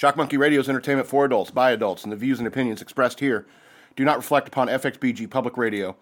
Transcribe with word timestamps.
Shock 0.00 0.16
Monkey 0.16 0.38
Radio 0.38 0.60
is 0.60 0.68
entertainment 0.70 1.06
for 1.06 1.26
adults, 1.26 1.50
by 1.50 1.72
adults, 1.72 2.04
and 2.04 2.10
the 2.10 2.16
views 2.16 2.38
and 2.38 2.48
opinions 2.48 2.80
expressed 2.80 3.20
here 3.20 3.44
do 3.96 4.02
not 4.02 4.16
reflect 4.16 4.48
upon 4.48 4.68
FXBG 4.68 5.28
Public 5.28 5.58
Radio 5.58 5.94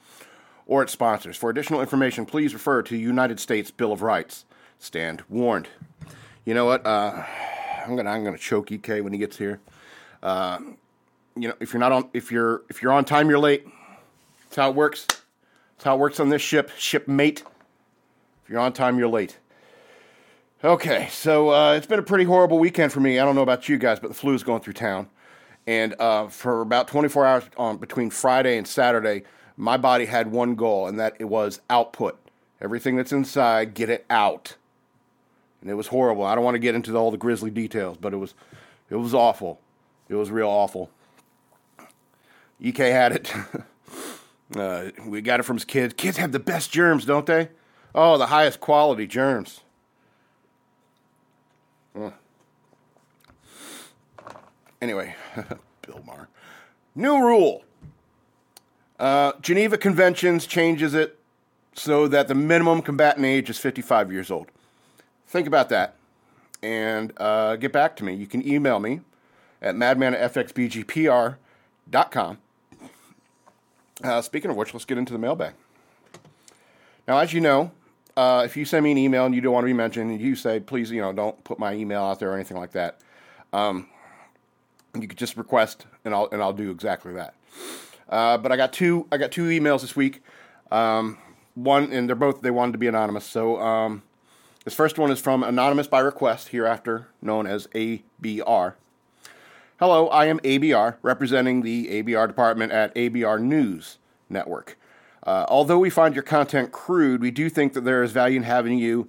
or 0.68 0.84
its 0.84 0.92
sponsors. 0.92 1.36
For 1.36 1.50
additional 1.50 1.80
information, 1.80 2.24
please 2.24 2.54
refer 2.54 2.80
to 2.82 2.96
United 2.96 3.40
States 3.40 3.72
Bill 3.72 3.90
of 3.90 4.00
Rights. 4.00 4.44
Stand 4.78 5.24
warned. 5.28 5.66
You 6.44 6.54
know 6.54 6.64
what? 6.64 6.86
Uh, 6.86 7.24
I'm 7.84 7.96
gonna 7.96 8.10
I'm 8.10 8.22
gonna 8.22 8.38
choke 8.38 8.70
EK 8.70 9.00
when 9.00 9.12
he 9.12 9.18
gets 9.18 9.36
here. 9.36 9.58
Uh, 10.22 10.60
you 11.34 11.48
know, 11.48 11.54
if 11.58 11.72
you're 11.72 11.80
not 11.80 11.90
on 11.90 12.08
if 12.14 12.30
you're 12.30 12.62
if 12.70 12.80
you're 12.80 12.92
on 12.92 13.04
time, 13.04 13.28
you're 13.28 13.40
late. 13.40 13.66
That's 14.44 14.54
how 14.58 14.70
it 14.70 14.76
works. 14.76 15.06
That's 15.08 15.82
how 15.82 15.96
it 15.96 15.98
works 15.98 16.20
on 16.20 16.28
this 16.28 16.40
ship, 16.40 16.70
shipmate. 16.78 17.42
If 18.44 18.48
you're 18.48 18.60
on 18.60 18.72
time, 18.72 18.96
you're 18.96 19.08
late. 19.08 19.38
Okay, 20.64 21.06
so 21.12 21.50
uh, 21.50 21.74
it's 21.74 21.86
been 21.86 22.00
a 22.00 22.02
pretty 22.02 22.24
horrible 22.24 22.58
weekend 22.58 22.92
for 22.92 22.98
me. 22.98 23.20
I 23.20 23.24
don't 23.24 23.36
know 23.36 23.42
about 23.42 23.68
you 23.68 23.78
guys, 23.78 24.00
but 24.00 24.08
the 24.08 24.14
flu 24.14 24.34
is 24.34 24.42
going 24.42 24.60
through 24.60 24.72
town. 24.72 25.08
And 25.68 25.94
uh, 26.00 26.26
for 26.26 26.62
about 26.62 26.88
24 26.88 27.24
hours 27.24 27.44
on 27.56 27.76
between 27.76 28.10
Friday 28.10 28.58
and 28.58 28.66
Saturday, 28.66 29.22
my 29.56 29.76
body 29.76 30.06
had 30.06 30.32
one 30.32 30.56
goal, 30.56 30.88
and 30.88 30.98
that 30.98 31.14
it 31.20 31.26
was 31.26 31.60
output. 31.70 32.18
Everything 32.60 32.96
that's 32.96 33.12
inside, 33.12 33.74
get 33.74 33.88
it 33.88 34.04
out. 34.10 34.56
And 35.60 35.70
it 35.70 35.74
was 35.74 35.86
horrible. 35.88 36.24
I 36.24 36.34
don't 36.34 36.42
want 36.42 36.56
to 36.56 36.60
get 36.60 36.74
into 36.74 36.96
all 36.96 37.12
the 37.12 37.16
grisly 37.16 37.52
details, 37.52 37.96
but 37.96 38.12
it 38.12 38.16
was, 38.16 38.34
it 38.90 38.96
was 38.96 39.14
awful. 39.14 39.60
It 40.08 40.16
was 40.16 40.28
real 40.32 40.48
awful. 40.48 40.90
EK 42.60 42.90
had 42.90 43.12
it. 43.12 43.32
uh, 44.56 44.86
we 45.06 45.20
got 45.20 45.38
it 45.38 45.44
from 45.44 45.54
his 45.54 45.64
kids. 45.64 45.94
Kids 45.94 46.16
have 46.16 46.32
the 46.32 46.40
best 46.40 46.72
germs, 46.72 47.04
don't 47.04 47.26
they? 47.26 47.50
Oh, 47.94 48.18
the 48.18 48.26
highest 48.26 48.58
quality 48.58 49.06
germs. 49.06 49.60
Anyway, 54.80 55.14
Bill 55.82 56.02
Maher. 56.06 56.28
New 56.94 57.20
rule. 57.20 57.64
Uh, 58.98 59.32
Geneva 59.40 59.78
Conventions 59.78 60.46
changes 60.46 60.94
it 60.94 61.18
so 61.74 62.08
that 62.08 62.28
the 62.28 62.34
minimum 62.34 62.82
combatant 62.82 63.24
age 63.24 63.50
is 63.50 63.58
55 63.58 64.12
years 64.12 64.30
old. 64.30 64.48
Think 65.26 65.46
about 65.46 65.68
that 65.68 65.94
and 66.62 67.12
uh, 67.18 67.56
get 67.56 67.72
back 67.72 67.96
to 67.96 68.04
me. 68.04 68.14
You 68.14 68.26
can 68.26 68.46
email 68.46 68.80
me 68.80 69.00
at 69.62 69.76
madman 69.76 70.14
at 70.14 70.34
fxbgpr.com. 70.34 72.38
Uh, 74.02 74.22
speaking 74.22 74.50
of 74.50 74.56
which, 74.56 74.72
let's 74.72 74.84
get 74.84 74.98
into 74.98 75.12
the 75.12 75.18
mailbag. 75.18 75.54
Now, 77.06 77.18
as 77.18 77.32
you 77.32 77.40
know, 77.40 77.70
uh, 78.18 78.42
if 78.42 78.56
you 78.56 78.64
send 78.64 78.82
me 78.82 78.90
an 78.90 78.98
email 78.98 79.26
and 79.26 79.34
you 79.34 79.40
don't 79.40 79.52
want 79.52 79.62
to 79.62 79.68
be 79.68 79.72
mentioned, 79.72 80.10
and 80.10 80.20
you 80.20 80.34
say, 80.34 80.58
please, 80.58 80.90
you 80.90 81.00
know, 81.00 81.12
don't 81.12 81.42
put 81.44 81.56
my 81.60 81.72
email 81.72 82.02
out 82.02 82.18
there 82.18 82.32
or 82.32 82.34
anything 82.34 82.56
like 82.56 82.72
that, 82.72 82.98
um, 83.52 83.86
you 84.98 85.06
could 85.06 85.16
just 85.16 85.36
request, 85.36 85.86
and 86.04 86.12
I'll 86.12 86.28
and 86.32 86.42
I'll 86.42 86.52
do 86.52 86.72
exactly 86.72 87.12
that. 87.14 87.34
Uh, 88.08 88.36
but 88.36 88.50
I 88.50 88.56
got 88.56 88.72
two 88.72 89.06
I 89.12 89.18
got 89.18 89.30
two 89.30 89.44
emails 89.44 89.82
this 89.82 89.94
week. 89.94 90.20
Um, 90.72 91.16
one, 91.54 91.92
and 91.92 92.08
they're 92.08 92.16
both 92.16 92.40
they 92.40 92.50
wanted 92.50 92.72
to 92.72 92.78
be 92.78 92.88
anonymous. 92.88 93.24
So 93.24 93.60
um, 93.60 94.02
this 94.64 94.74
first 94.74 94.98
one 94.98 95.12
is 95.12 95.20
from 95.20 95.44
anonymous 95.44 95.86
by 95.86 96.00
request, 96.00 96.48
hereafter 96.48 97.06
known 97.22 97.46
as 97.46 97.68
ABR. 97.68 98.74
Hello, 99.78 100.08
I 100.08 100.26
am 100.26 100.40
ABR, 100.40 100.96
representing 101.02 101.62
the 101.62 102.02
ABR 102.02 102.26
department 102.26 102.72
at 102.72 102.92
ABR 102.96 103.40
News 103.40 103.98
Network. 104.28 104.76
Uh, 105.28 105.44
although 105.50 105.78
we 105.78 105.90
find 105.90 106.14
your 106.14 106.22
content 106.22 106.72
crude, 106.72 107.20
we 107.20 107.30
do 107.30 107.50
think 107.50 107.74
that 107.74 107.82
there 107.82 108.02
is 108.02 108.12
value 108.12 108.38
in 108.38 108.42
having 108.42 108.78
you 108.78 109.06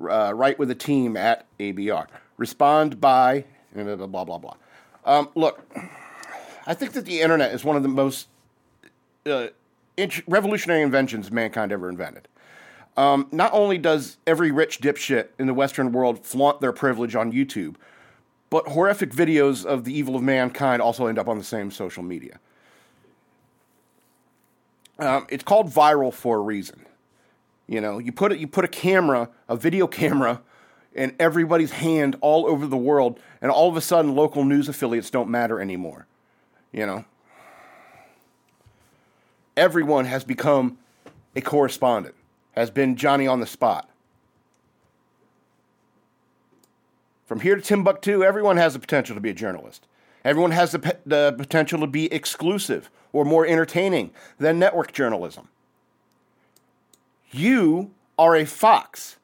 uh, 0.00 0.32
write 0.34 0.58
with 0.58 0.70
a 0.70 0.74
team 0.74 1.14
at 1.14 1.44
ABR. 1.60 2.06
Respond 2.38 3.02
by 3.02 3.44
blah 3.74 3.94
blah 3.94 4.24
blah 4.24 4.38
blah. 4.38 4.54
Um, 5.04 5.28
look, 5.34 5.70
I 6.66 6.72
think 6.72 6.92
that 6.92 7.04
the 7.04 7.20
internet 7.20 7.52
is 7.52 7.66
one 7.66 7.76
of 7.76 7.82
the 7.82 7.88
most 7.90 8.28
uh, 9.26 9.48
revolutionary 10.26 10.80
inventions 10.80 11.30
mankind 11.30 11.70
ever 11.70 11.90
invented. 11.90 12.28
Um, 12.96 13.28
not 13.30 13.52
only 13.52 13.76
does 13.76 14.16
every 14.26 14.50
rich 14.50 14.80
dipshit 14.80 15.28
in 15.38 15.46
the 15.46 15.54
Western 15.54 15.92
world 15.92 16.24
flaunt 16.24 16.62
their 16.62 16.72
privilege 16.72 17.14
on 17.14 17.30
YouTube, 17.30 17.74
but 18.48 18.68
horrific 18.68 19.10
videos 19.10 19.66
of 19.66 19.84
the 19.84 19.92
evil 19.92 20.16
of 20.16 20.22
mankind 20.22 20.80
also 20.80 21.08
end 21.08 21.18
up 21.18 21.28
on 21.28 21.36
the 21.36 21.44
same 21.44 21.70
social 21.70 22.02
media. 22.02 22.40
Um, 24.98 25.26
it's 25.28 25.44
called 25.44 25.68
viral 25.68 26.12
for 26.12 26.38
a 26.38 26.40
reason. 26.40 26.84
You 27.66 27.80
know, 27.80 27.98
you 27.98 28.12
put 28.12 28.32
it, 28.32 28.38
you 28.38 28.48
put 28.48 28.64
a 28.64 28.68
camera, 28.68 29.28
a 29.48 29.56
video 29.56 29.86
camera, 29.86 30.40
in 30.94 31.14
everybody's 31.20 31.70
hand 31.70 32.16
all 32.20 32.46
over 32.46 32.66
the 32.66 32.76
world, 32.76 33.20
and 33.40 33.50
all 33.50 33.68
of 33.68 33.76
a 33.76 33.80
sudden, 33.80 34.14
local 34.16 34.44
news 34.44 34.68
affiliates 34.68 35.10
don't 35.10 35.28
matter 35.28 35.60
anymore. 35.60 36.06
You 36.72 36.86
know, 36.86 37.04
everyone 39.56 40.06
has 40.06 40.24
become 40.24 40.78
a 41.36 41.40
correspondent, 41.40 42.14
has 42.52 42.70
been 42.70 42.96
Johnny 42.96 43.26
on 43.26 43.40
the 43.40 43.46
spot. 43.46 43.88
From 47.26 47.40
here 47.40 47.54
to 47.54 47.60
Timbuktu, 47.60 48.24
everyone 48.24 48.56
has 48.56 48.72
the 48.72 48.78
potential 48.78 49.14
to 49.14 49.20
be 49.20 49.30
a 49.30 49.34
journalist. 49.34 49.86
Everyone 50.28 50.50
has 50.50 50.72
the, 50.72 50.98
the 51.06 51.34
potential 51.38 51.80
to 51.80 51.86
be 51.86 52.12
exclusive 52.12 52.90
or 53.14 53.24
more 53.24 53.46
entertaining 53.46 54.10
than 54.36 54.58
network 54.58 54.92
journalism. 54.92 55.48
You 57.30 57.92
are 58.18 58.36
a 58.36 58.44
fox 58.44 59.16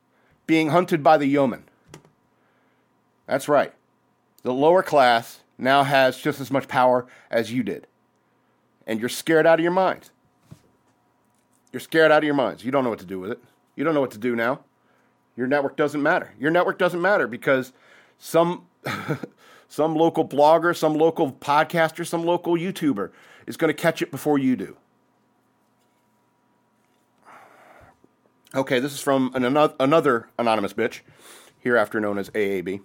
being 0.46 0.70
hunted 0.70 1.02
by 1.02 1.18
the 1.18 1.26
yeoman. 1.26 1.64
That's 3.26 3.50
right. 3.50 3.74
The 4.44 4.54
lower 4.54 4.82
class 4.82 5.40
now 5.58 5.82
has 5.82 6.16
just 6.16 6.40
as 6.40 6.50
much 6.50 6.68
power 6.68 7.06
as 7.30 7.52
you 7.52 7.62
did. 7.62 7.86
And 8.86 8.98
you're 8.98 9.10
scared 9.10 9.46
out 9.46 9.60
of 9.60 9.62
your 9.62 9.72
mind. 9.72 10.08
You're 11.70 11.80
scared 11.80 12.12
out 12.12 12.18
of 12.18 12.24
your 12.24 12.32
minds. 12.32 12.64
You 12.64 12.70
don't 12.70 12.82
know 12.82 12.88
what 12.88 13.00
to 13.00 13.04
do 13.04 13.20
with 13.20 13.30
it. 13.30 13.44
You 13.76 13.84
don't 13.84 13.92
know 13.92 14.00
what 14.00 14.12
to 14.12 14.18
do 14.18 14.34
now. 14.34 14.60
Your 15.36 15.48
network 15.48 15.76
doesn't 15.76 16.02
matter. 16.02 16.32
Your 16.40 16.50
network 16.50 16.78
doesn't 16.78 17.02
matter 17.02 17.28
because 17.28 17.74
some 18.18 18.64
some 19.74 19.96
local 19.96 20.24
blogger, 20.24 20.76
some 20.76 20.94
local 20.94 21.32
podcaster, 21.32 22.06
some 22.06 22.24
local 22.24 22.54
YouTuber 22.54 23.10
is 23.48 23.56
going 23.56 23.74
to 23.74 23.74
catch 23.74 24.00
it 24.00 24.12
before 24.12 24.38
you 24.38 24.54
do. 24.54 24.76
Okay, 28.54 28.78
this 28.78 28.92
is 28.92 29.00
from 29.00 29.32
an, 29.34 29.44
another 29.80 30.28
anonymous 30.38 30.72
bitch, 30.74 31.00
hereafter 31.58 31.98
known 31.98 32.18
as 32.18 32.30
AAB. 32.30 32.82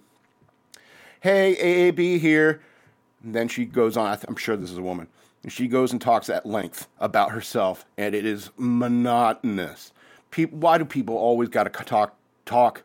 Hey, 1.20 1.54
AAB 1.92 2.18
here. 2.18 2.60
And 3.22 3.36
then 3.36 3.46
she 3.46 3.66
goes 3.66 3.96
on, 3.96 4.18
I'm 4.26 4.34
sure 4.34 4.56
this 4.56 4.72
is 4.72 4.78
a 4.78 4.82
woman. 4.82 5.06
She 5.46 5.68
goes 5.68 5.92
and 5.92 6.00
talks 6.00 6.28
at 6.28 6.44
length 6.44 6.88
about 6.98 7.30
herself, 7.30 7.86
and 7.98 8.16
it 8.16 8.26
is 8.26 8.50
monotonous. 8.56 9.92
Why 10.50 10.76
do 10.76 10.84
people 10.84 11.16
always 11.16 11.50
got 11.50 11.72
to 11.72 11.84
talk 11.84 12.16
talk 12.46 12.82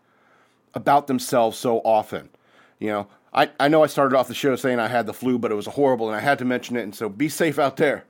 about 0.76 1.08
themselves 1.08 1.58
so 1.58 1.80
often? 1.80 2.30
You 2.78 2.90
know, 2.90 3.08
I, 3.36 3.50
I 3.60 3.68
know 3.68 3.84
I 3.84 3.88
started 3.88 4.16
off 4.16 4.30
the 4.30 4.34
show 4.34 4.56
saying 4.56 4.80
I 4.80 4.88
had 4.88 5.06
the 5.06 5.14
flu, 5.14 5.38
but 5.38 5.52
it 5.52 5.56
was 5.56 5.66
horrible, 5.66 6.08
and 6.08 6.16
I 6.16 6.22
had 6.22 6.40
to 6.40 6.46
mention 6.46 6.78
it. 6.78 6.84
And 6.84 6.96
so, 6.96 7.10
be 7.10 7.28
safe 7.28 7.60
out 7.60 7.76
there. 7.76 8.06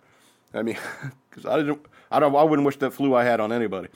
I 0.54 0.62
mean, 0.62 0.78
because 1.30 1.46
I 1.46 1.58
didn't, 1.58 1.84
I 2.12 2.20
don't, 2.20 2.36
I 2.36 2.44
wouldn't 2.44 2.66
wish 2.66 2.78
that 2.78 2.92
flu 2.92 3.16
I 3.16 3.24
had 3.24 3.40
on 3.40 3.52
anybody. 3.52 3.90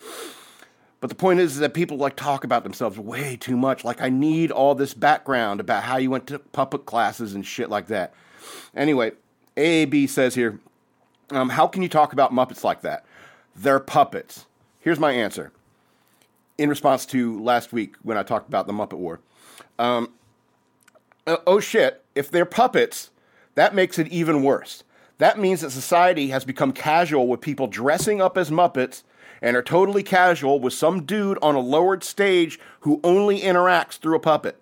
But 1.01 1.09
the 1.09 1.15
point 1.15 1.39
is, 1.39 1.53
is 1.53 1.59
that 1.59 1.73
people 1.73 1.97
like 1.97 2.15
talk 2.15 2.43
about 2.43 2.63
themselves 2.63 2.97
way 2.97 3.37
too 3.37 3.55
much. 3.55 3.85
Like 3.85 4.01
I 4.01 4.09
need 4.09 4.51
all 4.51 4.75
this 4.75 4.93
background 4.93 5.59
about 5.59 5.83
how 5.83 5.97
you 5.97 6.09
went 6.09 6.27
to 6.27 6.39
puppet 6.39 6.85
classes 6.85 7.33
and 7.35 7.45
shit 7.45 7.69
like 7.69 7.87
that. 7.87 8.13
Anyway, 8.75 9.13
AAB 9.55 10.09
says 10.09 10.35
here, 10.35 10.59
um, 11.31 11.49
how 11.49 11.67
can 11.67 11.83
you 11.83 11.89
talk 11.89 12.11
about 12.11 12.33
Muppets 12.33 12.63
like 12.63 12.81
that? 12.81 13.05
They're 13.55 13.79
puppets. 13.79 14.45
Here's 14.79 14.99
my 14.99 15.11
answer. 15.11 15.51
In 16.57 16.69
response 16.69 17.05
to 17.07 17.41
last 17.41 17.71
week 17.71 17.95
when 18.03 18.17
I 18.17 18.23
talked 18.23 18.49
about 18.49 18.67
the 18.67 18.73
Muppet 18.73 18.97
War, 18.97 19.21
um, 19.77 20.11
uh, 21.29 21.37
oh 21.47 21.59
shit, 21.59 22.03
if 22.15 22.31
they're 22.31 22.45
puppets, 22.45 23.11
that 23.55 23.75
makes 23.75 23.99
it 23.99 24.07
even 24.07 24.43
worse. 24.43 24.83
That 25.19 25.37
means 25.37 25.61
that 25.61 25.71
society 25.71 26.29
has 26.29 26.45
become 26.45 26.71
casual 26.71 27.27
with 27.27 27.41
people 27.41 27.67
dressing 27.67 28.21
up 28.21 28.37
as 28.37 28.49
Muppets 28.49 29.03
and 29.41 29.55
are 29.55 29.61
totally 29.61 30.03
casual 30.03 30.59
with 30.59 30.73
some 30.73 31.05
dude 31.05 31.37
on 31.41 31.55
a 31.55 31.59
lowered 31.59 32.03
stage 32.03 32.59
who 32.81 32.99
only 33.03 33.41
interacts 33.41 33.97
through 33.97 34.15
a 34.15 34.19
puppet. 34.19 34.61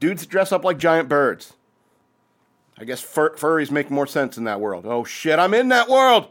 Dudes 0.00 0.26
dress 0.26 0.52
up 0.52 0.64
like 0.64 0.78
giant 0.78 1.08
birds. 1.08 1.54
I 2.78 2.84
guess 2.84 3.00
fur- 3.00 3.34
furries 3.34 3.72
make 3.72 3.90
more 3.90 4.06
sense 4.06 4.38
in 4.38 4.44
that 4.44 4.60
world. 4.60 4.86
Oh 4.86 5.02
shit, 5.02 5.38
I'm 5.38 5.54
in 5.54 5.68
that 5.68 5.88
world! 5.88 6.28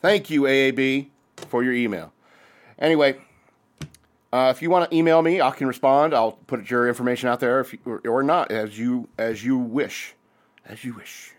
Thank 0.00 0.30
you, 0.30 0.42
AAB, 0.42 1.08
for 1.48 1.62
your 1.64 1.72
email. 1.72 2.12
Anyway, 2.78 3.16
uh, 4.32 4.52
if 4.54 4.62
you 4.62 4.70
want 4.70 4.90
to 4.90 4.96
email 4.96 5.20
me, 5.22 5.40
I 5.40 5.50
can 5.50 5.66
respond. 5.66 6.14
I'll 6.14 6.32
put 6.32 6.70
your 6.70 6.88
information 6.88 7.28
out 7.28 7.40
there, 7.40 7.66
you, 7.70 7.78
or, 7.84 8.00
or 8.08 8.22
not, 8.22 8.50
as 8.50 8.78
you 8.78 9.08
as 9.18 9.44
you 9.44 9.58
wish, 9.58 10.14
as 10.64 10.84
you 10.84 10.94
wish. 10.94 11.32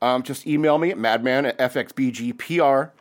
um, 0.00 0.22
just 0.22 0.46
email 0.46 0.78
me 0.78 0.90
at 0.90 0.98
madman 0.98 1.46
at 1.46 1.58
fxbgpr.com 1.58 2.92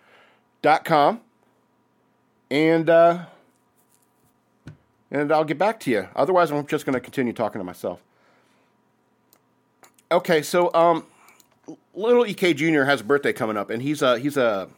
and 2.50 2.90
uh, 2.90 3.26
and 5.12 5.32
I'll 5.32 5.44
get 5.46 5.58
back 5.58 5.80
to 5.82 5.92
you. 5.92 6.08
Otherwise, 6.16 6.52
I'm 6.52 6.66
just 6.66 6.86
going 6.86 6.94
to 6.94 7.00
continue 7.00 7.34
talking 7.34 7.60
to 7.60 7.66
myself. 7.66 8.02
Okay, 10.12 10.42
so 10.42 10.74
um, 10.74 11.06
little 11.94 12.24
Ek 12.26 12.56
Jr. 12.56 12.84
has 12.84 13.02
a 13.02 13.04
birthday 13.04 13.34
coming 13.34 13.58
up, 13.58 13.70
and 13.70 13.82
he's 13.82 14.02
a 14.02 14.20
he's 14.20 14.38
a 14.38 14.70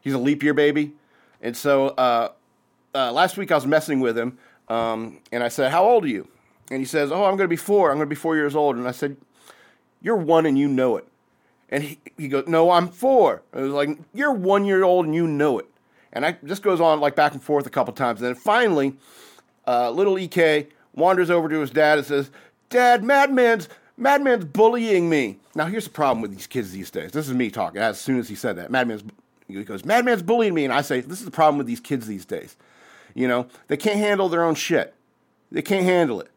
he's 0.00 0.14
a 0.14 0.18
leap 0.18 0.42
year 0.42 0.54
baby, 0.54 0.92
and 1.42 1.56
so 1.56 1.88
uh, 1.90 2.30
uh, 2.98 3.12
last 3.12 3.36
week 3.36 3.52
I 3.52 3.54
was 3.54 3.66
messing 3.66 4.00
with 4.00 4.18
him, 4.18 4.38
um, 4.68 5.20
and 5.30 5.42
I 5.42 5.48
said, 5.48 5.70
"How 5.70 5.84
old 5.84 6.04
are 6.04 6.08
you?" 6.08 6.26
And 6.70 6.80
he 6.80 6.84
says, 6.84 7.12
"Oh, 7.12 7.24
I'm 7.24 7.36
going 7.36 7.48
to 7.48 7.48
be 7.48 7.56
four. 7.56 7.90
I'm 7.90 7.96
going 7.96 8.08
to 8.08 8.14
be 8.14 8.16
four 8.16 8.34
years 8.36 8.56
old." 8.56 8.76
And 8.76 8.88
I 8.88 8.90
said, 8.90 9.16
"You're 10.02 10.16
one, 10.16 10.46
and 10.46 10.58
you 10.58 10.68
know 10.68 10.96
it." 10.96 11.06
And 11.70 11.84
he, 11.84 11.98
he 12.16 12.28
goes, 12.28 12.48
"No, 12.48 12.70
I'm 12.70 12.88
four. 12.88 13.42
I 13.54 13.60
was 13.60 13.72
like, 13.72 13.96
"You're 14.12 14.32
one 14.32 14.64
year 14.64 14.82
old, 14.82 15.06
and 15.06 15.14
you 15.14 15.26
know 15.26 15.58
it." 15.58 15.66
And 16.12 16.26
I 16.26 16.36
just 16.44 16.62
goes 16.62 16.80
on 16.80 17.00
like 17.00 17.14
back 17.14 17.32
and 17.32 17.42
forth 17.42 17.66
a 17.66 17.70
couple 17.70 17.94
times, 17.94 18.20
and 18.20 18.28
then 18.28 18.34
finally, 18.34 18.96
uh, 19.66 19.90
little 19.90 20.18
Ek 20.18 20.72
wanders 20.94 21.30
over 21.30 21.48
to 21.48 21.60
his 21.60 21.70
dad 21.70 21.98
and 21.98 22.06
says, 22.06 22.30
"Dad, 22.68 23.04
Madman's 23.04 23.68
Madman's 23.96 24.44
bullying 24.44 25.08
me." 25.08 25.38
Now 25.54 25.66
here's 25.66 25.84
the 25.84 25.90
problem 25.90 26.20
with 26.20 26.32
these 26.32 26.46
kids 26.48 26.72
these 26.72 26.90
days. 26.90 27.12
This 27.12 27.28
is 27.28 27.34
me 27.34 27.50
talking. 27.50 27.80
As 27.80 28.00
soon 28.00 28.18
as 28.18 28.28
he 28.28 28.34
said 28.34 28.56
that, 28.56 28.70
Madman's 28.70 29.04
he 29.48 29.64
goes, 29.64 29.84
Madman's 29.84 30.22
bullying 30.22 30.52
me, 30.52 30.64
and 30.64 30.72
I 30.72 30.82
say, 30.82 31.00
this 31.00 31.20
is 31.20 31.24
the 31.24 31.30
problem 31.30 31.56
with 31.56 31.66
these 31.66 31.80
kids 31.80 32.06
these 32.06 32.26
days. 32.26 32.54
You 33.18 33.26
know, 33.26 33.48
they 33.66 33.76
can't 33.76 33.98
handle 33.98 34.28
their 34.28 34.44
own 34.44 34.54
shit. 34.54 34.94
They 35.50 35.60
can't 35.60 35.82
handle 35.82 36.20
it. 36.20 36.30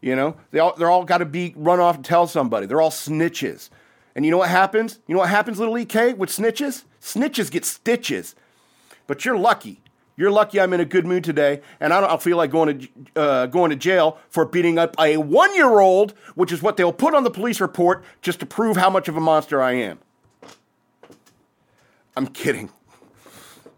You 0.00 0.14
know, 0.14 0.36
they 0.52 0.60
all 0.60 0.76
they're 0.76 0.88
all 0.88 1.04
got 1.04 1.18
to 1.18 1.24
be 1.24 1.52
run 1.56 1.80
off 1.80 1.96
and 1.96 2.04
tell 2.04 2.28
somebody. 2.28 2.64
They're 2.64 2.80
all 2.80 2.92
snitches. 2.92 3.70
And 4.14 4.24
you 4.24 4.30
know 4.30 4.38
what 4.38 4.48
happens? 4.48 5.00
You 5.08 5.16
know 5.16 5.22
what 5.22 5.30
happens, 5.30 5.58
little 5.58 5.76
Ek, 5.76 6.16
with 6.16 6.30
snitches? 6.30 6.84
Snitches 7.02 7.50
get 7.50 7.64
stitches. 7.64 8.36
But 9.08 9.24
you're 9.24 9.36
lucky. 9.36 9.80
You're 10.16 10.30
lucky 10.30 10.60
I'm 10.60 10.72
in 10.72 10.78
a 10.78 10.84
good 10.84 11.06
mood 11.06 11.24
today, 11.24 11.60
and 11.80 11.92
I 11.92 12.00
don't 12.00 12.22
feel 12.22 12.36
like 12.36 12.52
going 12.52 12.78
to 12.78 12.88
uh, 13.16 13.46
going 13.46 13.70
to 13.70 13.76
jail 13.76 14.18
for 14.30 14.44
beating 14.44 14.78
up 14.78 14.94
a 15.00 15.16
one 15.16 15.52
year 15.56 15.80
old, 15.80 16.14
which 16.36 16.52
is 16.52 16.62
what 16.62 16.76
they'll 16.76 16.92
put 16.92 17.14
on 17.14 17.24
the 17.24 17.32
police 17.32 17.60
report 17.60 18.04
just 18.22 18.38
to 18.38 18.46
prove 18.46 18.76
how 18.76 18.90
much 18.90 19.08
of 19.08 19.16
a 19.16 19.20
monster 19.20 19.60
I 19.60 19.72
am. 19.72 19.98
I'm 22.16 22.28
kidding. 22.28 22.70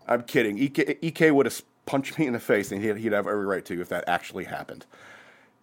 I'm 0.07 0.25
kidding. 0.25 0.59
Ek, 0.63 0.99
Ek 1.03 1.33
would 1.33 1.47
have 1.47 1.63
punched 1.91 2.21
me 2.21 2.27
in 2.29 2.33
the 2.33 2.39
face, 2.39 2.71
and 2.71 2.81
he'd, 2.81 2.99
he'd 2.99 3.11
have 3.11 3.27
every 3.27 3.45
right 3.45 3.65
to 3.65 3.81
if 3.81 3.89
that 3.89 4.05
actually 4.07 4.45
happened. 4.45 4.87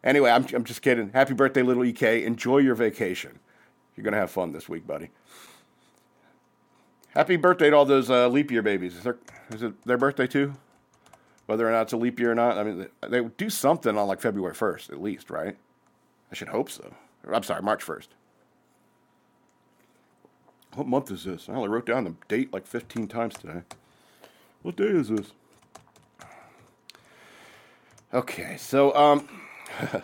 Anyway, 0.04 0.30
I'm, 0.30 0.46
I'm 0.54 0.66
just 0.66 0.82
kidding. 0.82 1.10
Happy 1.12 1.34
birthday, 1.34 1.62
little 1.62 1.84
Ek. 1.84 2.02
Enjoy 2.02 2.58
your 2.58 2.76
vacation. 2.76 3.40
You're 3.96 4.04
going 4.04 4.14
to 4.14 4.20
have 4.20 4.30
fun 4.30 4.52
this 4.52 4.68
week, 4.68 4.86
buddy. 4.86 5.10
Happy 7.12 7.38
birthday 7.38 7.70
to 7.70 7.76
all 7.78 7.86
those 7.86 8.10
uh, 8.10 8.28
leap 8.28 8.52
year 8.52 8.62
babies. 8.62 8.98
Is, 8.98 9.04
there, 9.04 9.16
is 9.52 9.64
it 9.64 9.82
their 9.86 9.98
birthday 9.98 10.28
too? 10.28 10.54
Whether 11.46 11.66
or 11.66 11.72
not 11.72 11.84
it's 11.84 11.94
a 11.94 11.98
leap 11.98 12.20
year 12.20 12.34
or 12.34 12.36
not, 12.36 12.58
I 12.58 12.64
mean, 12.64 12.90
they, 13.02 13.08
they 13.08 13.30
do 13.38 13.50
something 13.50 13.98
on 13.98 14.08
like 14.08 14.20
February 14.20 14.54
1st, 14.54 14.92
at 14.92 15.02
least, 15.02 15.30
right? 15.30 15.56
I 16.30 16.36
should 16.36 16.50
hope 16.50 16.70
so. 16.70 16.94
I'm 17.32 17.44
sorry, 17.44 17.62
March 17.62 17.86
1st. 17.86 18.08
What 20.76 20.88
month 20.88 21.10
is 21.10 21.24
this? 21.24 21.48
I 21.48 21.54
only 21.54 21.70
wrote 21.70 21.86
down 21.86 22.04
the 22.04 22.16
date 22.28 22.52
like 22.52 22.68
15 22.68 23.08
times 23.08 23.36
today. 23.36 23.62
What 24.62 24.76
day 24.76 24.88
is 24.88 25.08
this? 25.08 25.32
Okay, 28.14 28.56
so 28.58 28.96
um, 28.96 29.28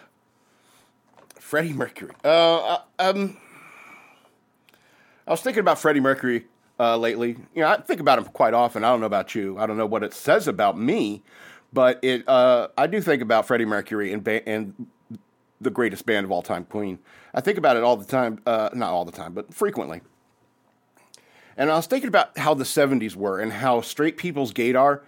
Freddie 1.39 1.73
Mercury. 1.73 2.13
Uh, 2.23 2.57
uh, 2.57 2.81
um, 2.99 3.37
I 5.25 5.31
was 5.31 5.41
thinking 5.41 5.61
about 5.61 5.79
Freddie 5.79 6.01
Mercury 6.01 6.45
uh, 6.79 6.97
lately. 6.97 7.37
You 7.55 7.61
know, 7.61 7.67
I 7.67 7.77
think 7.77 8.01
about 8.01 8.19
him 8.19 8.25
quite 8.25 8.53
often. 8.53 8.83
I 8.83 8.89
don't 8.89 8.99
know 8.99 9.05
about 9.05 9.35
you. 9.35 9.57
I 9.57 9.65
don't 9.65 9.77
know 9.77 9.85
what 9.85 10.03
it 10.03 10.13
says 10.13 10.47
about 10.47 10.77
me, 10.77 11.23
but 11.71 11.99
it. 12.03 12.27
Uh, 12.27 12.67
I 12.77 12.87
do 12.87 12.99
think 12.99 13.21
about 13.21 13.47
Freddie 13.47 13.65
Mercury 13.65 14.11
and 14.11 14.23
ba- 14.23 14.47
and 14.47 14.87
the 15.61 15.69
greatest 15.69 16.05
band 16.05 16.25
of 16.25 16.31
all 16.31 16.41
time, 16.41 16.65
Queen. 16.65 16.99
I 17.33 17.39
think 17.39 17.57
about 17.57 17.77
it 17.77 17.83
all 17.83 17.95
the 17.95 18.05
time. 18.05 18.39
Uh, 18.45 18.69
not 18.73 18.91
all 18.91 19.05
the 19.05 19.13
time, 19.13 19.33
but 19.33 19.53
frequently. 19.53 20.01
And 21.55 21.71
I 21.71 21.75
was 21.75 21.85
thinking 21.85 22.07
about 22.07 22.37
how 22.37 22.53
the 22.53 22.63
70s 22.63 23.15
were 23.15 23.39
and 23.39 23.53
how 23.53 23.81
straight 23.81 24.17
people's 24.17 24.51
gaydar 24.51 25.01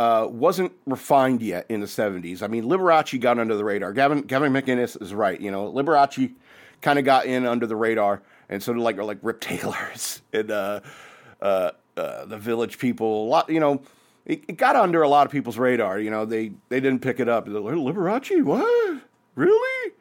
uh, 0.00 0.26
wasn't 0.26 0.72
refined 0.86 1.42
yet 1.42 1.66
in 1.68 1.80
the 1.80 1.86
70s. 1.86 2.42
I 2.42 2.46
mean, 2.46 2.64
Liberace 2.64 3.20
got 3.20 3.38
under 3.38 3.54
the 3.54 3.64
radar. 3.64 3.92
Gavin, 3.92 4.22
Gavin 4.22 4.50
McInnes 4.50 5.00
is 5.02 5.12
right. 5.12 5.38
You 5.38 5.50
know, 5.50 5.70
Liberace 5.70 6.32
kind 6.80 6.98
of 6.98 7.04
got 7.04 7.26
in 7.26 7.44
under 7.44 7.66
the 7.66 7.76
radar, 7.76 8.22
and 8.48 8.62
so 8.62 8.72
did 8.72 8.80
like, 8.80 8.96
like 8.96 9.18
Rip 9.20 9.42
Taylors 9.42 10.22
and 10.32 10.50
uh, 10.50 10.80
uh, 11.42 11.72
uh, 11.98 12.24
the 12.24 12.38
Village 12.38 12.78
People. 12.78 13.24
A 13.24 13.28
lot, 13.28 13.50
you 13.50 13.60
know, 13.60 13.82
it, 14.24 14.42
it, 14.48 14.56
got 14.56 14.74
under 14.74 15.02
a 15.02 15.08
lot 15.08 15.26
of 15.26 15.32
people's 15.32 15.58
radar. 15.58 16.00
You 16.00 16.08
know, 16.08 16.24
they, 16.24 16.52
they 16.70 16.80
didn't 16.80 17.00
pick 17.00 17.20
it 17.20 17.28
up. 17.28 17.46
Liberace, 17.46 18.42
what? 18.42 19.02
Really? 19.34 19.92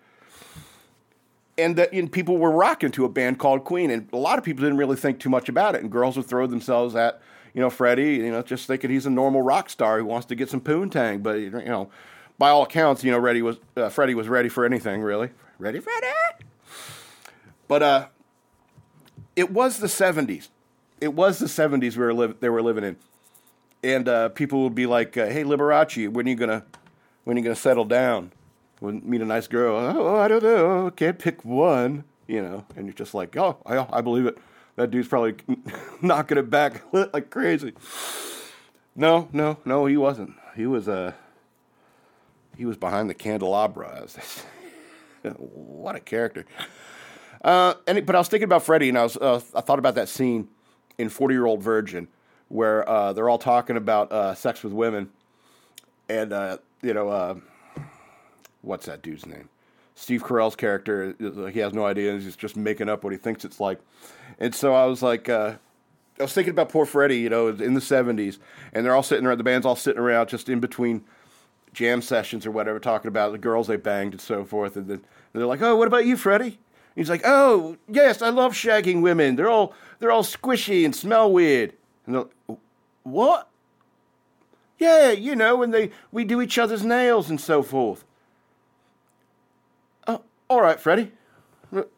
and 1.57 1.75
that 1.75 1.91
and 1.91 2.09
people 2.09 2.37
were 2.37 2.51
rocking 2.51 2.91
to 2.91 3.03
a 3.03 3.09
band 3.09 3.37
called 3.37 3.65
Queen, 3.65 3.91
and 3.91 4.07
a 4.13 4.17
lot 4.17 4.37
of 4.37 4.45
people 4.45 4.63
didn't 4.63 4.77
really 4.77 4.95
think 4.95 5.19
too 5.19 5.29
much 5.29 5.49
about 5.49 5.75
it, 5.75 5.81
and 5.81 5.91
girls 5.91 6.15
would 6.15 6.25
throw 6.25 6.47
themselves 6.47 6.95
at 6.95 7.21
you 7.59 7.65
know 7.65 7.69
Freddie, 7.69 8.15
you 8.15 8.31
know, 8.31 8.41
just 8.41 8.67
thinking 8.67 8.89
he's 8.89 9.05
a 9.05 9.09
normal 9.09 9.41
rock 9.41 9.69
star 9.69 9.99
who 9.99 10.05
wants 10.05 10.25
to 10.27 10.35
get 10.35 10.49
some 10.49 10.61
poontang, 10.61 11.21
but 11.21 11.33
you 11.41 11.49
know, 11.49 11.89
by 12.37 12.51
all 12.51 12.63
accounts, 12.63 13.03
you 13.03 13.11
know, 13.11 13.19
Ready 13.19 13.41
was 13.41 13.57
uh, 13.75 13.89
Freddie 13.89 14.15
was 14.15 14.29
ready 14.29 14.47
for 14.47 14.63
anything 14.63 15.01
really, 15.01 15.31
ready 15.57 15.81
Freddie, 15.81 16.07
but 17.67 17.83
uh, 17.83 18.07
it 19.35 19.51
was 19.51 19.79
the 19.79 19.87
'70s, 19.87 20.47
it 21.01 21.13
was 21.13 21.39
the 21.39 21.47
'70s 21.47 21.97
we 21.97 22.03
were 22.05 22.13
li- 22.13 22.33
they 22.39 22.47
were 22.47 22.61
living 22.61 22.85
in, 22.85 22.95
and 23.83 24.07
uh, 24.07 24.29
people 24.29 24.63
would 24.63 24.75
be 24.75 24.85
like, 24.85 25.17
uh, 25.17 25.25
"Hey, 25.25 25.43
Liberace, 25.43 26.07
when 26.07 26.27
are 26.27 26.29
you 26.29 26.37
gonna 26.37 26.63
when 27.25 27.35
are 27.35 27.39
you 27.39 27.43
gonna 27.43 27.57
settle 27.57 27.83
down?" 27.83 28.31
when 28.79 29.01
meet 29.03 29.19
a 29.19 29.25
nice 29.25 29.47
girl, 29.47 29.75
oh, 29.75 30.15
I 30.15 30.29
don't 30.29 30.41
know, 30.41 30.89
can't 30.91 31.19
pick 31.19 31.43
one, 31.43 32.05
you 32.25 32.41
know, 32.41 32.63
and 32.77 32.85
you're 32.85 32.93
just 32.93 33.13
like, 33.13 33.35
oh, 33.35 33.57
I, 33.65 33.85
I 33.91 33.99
believe 33.99 34.25
it. 34.25 34.37
That 34.79 34.91
dude's 34.91 35.09
probably 35.09 35.35
knocking 36.01 36.37
it 36.37 36.49
back 36.49 36.81
like 36.93 37.29
crazy. 37.29 37.73
No, 38.95 39.27
no, 39.33 39.57
no, 39.65 39.85
he 39.87 39.97
wasn't. 39.97 40.35
He 40.55 40.67
was 40.67 40.87
uh, 40.87 41.11
he 42.55 42.63
was 42.63 42.77
behind 42.77 43.09
the 43.09 43.13
candelabra. 43.13 44.07
what 45.35 45.97
a 45.97 45.99
character. 45.99 46.45
Uh, 47.43 47.73
and 47.87 48.05
but 48.05 48.15
I 48.15 48.19
was 48.19 48.29
thinking 48.29 48.45
about 48.45 48.63
Freddie, 48.63 48.87
and 48.87 48.97
I 48.97 49.03
was 49.03 49.17
uh, 49.17 49.41
I 49.53 49.59
thought 49.59 49.79
about 49.79 49.95
that 49.95 50.07
scene 50.07 50.47
in 50.97 51.09
Forty 51.09 51.35
Year 51.35 51.45
Old 51.45 51.61
Virgin 51.61 52.07
where 52.47 52.87
uh, 52.87 53.11
they're 53.11 53.27
all 53.27 53.37
talking 53.37 53.75
about 53.75 54.13
uh, 54.13 54.33
sex 54.33 54.63
with 54.63 54.71
women, 54.71 55.09
and 56.07 56.31
uh, 56.31 56.57
you 56.81 56.93
know 56.93 57.41
what's 58.61 58.85
that 58.85 59.01
dude's 59.01 59.25
name? 59.25 59.49
Steve 59.99 60.23
Carell's 60.23 60.55
character, 60.55 61.13
he 61.51 61.59
has 61.59 61.73
no 61.73 61.85
idea. 61.85 62.13
He's 62.13 62.37
just 62.37 62.55
making 62.55 62.87
up 62.87 63.03
what 63.03 63.11
he 63.11 63.19
thinks 63.19 63.43
it's 63.43 63.59
like. 63.59 63.81
And 64.39 64.55
so 64.55 64.73
I 64.73 64.85
was 64.85 65.03
like, 65.03 65.27
uh, 65.27 65.55
I 66.17 66.23
was 66.23 66.31
thinking 66.31 66.51
about 66.51 66.69
poor 66.69 66.85
Freddie, 66.85 67.17
you 67.17 67.29
know, 67.29 67.49
in 67.49 67.73
the 67.73 67.81
70s, 67.81 68.37
and 68.71 68.85
they're 68.85 68.95
all 68.95 69.03
sitting 69.03 69.25
around, 69.25 69.39
the 69.39 69.43
band's 69.43 69.65
all 69.65 69.75
sitting 69.75 69.99
around 70.01 70.29
just 70.29 70.47
in 70.47 70.61
between 70.61 71.03
jam 71.73 72.01
sessions 72.01 72.45
or 72.45 72.51
whatever, 72.51 72.79
talking 72.79 73.09
about 73.09 73.33
the 73.33 73.37
girls 73.37 73.67
they 73.67 73.75
banged 73.75 74.13
and 74.13 74.21
so 74.21 74.45
forth. 74.45 74.77
And 74.77 74.87
then 74.87 75.01
they're 75.33 75.45
like, 75.45 75.61
oh, 75.61 75.75
what 75.75 75.89
about 75.89 76.05
you, 76.05 76.15
Freddie? 76.15 76.59
he's 76.95 77.09
like, 77.09 77.23
oh, 77.25 77.75
yes, 77.89 78.21
I 78.21 78.29
love 78.29 78.53
shagging 78.53 79.01
women. 79.01 79.35
They're 79.35 79.49
all, 79.49 79.73
they're 79.99 80.11
all 80.11 80.23
squishy 80.23 80.85
and 80.85 80.95
smell 80.95 81.29
weird. 81.29 81.73
And 82.05 82.15
they're 82.15 82.23
like, 82.47 82.57
what? 83.03 83.49
Yeah, 84.77 85.11
you 85.11 85.35
know, 85.35 85.57
when 85.57 85.71
they, 85.71 85.91
we 86.09 86.23
do 86.23 86.41
each 86.41 86.57
other's 86.57 86.85
nails 86.85 87.29
and 87.29 87.39
so 87.39 87.61
forth. 87.61 88.05
All 90.49 90.61
right, 90.61 90.79
Freddie. 90.79 91.11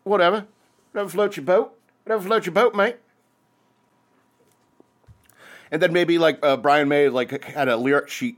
Whatever. 0.04 0.46
Whatever 0.92 1.10
floats 1.10 1.38
your 1.38 1.46
boat. 1.46 1.78
Whatever 2.04 2.24
floats 2.24 2.46
your 2.46 2.54
boat, 2.54 2.76
mate. 2.76 2.98
And 5.72 5.82
then 5.82 5.94
maybe 5.94 6.18
like 6.18 6.38
uh, 6.44 6.58
Brian 6.58 6.90
May 6.90 7.08
like 7.08 7.44
had 7.46 7.70
a 7.70 7.78
lyric 7.78 8.10
sheet 8.10 8.38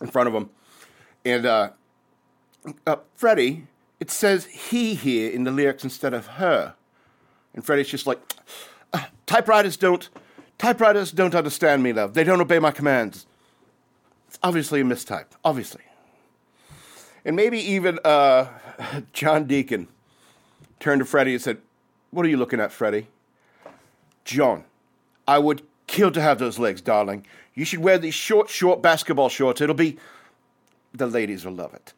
in 0.00 0.06
front 0.06 0.28
of 0.28 0.34
him, 0.34 0.50
and 1.24 1.44
uh, 1.44 1.70
uh, 2.86 2.96
Freddie, 3.14 3.66
it 4.00 4.10
says 4.10 4.46
he 4.46 4.94
here 4.94 5.30
in 5.30 5.44
the 5.44 5.50
lyrics 5.50 5.84
instead 5.84 6.14
of 6.14 6.26
her, 6.26 6.74
and 7.54 7.64
Freddie's 7.64 7.88
just 7.88 8.06
like, 8.06 8.20
uh, 8.92 9.04
typewriters 9.26 9.76
don't, 9.76 10.08
typewriters 10.58 11.12
don't 11.12 11.34
understand 11.34 11.82
me, 11.82 11.92
love. 11.92 12.14
They 12.14 12.24
don't 12.24 12.40
obey 12.40 12.58
my 12.58 12.70
commands. 12.70 13.26
It's 14.28 14.38
obviously 14.42 14.80
a 14.80 14.84
mistype, 14.84 15.26
obviously. 15.44 15.82
And 17.24 17.36
maybe 17.36 17.58
even 17.58 17.98
uh, 18.04 18.48
John 19.12 19.44
Deacon 19.44 19.88
turned 20.80 21.00
to 21.00 21.04
Freddie 21.04 21.34
and 21.34 21.42
said, 21.42 21.58
What 22.10 22.26
are 22.26 22.28
you 22.28 22.36
looking 22.36 22.60
at, 22.60 22.72
Freddie? 22.72 23.06
John, 24.24 24.64
I 25.26 25.38
would 25.38 25.62
kill 25.86 26.10
to 26.10 26.20
have 26.20 26.38
those 26.38 26.58
legs, 26.58 26.80
darling. 26.80 27.26
You 27.54 27.64
should 27.64 27.80
wear 27.80 27.98
these 27.98 28.14
short, 28.14 28.48
short 28.48 28.82
basketball 28.82 29.28
shorts. 29.28 29.60
It'll 29.60 29.74
be. 29.74 29.98
The 30.94 31.06
ladies 31.06 31.44
will 31.44 31.52
love 31.52 31.74
it. 31.74 31.92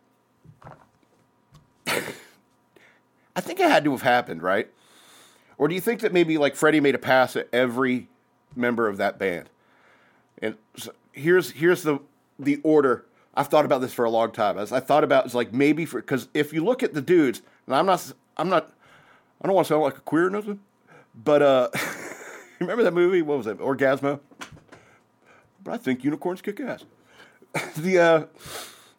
I 3.36 3.40
think 3.40 3.58
it 3.58 3.68
had 3.68 3.84
to 3.84 3.90
have 3.90 4.02
happened, 4.02 4.42
right? 4.42 4.68
Or 5.58 5.68
do 5.68 5.74
you 5.74 5.80
think 5.80 6.00
that 6.00 6.12
maybe 6.12 6.38
like 6.38 6.54
Freddie 6.54 6.80
made 6.80 6.94
a 6.94 6.98
pass 6.98 7.36
at 7.36 7.48
every 7.52 8.08
member 8.54 8.88
of 8.88 8.96
that 8.98 9.18
band? 9.18 9.50
And 10.40 10.56
so 10.76 10.92
here's 11.12 11.50
here's 11.50 11.82
the 11.82 11.98
the 12.38 12.60
order. 12.62 13.04
I've 13.36 13.48
thought 13.48 13.64
about 13.64 13.80
this 13.80 13.92
for 13.92 14.04
a 14.04 14.10
long 14.10 14.30
time. 14.30 14.58
As 14.58 14.72
I 14.72 14.80
thought 14.80 15.04
about 15.04 15.24
it's 15.26 15.34
like 15.34 15.52
maybe 15.52 15.84
for 15.84 16.00
because 16.00 16.28
if 16.34 16.52
you 16.52 16.64
look 16.64 16.82
at 16.82 16.94
the 16.94 17.02
dudes, 17.02 17.42
and 17.66 17.74
I'm 17.74 17.86
not 17.86 18.12
I'm 18.36 18.48
not 18.48 18.72
I 19.42 19.46
don't 19.46 19.54
want 19.54 19.66
to 19.66 19.74
sound 19.74 19.82
like 19.82 19.98
a 19.98 20.00
queer 20.00 20.26
or 20.26 20.30
nothing, 20.30 20.60
but 21.14 21.42
uh, 21.42 21.68
remember 22.60 22.82
that 22.84 22.94
movie? 22.94 23.22
What 23.22 23.38
was 23.38 23.46
it? 23.46 23.58
Orgazmo. 23.58 24.20
But 25.62 25.74
I 25.74 25.76
think 25.78 26.04
unicorns 26.04 26.42
kick 26.42 26.60
ass. 26.60 26.84
the 27.76 27.98
uh, 27.98 28.24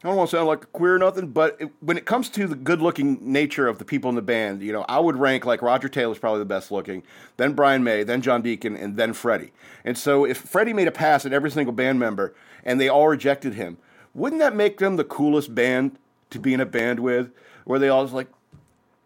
I 0.06 0.08
don't 0.08 0.18
want 0.18 0.30
to 0.30 0.38
sound 0.38 0.48
like 0.48 0.64
a 0.64 0.68
queer 0.68 0.96
or 0.96 1.00
nothing, 1.00 1.28
but 1.28 1.58
it, 1.60 1.72
when 1.80 1.98
it 1.98 2.06
comes 2.06 2.30
to 2.30 2.46
the 2.46 2.56
good-looking 2.56 3.20
nature 3.22 3.68
of 3.68 3.80
the 3.80 3.86
people 3.86 4.10
in 4.10 4.16
the 4.16 4.22
band, 4.22 4.62
you 4.62 4.72
know, 4.72 4.86
I 4.88 5.00
would 5.00 5.16
rank 5.16 5.46
like 5.46 5.64
Roger 5.64 5.90
Taylor's 5.90 6.20
probably 6.20 6.40
the 6.40 6.46
best 6.46 6.72
looking, 6.72 7.02
then 7.38 7.54
Brian 7.54 7.84
May, 7.84 8.04
then 8.04 8.22
John 8.22 8.44
Deacon, 8.44 8.76
and 8.76 8.98
then 8.98 9.14
Freddie. 9.14 9.52
And 9.84 9.98
so 9.98 10.24
if 10.24 10.38
Freddie 10.38 10.74
made 10.74 10.88
a 10.88 10.92
pass 10.92 11.26
at 11.26 11.34
every 11.34 11.50
single 11.50 11.74
band 11.74 12.00
member 12.00 12.36
and 12.64 12.80
they 12.80 12.88
all 12.88 13.08
rejected 13.08 13.56
him, 13.56 13.78
wouldn't 14.16 14.40
that 14.40 14.56
make 14.56 14.80
them 14.80 14.96
the 14.96 15.04
coolest 15.04 15.54
band 15.54 16.00
to 16.32 16.40
be 16.40 16.54
in 16.54 16.60
a 16.60 16.66
band 16.66 17.00
with? 17.00 17.32
Where 17.66 17.78
they 17.78 17.90
all 17.90 18.02
was 18.02 18.14
like, 18.14 18.28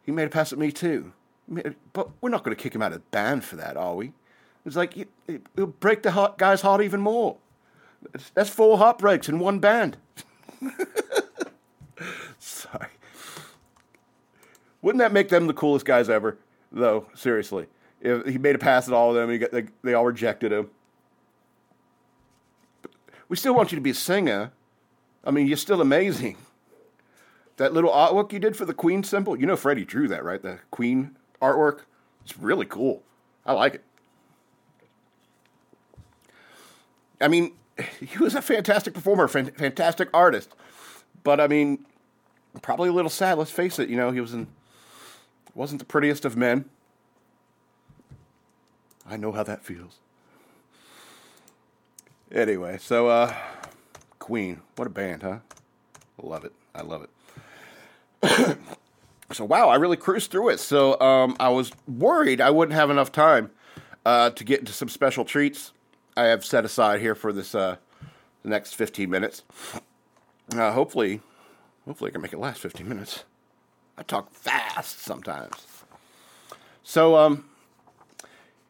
he 0.05 0.11
made 0.11 0.27
a 0.27 0.29
pass 0.29 0.53
at 0.53 0.59
me 0.59 0.71
too, 0.71 1.11
but 1.93 2.09
we're 2.21 2.29
not 2.29 2.43
going 2.43 2.55
to 2.55 2.61
kick 2.61 2.73
him 2.73 2.81
out 2.81 2.93
of 2.93 2.99
the 2.99 3.05
band 3.11 3.43
for 3.43 3.55
that, 3.57 3.75
are 3.75 3.95
we? 3.95 4.13
It's 4.65 4.75
like 4.75 4.95
it'll 5.27 5.67
break 5.67 6.03
the 6.03 6.11
heart, 6.11 6.37
guy's 6.37 6.61
heart 6.61 6.81
even 6.81 7.01
more. 7.01 7.37
That's 8.33 8.49
four 8.49 8.77
heartbreaks 8.77 9.27
in 9.27 9.39
one 9.39 9.59
band. 9.59 9.97
Sorry. 12.39 12.87
Wouldn't 14.81 14.99
that 14.99 15.11
make 15.11 15.29
them 15.29 15.47
the 15.47 15.53
coolest 15.53 15.85
guys 15.85 16.09
ever, 16.09 16.37
though? 16.71 17.07
Seriously. 17.13 17.67
If 18.01 18.25
he 18.25 18.37
made 18.37 18.55
a 18.55 18.59
pass 18.59 18.87
at 18.87 18.93
all 18.93 19.09
of 19.09 19.15
them, 19.15 19.37
got, 19.39 19.51
they, 19.51 19.65
they 19.83 19.93
all 19.93 20.05
rejected 20.05 20.51
him. 20.53 20.69
But 22.81 22.91
we 23.27 23.35
still 23.35 23.53
want 23.53 23.71
you 23.71 23.75
to 23.75 23.81
be 23.81 23.89
a 23.89 23.95
singer. 23.95 24.51
I 25.23 25.31
mean, 25.31 25.47
you're 25.47 25.57
still 25.57 25.81
amazing. 25.81 26.37
That 27.57 27.73
little 27.73 27.91
artwork 27.91 28.31
you 28.31 28.39
did 28.39 28.55
for 28.55 28.65
the 28.65 28.73
Queen 28.73 29.03
symbol, 29.03 29.37
you 29.37 29.45
know 29.45 29.57
Freddie 29.57 29.85
drew 29.85 30.07
that, 30.07 30.23
right? 30.23 30.41
The 30.41 30.59
Queen 30.71 31.17
artwork. 31.41 31.81
It's 32.23 32.37
really 32.37 32.65
cool. 32.65 33.03
I 33.45 33.53
like 33.53 33.75
it. 33.75 33.83
I 37.21 37.27
mean, 37.27 37.51
he 37.99 38.17
was 38.17 38.35
a 38.35 38.41
fantastic 38.41 38.93
performer, 38.93 39.27
fantastic 39.27 40.09
artist. 40.13 40.53
But 41.23 41.39
I 41.39 41.47
mean, 41.47 41.85
probably 42.61 42.89
a 42.89 42.93
little 42.93 43.09
sad. 43.09 43.37
Let's 43.37 43.51
face 43.51 43.79
it. 43.79 43.89
You 43.89 43.97
know, 43.97 44.11
he 44.11 44.21
was 44.21 44.33
in, 44.33 44.47
wasn't 45.53 45.79
the 45.79 45.85
prettiest 45.85 46.25
of 46.25 46.37
men. 46.37 46.65
I 49.05 49.17
know 49.17 49.31
how 49.31 49.43
that 49.43 49.65
feels. 49.65 49.97
Anyway, 52.31 52.77
so 52.77 53.07
uh, 53.07 53.33
Queen, 54.29 54.61
what 54.75 54.85
a 54.85 54.91
band, 54.91 55.23
huh? 55.23 55.39
Love 56.21 56.45
it. 56.45 56.53
I 56.75 56.83
love 56.83 57.03
it. 58.21 58.57
so 59.31 59.43
wow, 59.43 59.69
I 59.69 59.77
really 59.77 59.97
cruised 59.97 60.29
through 60.29 60.49
it. 60.49 60.59
So 60.59 61.01
um, 61.01 61.35
I 61.39 61.49
was 61.49 61.71
worried 61.87 62.39
I 62.39 62.51
wouldn't 62.51 62.75
have 62.75 62.91
enough 62.91 63.11
time 63.11 63.49
uh, 64.05 64.29
to 64.29 64.43
get 64.43 64.59
into 64.59 64.71
some 64.71 64.87
special 64.87 65.25
treats 65.25 65.71
I 66.15 66.25
have 66.25 66.45
set 66.45 66.63
aside 66.63 67.01
here 67.01 67.15
for 67.15 67.33
this 67.33 67.55
uh, 67.55 67.77
next 68.43 68.75
15 68.75 69.09
minutes. 69.09 69.41
Uh, 70.55 70.73
hopefully, 70.73 71.21
hopefully 71.85 72.11
I 72.11 72.11
can 72.11 72.21
make 72.21 72.31
it 72.31 72.37
last 72.37 72.61
15 72.61 72.87
minutes. 72.87 73.23
I 73.97 74.03
talk 74.03 74.29
fast 74.29 74.99
sometimes. 74.99 75.55
So, 76.83 77.15
um, 77.15 77.45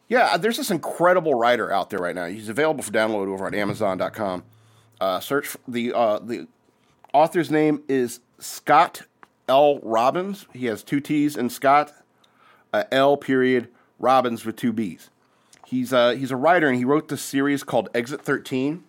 yeah, 0.07 0.37
there's 0.37 0.55
this 0.55 0.71
incredible 0.71 1.33
writer 1.33 1.69
out 1.69 1.89
there 1.89 1.99
right 1.99 2.15
now. 2.15 2.27
He's 2.27 2.47
available 2.47 2.81
for 2.81 2.93
download 2.93 3.27
over 3.27 3.45
at 3.45 3.53
Amazon.com. 3.53 4.45
Uh, 4.99 5.19
search 5.19 5.55
the 5.67 5.93
uh, 5.93 6.19
the 6.19 6.47
author's 7.13 7.49
name 7.49 7.83
is 7.87 8.19
Scott 8.39 9.03
L. 9.47 9.79
Robbins. 9.79 10.45
He 10.53 10.65
has 10.65 10.83
two 10.83 10.99
T's 10.99 11.37
in 11.37 11.49
Scott, 11.49 11.93
uh, 12.73 12.83
L. 12.91 13.17
Period 13.17 13.69
Robbins 13.97 14.45
with 14.45 14.55
two 14.55 14.73
B's. 14.73 15.09
He's 15.65 15.93
uh, 15.93 16.11
he's 16.11 16.31
a 16.31 16.35
writer 16.35 16.67
and 16.67 16.77
he 16.77 16.85
wrote 16.85 17.07
this 17.07 17.21
series 17.21 17.63
called 17.63 17.89
Exit 17.93 18.21
13. 18.21 18.83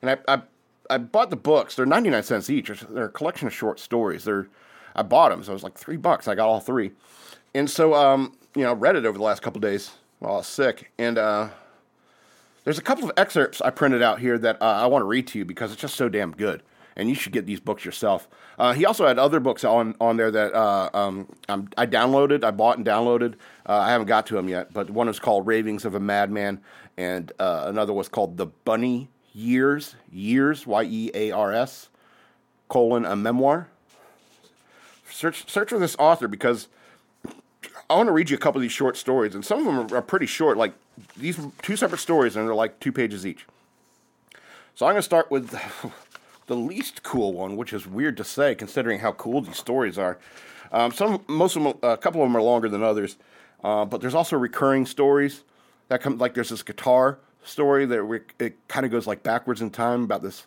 And 0.00 0.10
I, 0.10 0.18
I, 0.26 0.42
I 0.90 0.98
bought 0.98 1.30
the 1.30 1.36
books. 1.36 1.76
They're 1.76 1.86
99 1.86 2.22
cents 2.22 2.50
each. 2.50 2.68
They're 2.68 3.04
a 3.04 3.08
collection 3.08 3.46
of 3.46 3.54
short 3.54 3.78
stories. 3.78 4.24
They're 4.24 4.48
I 4.94 5.02
bought 5.02 5.30
them, 5.30 5.42
so 5.42 5.52
it 5.52 5.54
was 5.54 5.62
like 5.62 5.78
three 5.78 5.96
bucks. 5.96 6.28
I 6.28 6.34
got 6.34 6.48
all 6.48 6.60
three. 6.60 6.92
And 7.54 7.68
so, 7.70 7.94
um, 7.94 8.36
you 8.54 8.62
know, 8.62 8.74
read 8.74 8.96
it 8.96 9.06
over 9.06 9.16
the 9.16 9.24
last 9.24 9.42
couple 9.42 9.60
days 9.60 9.92
while 10.18 10.34
I 10.34 10.36
was 10.38 10.46
sick. 10.46 10.92
And 10.98 11.18
uh, 11.18 11.48
there's 12.64 12.78
a 12.78 12.82
couple 12.82 13.04
of 13.04 13.12
excerpts 13.16 13.60
I 13.60 13.70
printed 13.70 14.02
out 14.02 14.20
here 14.20 14.38
that 14.38 14.60
uh, 14.60 14.64
I 14.64 14.86
want 14.86 15.02
to 15.02 15.06
read 15.06 15.26
to 15.28 15.38
you 15.38 15.44
because 15.44 15.72
it's 15.72 15.80
just 15.80 15.96
so 15.96 16.08
damn 16.08 16.32
good. 16.32 16.62
And 16.94 17.08
you 17.08 17.14
should 17.14 17.32
get 17.32 17.46
these 17.46 17.58
books 17.58 17.86
yourself. 17.86 18.28
Uh, 18.58 18.74
he 18.74 18.84
also 18.84 19.06
had 19.06 19.18
other 19.18 19.40
books 19.40 19.64
on, 19.64 19.94
on 19.98 20.18
there 20.18 20.30
that 20.30 20.52
uh, 20.52 20.90
um, 20.92 21.26
I 21.48 21.86
downloaded, 21.86 22.44
I 22.44 22.50
bought 22.50 22.76
and 22.76 22.86
downloaded. 22.86 23.34
Uh, 23.66 23.78
I 23.78 23.90
haven't 23.90 24.08
got 24.08 24.26
to 24.26 24.34
them 24.34 24.48
yet, 24.48 24.74
but 24.74 24.90
one 24.90 25.08
is 25.08 25.18
called 25.18 25.46
Ravings 25.46 25.86
of 25.86 25.94
a 25.94 26.00
Madman, 26.00 26.60
and 26.98 27.32
uh, 27.38 27.64
another 27.66 27.94
was 27.94 28.08
called 28.08 28.36
The 28.36 28.46
Bunny 28.46 29.08
Years, 29.32 29.96
Years, 30.10 30.66
Y 30.66 30.82
E 30.82 31.10
A 31.14 31.30
R 31.30 31.52
S, 31.52 31.88
colon, 32.68 33.06
a 33.06 33.16
memoir. 33.16 33.68
Search, 35.08 35.48
search 35.50 35.70
for 35.70 35.78
this 35.78 35.96
author 35.98 36.28
because 36.28 36.68
I 37.92 37.96
want 37.96 38.06
to 38.06 38.12
read 38.12 38.30
you 38.30 38.36
a 38.36 38.40
couple 38.40 38.58
of 38.58 38.62
these 38.62 38.72
short 38.72 38.96
stories, 38.96 39.34
and 39.34 39.44
some 39.44 39.60
of 39.60 39.64
them 39.66 39.92
are, 39.92 39.98
are 39.98 40.02
pretty 40.02 40.26
short. 40.26 40.56
Like 40.56 40.72
these 41.16 41.38
two 41.60 41.76
separate 41.76 41.98
stories, 41.98 42.36
and 42.36 42.46
they're 42.46 42.54
like 42.54 42.80
two 42.80 42.92
pages 42.92 43.26
each. 43.26 43.44
So 44.74 44.86
I'm 44.86 44.92
going 44.92 44.98
to 44.98 45.02
start 45.02 45.30
with 45.30 45.54
the 46.46 46.56
least 46.56 47.02
cool 47.02 47.34
one, 47.34 47.56
which 47.56 47.72
is 47.74 47.86
weird 47.86 48.16
to 48.16 48.24
say 48.24 48.54
considering 48.54 49.00
how 49.00 49.12
cool 49.12 49.42
these 49.42 49.58
stories 49.58 49.98
are. 49.98 50.18
Um, 50.72 50.90
some, 50.92 51.22
most 51.28 51.54
of 51.54 51.64
them, 51.64 51.74
a 51.82 51.98
couple 51.98 52.22
of 52.22 52.28
them 52.28 52.36
are 52.36 52.42
longer 52.42 52.68
than 52.70 52.82
others, 52.82 53.16
uh, 53.62 53.84
but 53.84 54.00
there's 54.00 54.14
also 54.14 54.38
recurring 54.38 54.86
stories 54.86 55.44
that 55.88 56.00
come. 56.00 56.16
Like 56.16 56.32
there's 56.32 56.48
this 56.48 56.62
guitar 56.62 57.18
story 57.44 57.84
that 57.84 58.02
re- 58.02 58.20
it 58.38 58.56
kind 58.68 58.86
of 58.86 58.92
goes 58.92 59.06
like 59.06 59.22
backwards 59.22 59.60
in 59.60 59.68
time 59.68 60.04
about 60.04 60.22
this. 60.22 60.46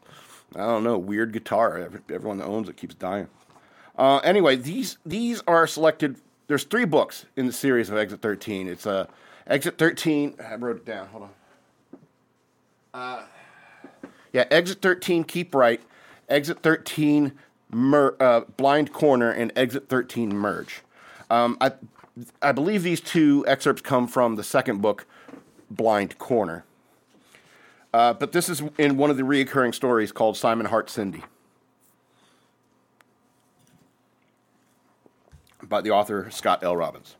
I 0.56 0.60
don't 0.60 0.84
know, 0.84 0.98
weird 0.98 1.32
guitar. 1.32 1.90
Everyone 2.12 2.38
that 2.40 2.46
owns 2.46 2.70
it 2.70 2.78
keeps 2.78 2.96
dying. 2.96 3.28
Uh, 3.96 4.18
anyway, 4.24 4.56
these 4.56 4.98
these 5.06 5.44
are 5.48 5.68
selected. 5.68 6.18
There's 6.48 6.64
three 6.64 6.86
books 6.86 7.26
in 7.36 7.48
the 7.48 7.54
series 7.54 7.90
of 7.90 7.98
Exit 7.98 8.22
13. 8.22 8.68
It's 8.68 8.86
uh, 8.86 9.08
Exit 9.48 9.78
13. 9.78 10.36
I 10.44 10.56
wrote 10.56 10.78
it 10.78 10.86
down. 10.86 11.08
Hold 11.08 11.24
on. 11.24 11.30
Uh, 12.94 13.24
yeah, 14.32 14.46
Exit 14.52 14.82
13, 14.82 15.24
Keep 15.24 15.56
Right. 15.56 15.82
Exit 16.30 16.60
13, 16.62 17.34
mer- 17.72 18.16
uh, 18.20 18.42
Blind 18.58 18.94
Corner, 18.94 19.30
and 19.32 19.52
Exit 19.56 19.90
13, 19.90 20.36
Merge. 20.36 20.82
Um, 21.30 21.58
I 21.60 21.72
I 22.42 22.54
believe 22.54 22.84
these 22.84 23.02
two 23.02 23.44
excerpts 23.46 23.82
come 23.82 24.08
from 24.08 24.36
the 24.36 24.44
second 24.44 24.82
book, 24.82 25.06
Blind 25.70 26.18
Corner. 26.18 26.64
Uh, 27.94 28.14
but 28.14 28.32
this 28.32 28.48
is 28.48 28.62
in 28.78 28.96
one 28.98 29.10
of 29.10 29.18
the 29.18 29.24
reoccurring 29.24 29.74
stories 29.76 30.12
called 30.14 30.38
Simon 30.38 30.68
Hart 30.68 30.90
Cindy. 30.90 31.24
By 35.68 35.82
the 35.82 35.92
author 35.92 36.30
Scott 36.32 36.64
L. 36.64 36.76
Robbins. 36.76 37.16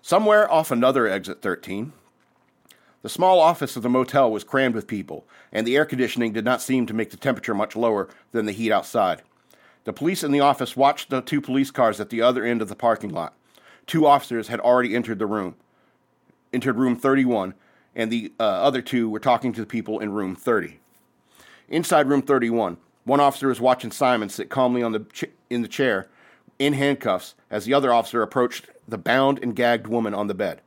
Somewhere 0.00 0.50
off 0.50 0.70
another 0.70 1.06
exit 1.06 1.42
13, 1.42 1.92
the 3.02 3.08
small 3.08 3.40
office 3.40 3.76
of 3.76 3.82
the 3.82 3.88
motel 3.88 4.30
was 4.30 4.44
crammed 4.44 4.74
with 4.74 4.86
people, 4.86 5.26
and 5.52 5.66
the 5.66 5.76
air 5.76 5.84
conditioning 5.84 6.32
did 6.32 6.44
not 6.44 6.62
seem 6.62 6.86
to 6.86 6.94
make 6.94 7.10
the 7.10 7.16
temperature 7.16 7.54
much 7.54 7.76
lower 7.76 8.08
than 8.30 8.46
the 8.46 8.52
heat 8.52 8.72
outside. 8.72 9.22
The 9.84 9.92
police 9.92 10.22
in 10.22 10.32
the 10.32 10.40
office 10.40 10.76
watched 10.76 11.10
the 11.10 11.20
two 11.20 11.40
police 11.40 11.70
cars 11.70 12.00
at 12.00 12.10
the 12.10 12.22
other 12.22 12.44
end 12.44 12.62
of 12.62 12.68
the 12.68 12.76
parking 12.76 13.10
lot. 13.10 13.34
Two 13.86 14.06
officers 14.06 14.48
had 14.48 14.60
already 14.60 14.94
entered 14.94 15.18
the 15.18 15.26
room, 15.26 15.56
entered 16.52 16.76
room 16.76 16.96
31, 16.96 17.54
and 17.94 18.10
the 18.10 18.32
uh, 18.38 18.44
other 18.44 18.80
two 18.80 19.10
were 19.10 19.20
talking 19.20 19.52
to 19.52 19.60
the 19.60 19.66
people 19.66 19.98
in 19.98 20.12
room 20.12 20.36
30. 20.36 20.78
Inside 21.68 22.08
room 22.08 22.22
31, 22.22 22.76
one 23.04 23.20
officer 23.20 23.48
was 23.48 23.60
watching 23.60 23.90
Simon 23.90 24.28
sit 24.28 24.48
calmly 24.48 24.82
on 24.82 24.92
the 24.92 25.00
ch- 25.12 25.24
in 25.50 25.62
the 25.62 25.68
chair 25.68 26.08
in 26.64 26.74
handcuffs 26.74 27.34
as 27.50 27.64
the 27.64 27.74
other 27.74 27.92
officer 27.92 28.22
approached 28.22 28.66
the 28.86 28.98
bound 28.98 29.38
and 29.42 29.56
gagged 29.56 29.86
woman 29.86 30.14
on 30.14 30.26
the 30.26 30.34
bed. 30.34 30.60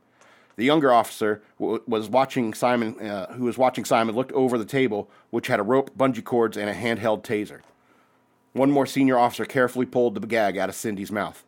The 0.56 0.64
younger 0.64 0.92
officer 0.92 1.42
w- 1.58 1.82
was 1.86 2.08
watching 2.08 2.54
Simon, 2.54 2.98
uh, 3.00 3.32
who 3.34 3.44
was 3.44 3.58
watching 3.58 3.84
Simon, 3.84 4.14
looked 4.14 4.32
over 4.32 4.58
the 4.58 4.64
table, 4.64 5.10
which 5.30 5.46
had 5.46 5.60
a 5.60 5.62
rope, 5.62 5.96
bungee 5.96 6.24
cords, 6.24 6.56
and 6.56 6.68
a 6.68 6.74
handheld 6.74 7.22
taser. 7.22 7.60
One 8.52 8.70
more 8.70 8.86
senior 8.86 9.18
officer 9.18 9.44
carefully 9.44 9.86
pulled 9.86 10.14
the 10.14 10.26
gag 10.26 10.56
out 10.56 10.68
of 10.68 10.74
Cindy's 10.74 11.12
mouth. 11.12 11.44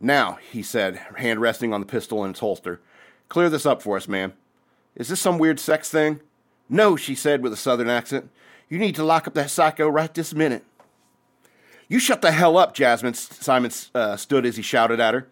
Now, 0.00 0.38
he 0.50 0.62
said, 0.62 0.96
hand 1.16 1.40
resting 1.40 1.72
on 1.72 1.80
the 1.80 1.86
pistol 1.86 2.24
in 2.24 2.30
its 2.30 2.40
holster, 2.40 2.80
Clear 3.28 3.48
this 3.48 3.64
up 3.64 3.80
for 3.80 3.96
us, 3.96 4.08
ma'am. 4.08 4.34
Is 4.94 5.08
this 5.08 5.20
some 5.20 5.38
weird 5.38 5.58
sex 5.58 5.88
thing? 5.88 6.20
No, 6.68 6.96
she 6.96 7.14
said 7.14 7.42
with 7.42 7.54
a 7.54 7.56
southern 7.56 7.88
accent. 7.88 8.28
You 8.68 8.78
need 8.78 8.94
to 8.96 9.04
lock 9.04 9.26
up 9.26 9.32
that 9.34 9.50
psycho 9.50 9.88
right 9.88 10.12
this 10.12 10.34
minute. 10.34 10.64
You 11.92 11.98
shut 11.98 12.22
the 12.22 12.32
hell 12.32 12.56
up, 12.56 12.72
Jasmine, 12.72 13.12
Simon 13.12 13.70
uh, 13.94 14.16
stood 14.16 14.46
as 14.46 14.56
he 14.56 14.62
shouted 14.62 14.98
at 14.98 15.12
her. 15.12 15.28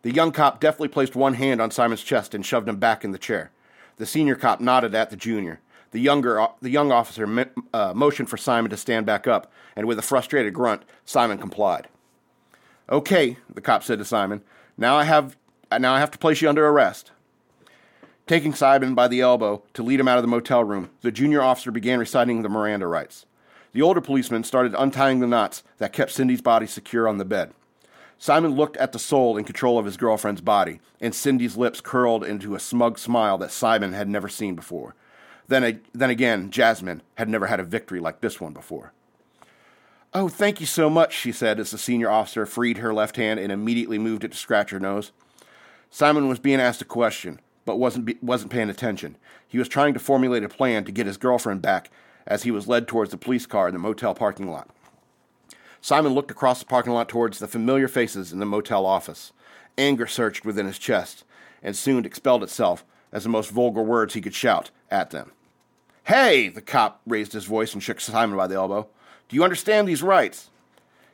The 0.00 0.10
young 0.10 0.32
cop 0.32 0.58
deftly 0.58 0.88
placed 0.88 1.14
one 1.14 1.34
hand 1.34 1.60
on 1.60 1.70
Simon's 1.70 2.02
chest 2.02 2.34
and 2.34 2.46
shoved 2.46 2.66
him 2.66 2.76
back 2.76 3.04
in 3.04 3.10
the 3.10 3.18
chair. 3.18 3.50
The 3.98 4.06
senior 4.06 4.34
cop 4.34 4.58
nodded 4.58 4.94
at 4.94 5.10
the 5.10 5.16
junior. 5.16 5.60
The 5.90 6.00
younger, 6.00 6.46
the 6.62 6.70
young 6.70 6.90
officer 6.90 7.50
uh, 7.74 7.92
motioned 7.94 8.30
for 8.30 8.38
Simon 8.38 8.70
to 8.70 8.76
stand 8.78 9.04
back 9.04 9.26
up, 9.26 9.52
and 9.76 9.86
with 9.86 9.98
a 9.98 10.02
frustrated 10.02 10.54
grunt, 10.54 10.80
Simon 11.04 11.36
complied. 11.36 11.88
Okay, 12.88 13.36
the 13.52 13.60
cop 13.60 13.82
said 13.82 13.98
to 13.98 14.04
Simon. 14.06 14.40
Now 14.78 14.96
I 14.96 15.04
have, 15.04 15.36
now 15.78 15.92
I 15.92 16.00
have 16.00 16.12
to 16.12 16.18
place 16.18 16.40
you 16.40 16.48
under 16.48 16.66
arrest. 16.66 17.12
Taking 18.26 18.54
Simon 18.54 18.94
by 18.94 19.08
the 19.08 19.20
elbow 19.20 19.62
to 19.74 19.82
lead 19.82 20.00
him 20.00 20.08
out 20.08 20.16
of 20.16 20.22
the 20.22 20.28
motel 20.28 20.64
room, 20.64 20.88
the 21.02 21.12
junior 21.12 21.42
officer 21.42 21.70
began 21.70 21.98
reciting 21.98 22.40
the 22.40 22.48
Miranda 22.48 22.86
rights. 22.86 23.26
The 23.72 23.82
older 23.82 24.00
policeman 24.00 24.44
started 24.44 24.74
untying 24.76 25.20
the 25.20 25.26
knots 25.26 25.62
that 25.78 25.92
kept 25.92 26.12
Cindy's 26.12 26.40
body 26.40 26.66
secure 26.66 27.06
on 27.06 27.18
the 27.18 27.24
bed. 27.24 27.52
Simon 28.18 28.56
looked 28.56 28.76
at 28.78 28.92
the 28.92 28.98
soul 28.98 29.36
in 29.36 29.44
control 29.44 29.78
of 29.78 29.84
his 29.84 29.96
girlfriend's 29.96 30.40
body, 30.40 30.80
and 31.00 31.14
Cindy's 31.14 31.56
lips 31.56 31.80
curled 31.80 32.24
into 32.24 32.54
a 32.54 32.60
smug 32.60 32.98
smile 32.98 33.38
that 33.38 33.52
Simon 33.52 33.92
had 33.92 34.08
never 34.08 34.28
seen 34.28 34.56
before. 34.56 34.94
Then, 35.46 35.80
then 35.94 36.10
again, 36.10 36.50
Jasmine 36.50 37.02
had 37.14 37.28
never 37.28 37.46
had 37.46 37.60
a 37.60 37.64
victory 37.64 38.00
like 38.00 38.20
this 38.20 38.40
one 38.40 38.52
before. 38.52 38.92
Oh, 40.12 40.28
thank 40.28 40.58
you 40.58 40.66
so 40.66 40.90
much, 40.90 41.14
she 41.14 41.32
said 41.32 41.60
as 41.60 41.70
the 41.70 41.78
senior 41.78 42.10
officer 42.10 42.44
freed 42.44 42.78
her 42.78 42.92
left 42.92 43.16
hand 43.16 43.38
and 43.38 43.52
immediately 43.52 43.98
moved 43.98 44.24
it 44.24 44.32
to 44.32 44.38
scratch 44.38 44.70
her 44.70 44.80
nose. 44.80 45.12
Simon 45.90 46.28
was 46.28 46.38
being 46.38 46.60
asked 46.60 46.82
a 46.82 46.86
question, 46.86 47.40
but 47.64 47.78
wasn't, 47.78 48.22
wasn't 48.22 48.50
paying 48.50 48.70
attention. 48.70 49.16
He 49.46 49.58
was 49.58 49.68
trying 49.68 49.94
to 49.94 50.00
formulate 50.00 50.42
a 50.42 50.48
plan 50.48 50.84
to 50.84 50.92
get 50.92 51.06
his 51.06 51.18
girlfriend 51.18 51.62
back 51.62 51.90
as 52.28 52.44
he 52.44 52.52
was 52.52 52.68
led 52.68 52.86
towards 52.86 53.10
the 53.10 53.16
police 53.16 53.46
car 53.46 53.66
in 53.66 53.74
the 53.74 53.80
motel 53.80 54.14
parking 54.14 54.48
lot. 54.48 54.68
Simon 55.80 56.12
looked 56.12 56.30
across 56.30 56.60
the 56.60 56.66
parking 56.66 56.92
lot 56.92 57.08
towards 57.08 57.38
the 57.38 57.48
familiar 57.48 57.88
faces 57.88 58.32
in 58.32 58.38
the 58.38 58.46
motel 58.46 58.86
office. 58.86 59.32
Anger 59.76 60.06
surged 60.06 60.44
within 60.44 60.66
his 60.66 60.78
chest 60.78 61.24
and 61.62 61.74
soon 61.74 62.04
expelled 62.04 62.42
itself 62.42 62.84
as 63.10 63.22
the 63.22 63.28
most 63.28 63.50
vulgar 63.50 63.82
words 63.82 64.14
he 64.14 64.20
could 64.20 64.34
shout 64.34 64.70
at 64.90 65.10
them. 65.10 65.32
Hey! 66.04 66.48
The 66.48 66.60
cop 66.60 67.00
raised 67.06 67.32
his 67.32 67.44
voice 67.44 67.72
and 67.72 67.82
shook 67.82 68.00
Simon 68.00 68.36
by 68.36 68.46
the 68.46 68.56
elbow. 68.56 68.88
Do 69.28 69.36
you 69.36 69.44
understand 69.44 69.88
these 69.88 70.02
rights? 70.02 70.50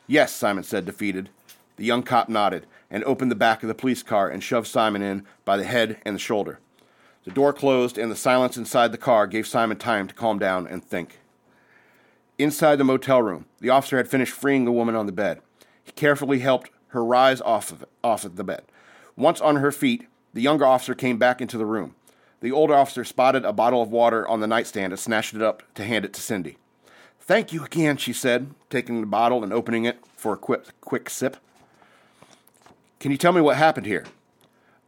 Yes, 0.06 0.32
Simon 0.32 0.64
said, 0.64 0.84
defeated. 0.84 1.30
The 1.76 1.84
young 1.84 2.02
cop 2.02 2.28
nodded 2.28 2.66
and 2.90 3.02
opened 3.04 3.30
the 3.30 3.36
back 3.36 3.62
of 3.62 3.68
the 3.68 3.74
police 3.74 4.02
car 4.02 4.28
and 4.28 4.42
shoved 4.42 4.66
Simon 4.66 5.02
in 5.02 5.24
by 5.44 5.56
the 5.56 5.64
head 5.64 6.00
and 6.04 6.14
the 6.14 6.20
shoulder. 6.20 6.58
The 7.24 7.30
door 7.30 7.52
closed, 7.52 7.96
and 7.96 8.10
the 8.10 8.16
silence 8.16 8.56
inside 8.56 8.92
the 8.92 8.98
car 8.98 9.26
gave 9.26 9.46
Simon 9.46 9.78
time 9.78 10.06
to 10.08 10.14
calm 10.14 10.38
down 10.38 10.66
and 10.66 10.84
think. 10.84 11.20
Inside 12.38 12.76
the 12.76 12.84
motel 12.84 13.22
room, 13.22 13.46
the 13.60 13.70
officer 13.70 13.96
had 13.96 14.08
finished 14.08 14.32
freeing 14.32 14.64
the 14.64 14.72
woman 14.72 14.94
on 14.94 15.06
the 15.06 15.12
bed. 15.12 15.40
He 15.82 15.92
carefully 15.92 16.40
helped 16.40 16.70
her 16.88 17.04
rise 17.04 17.40
off 17.40 17.72
of, 17.72 17.82
it, 17.82 17.88
off 18.02 18.24
of 18.24 18.36
the 18.36 18.44
bed. 18.44 18.62
Once 19.16 19.40
on 19.40 19.56
her 19.56 19.72
feet, 19.72 20.06
the 20.32 20.42
younger 20.42 20.66
officer 20.66 20.94
came 20.94 21.16
back 21.16 21.40
into 21.40 21.56
the 21.56 21.66
room. 21.66 21.94
The 22.40 22.52
older 22.52 22.74
officer 22.74 23.04
spotted 23.04 23.44
a 23.44 23.52
bottle 23.52 23.80
of 23.80 23.88
water 23.88 24.28
on 24.28 24.40
the 24.40 24.46
nightstand 24.46 24.92
and 24.92 25.00
snatched 25.00 25.34
it 25.34 25.42
up 25.42 25.62
to 25.76 25.84
hand 25.84 26.04
it 26.04 26.12
to 26.14 26.20
Cindy. 26.20 26.58
Thank 27.20 27.54
you 27.54 27.64
again, 27.64 27.96
she 27.96 28.12
said, 28.12 28.50
taking 28.68 29.00
the 29.00 29.06
bottle 29.06 29.42
and 29.42 29.52
opening 29.52 29.86
it 29.86 29.98
for 30.14 30.34
a 30.34 30.36
quick, 30.36 30.64
quick 30.82 31.08
sip. 31.08 31.38
Can 33.00 33.10
you 33.10 33.16
tell 33.16 33.32
me 33.32 33.40
what 33.40 33.56
happened 33.56 33.86
here? 33.86 34.04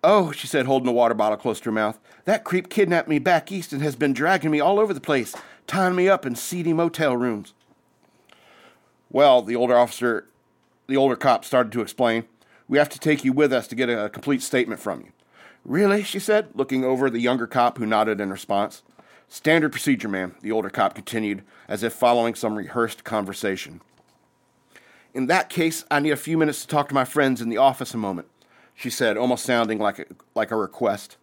Oh, 0.05 0.33
she 0.33 0.47
said, 0.47 0.67
holding 0.67 0.87
the 0.87 0.93
water 0.93 1.15
bottle 1.15 1.39
close 1.39 1.59
to 1.61 1.67
her 1.67 1.73
mouth. 1.73 1.99
That 2.27 2.45
creep 2.45 2.69
kidnapped 2.69 3.09
me 3.09 3.19
back 3.19 3.51
east 3.51 3.73
and 3.73 3.81
has 3.83 3.97
been 3.97 4.13
dragging 4.13 4.51
me 4.51 4.61
all 4.61 4.79
over 4.79 4.93
the 4.93 5.01
place 5.01 5.35
tying 5.67 5.97
me 5.97 6.09
up 6.09 6.27
in 6.27 6.35
seedy 6.35 6.73
motel 6.73 7.17
rooms. 7.17 7.55
Well, 9.11 9.43
the 9.43 9.57
older 9.57 9.77
officer, 9.77 10.29
the 10.89 10.97
older 10.97 11.17
cop 11.17 11.45
started 11.45 11.73
to 11.73 11.81
explain, 11.81 12.25
we 12.69 12.79
have 12.79 12.89
to 12.91 12.99
take 12.99 13.25
you 13.25 13.33
with 13.33 13.53
us 13.53 13.69
to 13.69 13.75
get 13.75 13.89
a 13.89 14.09
complete 14.09 14.43
statement 14.43 14.81
from 14.81 15.01
you. 15.01 15.13
Really? 15.65 16.03
she 16.03 16.19
said, 16.19 16.49
looking 16.55 16.85
over 16.85 17.11
the 17.11 17.21
younger 17.21 17.47
cop 17.47 17.79
who 17.79 17.87
nodded 17.87 18.21
in 18.21 18.31
response. 18.31 18.83
Standard 19.29 19.71
procedure, 19.71 20.09
ma'am, 20.09 20.35
the 20.41 20.53
older 20.53 20.71
cop 20.71 20.95
continued, 20.95 21.43
as 21.69 21.83
if 21.83 21.93
following 21.93 22.35
some 22.35 22.57
rehearsed 22.57 23.03
conversation. 23.03 23.81
In 25.15 25.27
that 25.27 25.49
case, 25.49 25.85
I 25.91 26.01
need 26.01 26.11
a 26.11 26.17
few 26.17 26.39
minutes 26.39 26.63
to 26.63 26.69
talk 26.69 26.89
to 26.89 26.95
my 26.95 27.05
friends 27.05 27.41
in 27.41 27.49
the 27.49 27.57
office 27.57 27.95
a 27.95 27.99
moment, 27.99 28.29
she 28.75 28.91
said, 28.91 29.17
almost 29.17 29.45
sounding 29.45 29.79
like 29.79 30.01
a, 30.01 30.05
like 30.35 30.51
a 30.51 30.57
request. 30.57 31.17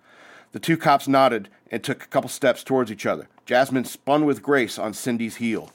The 0.53 0.59
two 0.59 0.77
cops 0.77 1.07
nodded 1.07 1.49
and 1.71 1.83
took 1.83 2.03
a 2.03 2.07
couple 2.07 2.29
steps 2.29 2.63
towards 2.63 2.91
each 2.91 3.05
other. 3.05 3.27
Jasmine 3.45 3.85
spun 3.85 4.25
with 4.25 4.43
grace 4.43 4.79
on 4.79 4.93
Cindy's 4.93 5.37
heel 5.37 5.71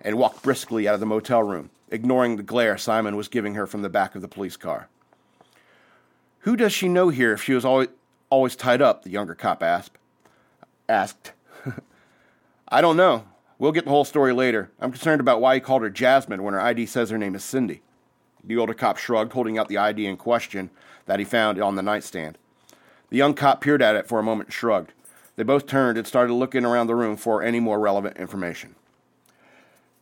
and 0.00 0.16
walked 0.16 0.42
briskly 0.42 0.88
out 0.88 0.94
of 0.94 1.00
the 1.00 1.06
motel 1.06 1.42
room, 1.42 1.70
ignoring 1.90 2.36
the 2.36 2.42
glare 2.42 2.76
Simon 2.76 3.16
was 3.16 3.28
giving 3.28 3.54
her 3.54 3.66
from 3.66 3.82
the 3.82 3.88
back 3.90 4.14
of 4.14 4.22
the 4.22 4.28
police 4.28 4.56
car. 4.56 4.88
Who 6.40 6.56
does 6.56 6.72
she 6.72 6.88
know 6.88 7.10
here 7.10 7.32
if 7.32 7.42
she 7.42 7.52
was 7.52 7.64
always, 7.64 7.88
always 8.30 8.56
tied 8.56 8.82
up? 8.82 9.02
The 9.02 9.10
younger 9.10 9.34
cop 9.34 9.62
asked. 9.62 9.96
Asked. 10.88 11.32
I 12.68 12.80
don't 12.80 12.96
know. 12.96 13.26
We'll 13.58 13.72
get 13.72 13.84
the 13.84 13.90
whole 13.90 14.04
story 14.04 14.32
later. 14.32 14.70
I'm 14.80 14.90
concerned 14.90 15.20
about 15.20 15.40
why 15.40 15.54
he 15.54 15.60
called 15.60 15.82
her 15.82 15.90
Jasmine 15.90 16.42
when 16.42 16.54
her 16.54 16.60
ID 16.60 16.86
says 16.86 17.10
her 17.10 17.18
name 17.18 17.34
is 17.34 17.44
Cindy. 17.44 17.82
The 18.42 18.56
older 18.56 18.74
cop 18.74 18.96
shrugged, 18.96 19.32
holding 19.32 19.58
out 19.58 19.68
the 19.68 19.78
ID 19.78 20.06
in 20.06 20.16
question 20.16 20.70
that 21.06 21.18
he 21.18 21.24
found 21.24 21.60
on 21.60 21.76
the 21.76 21.82
nightstand. 21.82 22.36
The 23.14 23.18
young 23.18 23.34
cop 23.34 23.60
peered 23.60 23.80
at 23.80 23.94
it 23.94 24.08
for 24.08 24.18
a 24.18 24.24
moment 24.24 24.48
and 24.48 24.52
shrugged. 24.52 24.92
They 25.36 25.44
both 25.44 25.68
turned 25.68 25.96
and 25.96 26.04
started 26.04 26.34
looking 26.34 26.64
around 26.64 26.88
the 26.88 26.96
room 26.96 27.16
for 27.16 27.44
any 27.44 27.60
more 27.60 27.78
relevant 27.78 28.16
information. 28.16 28.74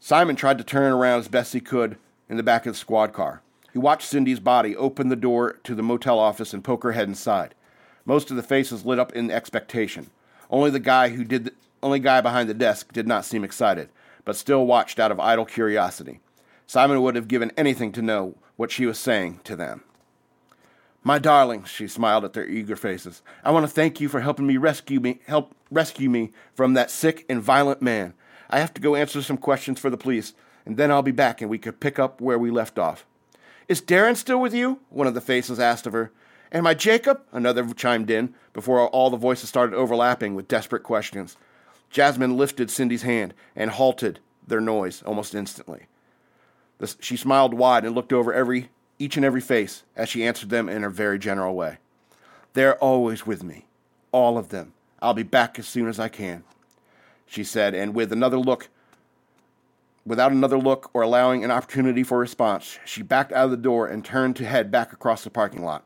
Simon 0.00 0.34
tried 0.34 0.56
to 0.56 0.64
turn 0.64 0.90
around 0.90 1.18
as 1.18 1.28
best 1.28 1.52
he 1.52 1.60
could 1.60 1.98
in 2.30 2.38
the 2.38 2.42
back 2.42 2.64
of 2.64 2.72
the 2.72 2.78
squad 2.78 3.12
car. 3.12 3.42
He 3.70 3.78
watched 3.78 4.08
Cindy's 4.08 4.40
body 4.40 4.74
open 4.74 5.10
the 5.10 5.14
door 5.14 5.58
to 5.62 5.74
the 5.74 5.82
motel 5.82 6.18
office 6.18 6.54
and 6.54 6.64
poke 6.64 6.82
her 6.84 6.92
head 6.92 7.06
inside. 7.06 7.54
Most 8.06 8.30
of 8.30 8.36
the 8.38 8.42
faces 8.42 8.86
lit 8.86 8.98
up 8.98 9.12
in 9.12 9.30
expectation. 9.30 10.08
Only 10.48 10.70
the 10.70 10.80
guy 10.80 11.10
who 11.10 11.22
did 11.22 11.44
the, 11.44 11.52
only 11.82 11.98
guy 11.98 12.22
behind 12.22 12.48
the 12.48 12.54
desk 12.54 12.94
did 12.94 13.06
not 13.06 13.26
seem 13.26 13.44
excited, 13.44 13.90
but 14.24 14.36
still 14.36 14.66
watched 14.66 14.98
out 14.98 15.12
of 15.12 15.20
idle 15.20 15.44
curiosity. 15.44 16.20
Simon 16.66 17.02
would 17.02 17.16
have 17.16 17.28
given 17.28 17.52
anything 17.58 17.92
to 17.92 18.00
know 18.00 18.36
what 18.56 18.70
she 18.70 18.86
was 18.86 18.98
saying 18.98 19.40
to 19.44 19.54
them. 19.54 19.82
My 21.04 21.18
darlings, 21.18 21.68
she 21.68 21.88
smiled 21.88 22.24
at 22.24 22.32
their 22.32 22.48
eager 22.48 22.76
faces. 22.76 23.22
I 23.42 23.50
want 23.50 23.64
to 23.64 23.72
thank 23.72 24.00
you 24.00 24.08
for 24.08 24.20
helping 24.20 24.46
me 24.46 24.56
rescue 24.56 25.00
me 25.00 25.20
help 25.26 25.54
rescue 25.70 26.08
me 26.08 26.30
from 26.54 26.74
that 26.74 26.90
sick 26.90 27.24
and 27.28 27.42
violent 27.42 27.82
man. 27.82 28.14
I 28.48 28.60
have 28.60 28.72
to 28.74 28.80
go 28.80 28.94
answer 28.94 29.22
some 29.22 29.38
questions 29.38 29.80
for 29.80 29.90
the 29.90 29.96
police, 29.96 30.34
and 30.64 30.76
then 30.76 30.90
I'll 30.90 31.02
be 31.02 31.10
back 31.10 31.40
and 31.40 31.50
we 31.50 31.58
could 31.58 31.80
pick 31.80 31.98
up 31.98 32.20
where 32.20 32.38
we 32.38 32.50
left 32.50 32.78
off. 32.78 33.04
Is 33.68 33.82
Darren 33.82 34.16
still 34.16 34.40
with 34.40 34.54
you? 34.54 34.80
One 34.90 35.06
of 35.06 35.14
the 35.14 35.20
faces 35.20 35.58
asked 35.58 35.86
of 35.86 35.92
her. 35.92 36.12
And 36.52 36.62
my 36.62 36.74
Jacob? 36.74 37.22
Another 37.32 37.66
chimed 37.72 38.10
in, 38.10 38.34
before 38.52 38.86
all 38.88 39.10
the 39.10 39.16
voices 39.16 39.48
started 39.48 39.74
overlapping 39.74 40.34
with 40.34 40.48
desperate 40.48 40.82
questions. 40.82 41.36
Jasmine 41.90 42.36
lifted 42.36 42.70
Cindy's 42.70 43.02
hand 43.02 43.34
and 43.56 43.70
halted 43.70 44.20
their 44.46 44.60
noise 44.60 45.02
almost 45.02 45.34
instantly. 45.34 45.86
she 47.00 47.16
smiled 47.16 47.54
wide 47.54 47.84
and 47.84 47.94
looked 47.94 48.12
over 48.12 48.32
every 48.32 48.68
each 49.02 49.16
and 49.16 49.26
every 49.26 49.40
face 49.40 49.82
as 49.96 50.08
she 50.08 50.24
answered 50.24 50.50
them 50.50 50.68
in 50.68 50.82
her 50.82 50.90
very 50.90 51.18
general 51.18 51.56
way. 51.56 51.78
They're 52.52 52.78
always 52.78 53.26
with 53.26 53.42
me, 53.42 53.64
all 54.12 54.38
of 54.38 54.50
them. 54.50 54.74
I'll 55.00 55.12
be 55.12 55.24
back 55.24 55.58
as 55.58 55.66
soon 55.66 55.88
as 55.88 55.98
I 55.98 56.08
can, 56.08 56.44
she 57.26 57.42
said, 57.42 57.74
and 57.74 57.94
with 57.94 58.12
another 58.12 58.38
look, 58.38 58.68
without 60.06 60.30
another 60.30 60.58
look 60.58 60.88
or 60.94 61.02
allowing 61.02 61.42
an 61.42 61.50
opportunity 61.50 62.04
for 62.04 62.18
response, 62.18 62.78
she 62.84 63.02
backed 63.02 63.32
out 63.32 63.46
of 63.46 63.50
the 63.50 63.56
door 63.56 63.88
and 63.88 64.04
turned 64.04 64.36
to 64.36 64.46
head 64.46 64.70
back 64.70 64.92
across 64.92 65.24
the 65.24 65.30
parking 65.30 65.64
lot. 65.64 65.84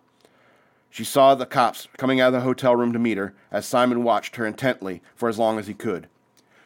She 0.90 1.05
saw 1.05 1.35
the 1.35 1.46
cops 1.46 1.88
coming 1.96 2.20
out 2.20 2.29
of 2.29 2.33
the 2.35 2.40
hotel 2.40 2.76
room 2.76 2.92
to 2.92 2.98
meet 2.98 3.16
her 3.16 3.35
as 3.50 3.64
Simon 3.64 4.05
watched 4.05 4.37
her 4.37 4.44
intently 4.44 5.02
for 5.14 5.31
as 5.31 5.38
long 5.38 5.59
as 5.59 5.66
he 5.66 5.74
could. 5.74 6.09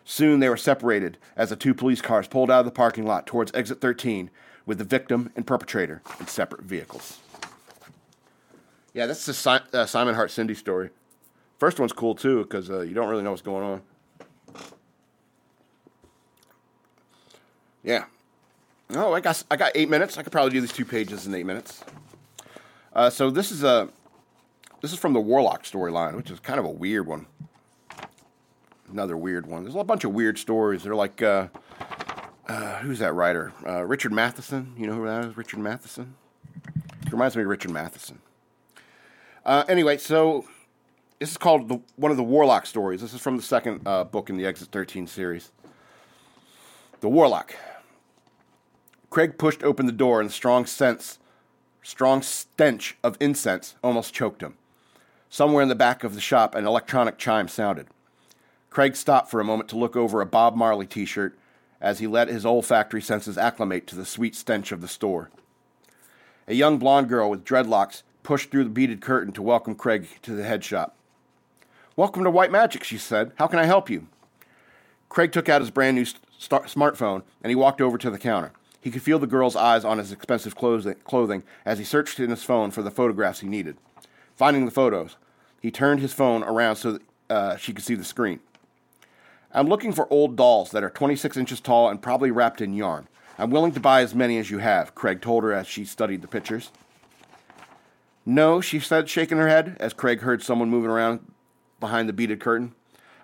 Soon 0.04 0.40
they 0.40 0.48
were 0.48 0.56
separated 0.56 1.16
as 1.36 1.50
the 1.50 1.56
two 1.56 1.74
police 1.74 2.02
cars 2.02 2.26
pulled 2.26 2.50
out 2.50 2.60
of 2.60 2.64
the 2.64 2.72
parking 2.72 3.06
lot 3.06 3.26
towards 3.26 3.52
exit 3.54 3.80
13 3.80 4.30
with 4.70 4.78
the 4.78 4.84
victim 4.84 5.32
and 5.34 5.44
perpetrator 5.44 6.00
in 6.20 6.28
separate 6.28 6.62
vehicles. 6.62 7.18
Yeah, 8.94 9.06
that's 9.06 9.26
the 9.26 9.34
si- 9.34 9.66
uh, 9.72 9.84
Simon 9.84 10.14
Hart 10.14 10.30
Cindy 10.30 10.54
story. 10.54 10.90
First 11.58 11.80
one's 11.80 11.92
cool 11.92 12.14
too 12.14 12.44
because 12.44 12.70
uh, 12.70 12.82
you 12.82 12.94
don't 12.94 13.08
really 13.08 13.24
know 13.24 13.30
what's 13.30 13.42
going 13.42 13.64
on. 13.64 13.82
Yeah. 17.82 18.04
Oh, 18.90 19.12
I 19.12 19.18
got 19.18 19.42
I 19.50 19.56
got 19.56 19.72
eight 19.74 19.90
minutes. 19.90 20.16
I 20.16 20.22
could 20.22 20.30
probably 20.30 20.52
do 20.52 20.60
these 20.60 20.72
two 20.72 20.84
pages 20.84 21.26
in 21.26 21.34
eight 21.34 21.46
minutes. 21.46 21.82
Uh, 22.92 23.10
so 23.10 23.28
this 23.28 23.50
is 23.50 23.64
a 23.64 23.88
this 24.82 24.92
is 24.92 25.00
from 25.00 25.14
the 25.14 25.20
Warlock 25.20 25.64
storyline, 25.64 26.14
which 26.14 26.30
is 26.30 26.38
kind 26.38 26.60
of 26.60 26.64
a 26.64 26.70
weird 26.70 27.08
one. 27.08 27.26
Another 28.88 29.16
weird 29.16 29.46
one. 29.46 29.64
There's 29.64 29.74
a 29.74 29.82
bunch 29.82 30.04
of 30.04 30.14
weird 30.14 30.38
stories. 30.38 30.84
They're 30.84 30.94
like 30.94 31.20
uh, 31.22 31.48
uh, 32.50 32.78
who's 32.78 32.98
that 32.98 33.14
writer? 33.14 33.52
Uh, 33.64 33.84
Richard 33.84 34.12
Matheson. 34.12 34.74
You 34.76 34.88
know 34.88 34.94
who 34.94 35.06
that 35.06 35.24
is? 35.24 35.36
Richard 35.36 35.60
Matheson. 35.60 36.16
It 37.06 37.12
reminds 37.12 37.36
me 37.36 37.42
of 37.42 37.48
Richard 37.48 37.70
Matheson. 37.70 38.18
Uh, 39.46 39.64
anyway, 39.68 39.96
so 39.96 40.44
this 41.20 41.30
is 41.30 41.36
called 41.36 41.68
the, 41.68 41.80
one 41.94 42.10
of 42.10 42.16
the 42.16 42.24
Warlock 42.24 42.66
stories. 42.66 43.00
This 43.00 43.14
is 43.14 43.20
from 43.20 43.36
the 43.36 43.42
second 43.42 43.86
uh, 43.86 44.02
book 44.02 44.28
in 44.30 44.36
the 44.36 44.46
Exit 44.46 44.68
13 44.72 45.06
series. 45.06 45.52
The 47.00 47.08
Warlock. 47.08 47.54
Craig 49.10 49.38
pushed 49.38 49.62
open 49.62 49.86
the 49.86 49.92
door, 49.92 50.20
and 50.20 50.28
the 50.28 50.34
strong 50.34 50.66
sense 50.66 51.18
strong 51.82 52.20
stench 52.20 52.98
of 53.02 53.16
incense 53.20 53.74
almost 53.82 54.12
choked 54.12 54.42
him. 54.42 54.54
Somewhere 55.30 55.62
in 55.62 55.68
the 55.68 55.74
back 55.74 56.04
of 56.04 56.14
the 56.14 56.20
shop, 56.20 56.54
an 56.54 56.66
electronic 56.66 57.16
chime 57.16 57.48
sounded. 57.48 57.86
Craig 58.68 58.96
stopped 58.96 59.30
for 59.30 59.40
a 59.40 59.44
moment 59.44 59.68
to 59.70 59.78
look 59.78 59.96
over 59.96 60.20
a 60.20 60.26
Bob 60.26 60.56
Marley 60.56 60.86
t 60.86 61.04
shirt 61.04 61.38
as 61.80 61.98
he 61.98 62.06
let 62.06 62.28
his 62.28 62.44
olfactory 62.44 63.00
senses 63.00 63.38
acclimate 63.38 63.86
to 63.86 63.96
the 63.96 64.04
sweet 64.04 64.34
stench 64.34 64.72
of 64.72 64.80
the 64.80 64.88
store. 64.88 65.30
A 66.46 66.54
young 66.54 66.78
blonde 66.78 67.08
girl 67.08 67.30
with 67.30 67.44
dreadlocks 67.44 68.02
pushed 68.22 68.50
through 68.50 68.64
the 68.64 68.70
beaded 68.70 69.00
curtain 69.00 69.32
to 69.32 69.42
welcome 69.42 69.74
Craig 69.74 70.08
to 70.22 70.32
the 70.32 70.44
head 70.44 70.62
shop. 70.64 70.96
Welcome 71.96 72.24
to 72.24 72.30
White 72.30 72.50
Magic, 72.52 72.84
she 72.84 72.98
said. 72.98 73.32
How 73.36 73.46
can 73.46 73.58
I 73.58 73.64
help 73.64 73.88
you? 73.88 74.06
Craig 75.08 75.32
took 75.32 75.48
out 75.48 75.60
his 75.60 75.70
brand 75.70 75.96
new 75.96 76.06
smartphone 76.38 77.22
and 77.42 77.50
he 77.50 77.54
walked 77.54 77.80
over 77.80 77.98
to 77.98 78.10
the 78.10 78.18
counter. 78.18 78.52
He 78.80 78.90
could 78.90 79.02
feel 79.02 79.18
the 79.18 79.26
girl's 79.26 79.56
eyes 79.56 79.84
on 79.84 79.98
his 79.98 80.12
expensive 80.12 80.54
clothing 80.54 81.42
as 81.64 81.78
he 81.78 81.84
searched 81.84 82.18
in 82.18 82.30
his 82.30 82.42
phone 82.42 82.70
for 82.70 82.82
the 82.82 82.90
photographs 82.90 83.40
he 83.40 83.48
needed. 83.48 83.76
Finding 84.34 84.64
the 84.64 84.70
photos, 84.70 85.16
he 85.60 85.70
turned 85.70 86.00
his 86.00 86.14
phone 86.14 86.42
around 86.42 86.76
so 86.76 86.92
that 86.92 87.02
uh, 87.28 87.56
she 87.56 87.72
could 87.72 87.84
see 87.84 87.94
the 87.94 88.04
screen. 88.04 88.40
I'm 89.52 89.68
looking 89.68 89.92
for 89.92 90.10
old 90.12 90.36
dolls 90.36 90.70
that 90.70 90.84
are 90.84 90.90
26 90.90 91.36
inches 91.36 91.60
tall 91.60 91.88
and 91.88 92.00
probably 92.00 92.30
wrapped 92.30 92.60
in 92.60 92.74
yarn. 92.74 93.08
I'm 93.38 93.50
willing 93.50 93.72
to 93.72 93.80
buy 93.80 94.02
as 94.02 94.14
many 94.14 94.38
as 94.38 94.50
you 94.50 94.58
have, 94.58 94.94
Craig 94.94 95.20
told 95.20 95.44
her 95.44 95.52
as 95.52 95.66
she 95.66 95.84
studied 95.84 96.22
the 96.22 96.28
pictures. 96.28 96.70
No, 98.26 98.60
she 98.60 98.78
said, 98.78 99.08
shaking 99.08 99.38
her 99.38 99.48
head 99.48 99.76
as 99.80 99.92
Craig 99.92 100.20
heard 100.20 100.42
someone 100.42 100.70
moving 100.70 100.90
around 100.90 101.32
behind 101.80 102.08
the 102.08 102.12
beaded 102.12 102.38
curtain. 102.38 102.74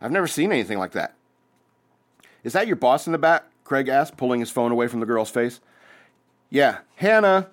I've 0.00 0.10
never 0.10 0.26
seen 0.26 0.50
anything 0.50 0.78
like 0.78 0.92
that. 0.92 1.14
Is 2.42 2.54
that 2.54 2.66
your 2.66 2.76
boss 2.76 3.06
in 3.06 3.12
the 3.12 3.18
back? 3.18 3.44
Craig 3.64 3.88
asked, 3.88 4.16
pulling 4.16 4.40
his 4.40 4.50
phone 4.50 4.72
away 4.72 4.88
from 4.88 5.00
the 5.00 5.06
girl's 5.06 5.30
face. 5.30 5.60
Yeah, 6.50 6.78
Hannah, 6.96 7.50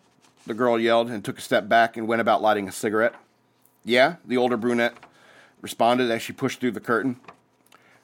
the 0.48 0.54
girl 0.54 0.80
yelled 0.80 1.10
and 1.10 1.24
took 1.24 1.38
a 1.38 1.42
step 1.42 1.68
back 1.68 1.98
and 1.98 2.08
went 2.08 2.22
about 2.22 2.42
lighting 2.42 2.68
a 2.68 2.72
cigarette. 2.72 3.16
Yeah, 3.84 4.16
the 4.26 4.38
older 4.38 4.58
brunette 4.58 4.96
responded 5.62 6.10
as 6.12 6.22
she 6.22 6.34
pushed 6.34 6.60
through 6.60 6.72
the 6.72 6.80
curtain. 6.80 7.20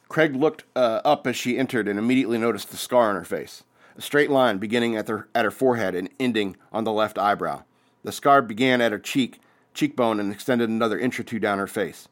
Craig 0.10 0.36
looked 0.36 0.64
uh, 0.76 1.02
up 1.06 1.28
as 1.28 1.36
she 1.36 1.58
entered 1.58 1.88
and 1.88 2.00
immediately 2.00 2.40
noticed 2.40 2.72
the 2.72 2.78
scar 2.78 3.10
on 3.10 3.16
her 3.16 3.24
face 3.24 3.64
a 3.96 4.02
straight 4.02 4.32
line 4.32 4.58
beginning 4.58 4.96
at, 4.96 5.08
the, 5.08 5.26
at 5.36 5.44
her 5.44 5.52
forehead 5.52 5.94
and 5.94 6.10
ending 6.20 6.56
on 6.72 6.86
the 6.86 6.92
left 6.92 7.18
eyebrow. 7.18 7.64
The 8.04 8.14
scar 8.14 8.42
began 8.42 8.80
at 8.80 8.94
her 8.94 9.00
cheek, 9.00 9.42
cheekbone 9.74 10.22
and 10.22 10.32
extended 10.32 10.70
another 10.70 10.98
inch 10.98 11.20
or 11.20 11.24
two 11.24 11.38
down 11.38 11.60
her 11.60 11.68
face. 11.68 12.08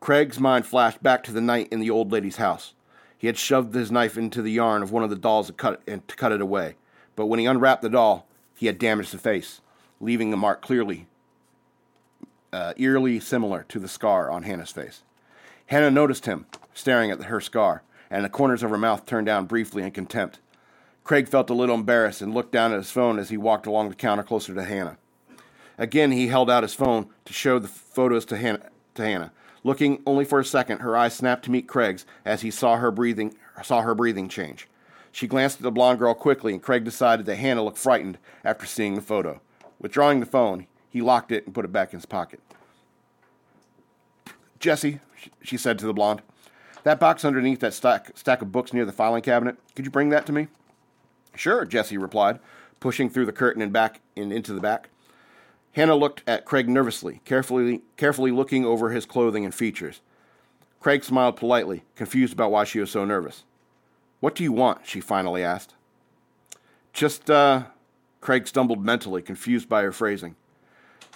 Craig's 0.00 0.40
mind 0.40 0.66
flashed 0.66 1.02
back 1.04 1.22
to 1.22 1.32
the 1.32 1.40
night 1.40 1.68
in 1.70 1.78
the 1.78 1.90
old 1.90 2.10
lady's 2.10 2.36
house. 2.36 2.74
He 3.16 3.28
had 3.28 3.38
shoved 3.38 3.74
his 3.74 3.92
knife 3.92 4.18
into 4.18 4.42
the 4.42 4.50
yarn 4.50 4.82
of 4.82 4.90
one 4.90 5.04
of 5.04 5.10
the 5.10 5.16
dolls 5.16 5.46
to 5.46 5.52
cut, 5.52 5.80
and 5.86 6.06
to 6.08 6.16
cut 6.16 6.32
it 6.32 6.40
away. 6.40 6.74
But 7.14 7.26
when 7.26 7.38
he 7.38 7.46
unwrapped 7.46 7.82
the 7.82 7.88
doll, 7.88 8.26
he 8.56 8.66
had 8.66 8.78
damaged 8.78 9.12
the 9.12 9.18
face, 9.18 9.60
leaving 10.00 10.32
a 10.32 10.36
mark 10.36 10.62
clearly, 10.62 11.06
uh, 12.52 12.74
eerily 12.76 13.20
similar 13.20 13.64
to 13.68 13.78
the 13.78 13.88
scar 13.88 14.30
on 14.30 14.42
Hannah's 14.42 14.72
face. 14.72 15.02
Hannah 15.66 15.90
noticed 15.90 16.26
him, 16.26 16.46
staring 16.76 17.10
at 17.10 17.24
her 17.24 17.40
scar, 17.40 17.82
and 18.10 18.24
the 18.24 18.28
corners 18.28 18.62
of 18.62 18.70
her 18.70 18.78
mouth 18.78 19.06
turned 19.06 19.26
down 19.26 19.46
briefly 19.46 19.82
in 19.82 19.90
contempt. 19.90 20.38
Craig 21.02 21.28
felt 21.28 21.50
a 21.50 21.54
little 21.54 21.74
embarrassed 21.74 22.20
and 22.20 22.34
looked 22.34 22.52
down 22.52 22.72
at 22.72 22.78
his 22.78 22.90
phone 22.90 23.18
as 23.18 23.30
he 23.30 23.36
walked 23.36 23.66
along 23.66 23.88
the 23.88 23.94
counter 23.94 24.22
closer 24.22 24.54
to 24.54 24.64
Hannah. 24.64 24.98
Again, 25.78 26.12
he 26.12 26.28
held 26.28 26.50
out 26.50 26.62
his 26.62 26.74
phone 26.74 27.08
to 27.24 27.32
show 27.32 27.58
the 27.58 27.68
photos 27.68 28.24
to 28.26 28.36
Hannah. 28.36 28.70
To 28.94 29.02
Hannah. 29.02 29.32
Looking 29.64 30.02
only 30.06 30.24
for 30.24 30.38
a 30.38 30.44
second, 30.44 30.78
her 30.78 30.96
eyes 30.96 31.14
snapped 31.14 31.44
to 31.46 31.50
meet 31.50 31.66
Craig's 31.66 32.06
as 32.24 32.42
he 32.42 32.50
saw 32.50 32.76
her 32.76 32.90
breathing 32.90 33.34
saw 33.62 33.80
her 33.82 33.94
breathing 33.94 34.28
change. 34.28 34.68
She 35.12 35.26
glanced 35.26 35.58
at 35.58 35.62
the 35.62 35.70
blonde 35.70 35.98
girl 35.98 36.12
quickly, 36.12 36.52
and 36.52 36.62
Craig 36.62 36.84
decided 36.84 37.24
that 37.26 37.36
Hannah 37.36 37.62
looked 37.62 37.78
frightened 37.78 38.18
after 38.44 38.66
seeing 38.66 38.94
the 38.94 39.00
photo. 39.00 39.40
Withdrawing 39.80 40.20
the 40.20 40.26
phone, 40.26 40.66
he 40.90 41.00
locked 41.00 41.32
it 41.32 41.46
and 41.46 41.54
put 41.54 41.64
it 41.64 41.72
back 41.72 41.92
in 41.92 41.98
his 41.98 42.06
pocket. 42.06 42.40
Jesse, 44.60 45.00
she 45.42 45.56
said 45.56 45.78
to 45.78 45.86
the 45.86 45.94
blonde, 45.94 46.22
that 46.86 47.00
box 47.00 47.24
underneath 47.24 47.58
that 47.58 47.74
stack, 47.74 48.16
stack 48.16 48.42
of 48.42 48.52
books 48.52 48.72
near 48.72 48.84
the 48.84 48.92
filing 48.92 49.20
cabinet, 49.20 49.56
could 49.74 49.84
you 49.84 49.90
bring 49.90 50.10
that 50.10 50.24
to 50.24 50.32
me? 50.32 50.46
Sure, 51.34 51.64
Jesse 51.64 51.98
replied, 51.98 52.38
pushing 52.78 53.10
through 53.10 53.26
the 53.26 53.32
curtain 53.32 53.60
and 53.60 53.72
back 53.72 54.00
and 54.16 54.32
into 54.32 54.52
the 54.52 54.60
back. 54.60 54.88
Hannah 55.72 55.96
looked 55.96 56.22
at 56.28 56.44
Craig 56.44 56.68
nervously, 56.68 57.22
carefully, 57.24 57.82
carefully 57.96 58.30
looking 58.30 58.64
over 58.64 58.90
his 58.90 59.04
clothing 59.04 59.44
and 59.44 59.52
features. 59.52 60.00
Craig 60.78 61.02
smiled 61.02 61.34
politely, 61.34 61.82
confused 61.96 62.32
about 62.32 62.52
why 62.52 62.62
she 62.62 62.78
was 62.78 62.92
so 62.92 63.04
nervous. 63.04 63.42
What 64.20 64.36
do 64.36 64.44
you 64.44 64.52
want? 64.52 64.86
she 64.86 65.00
finally 65.00 65.42
asked. 65.42 65.74
Just, 66.92 67.28
uh, 67.28 67.64
Craig 68.20 68.46
stumbled 68.46 68.84
mentally, 68.84 69.22
confused 69.22 69.68
by 69.68 69.82
her 69.82 69.90
phrasing. 69.90 70.36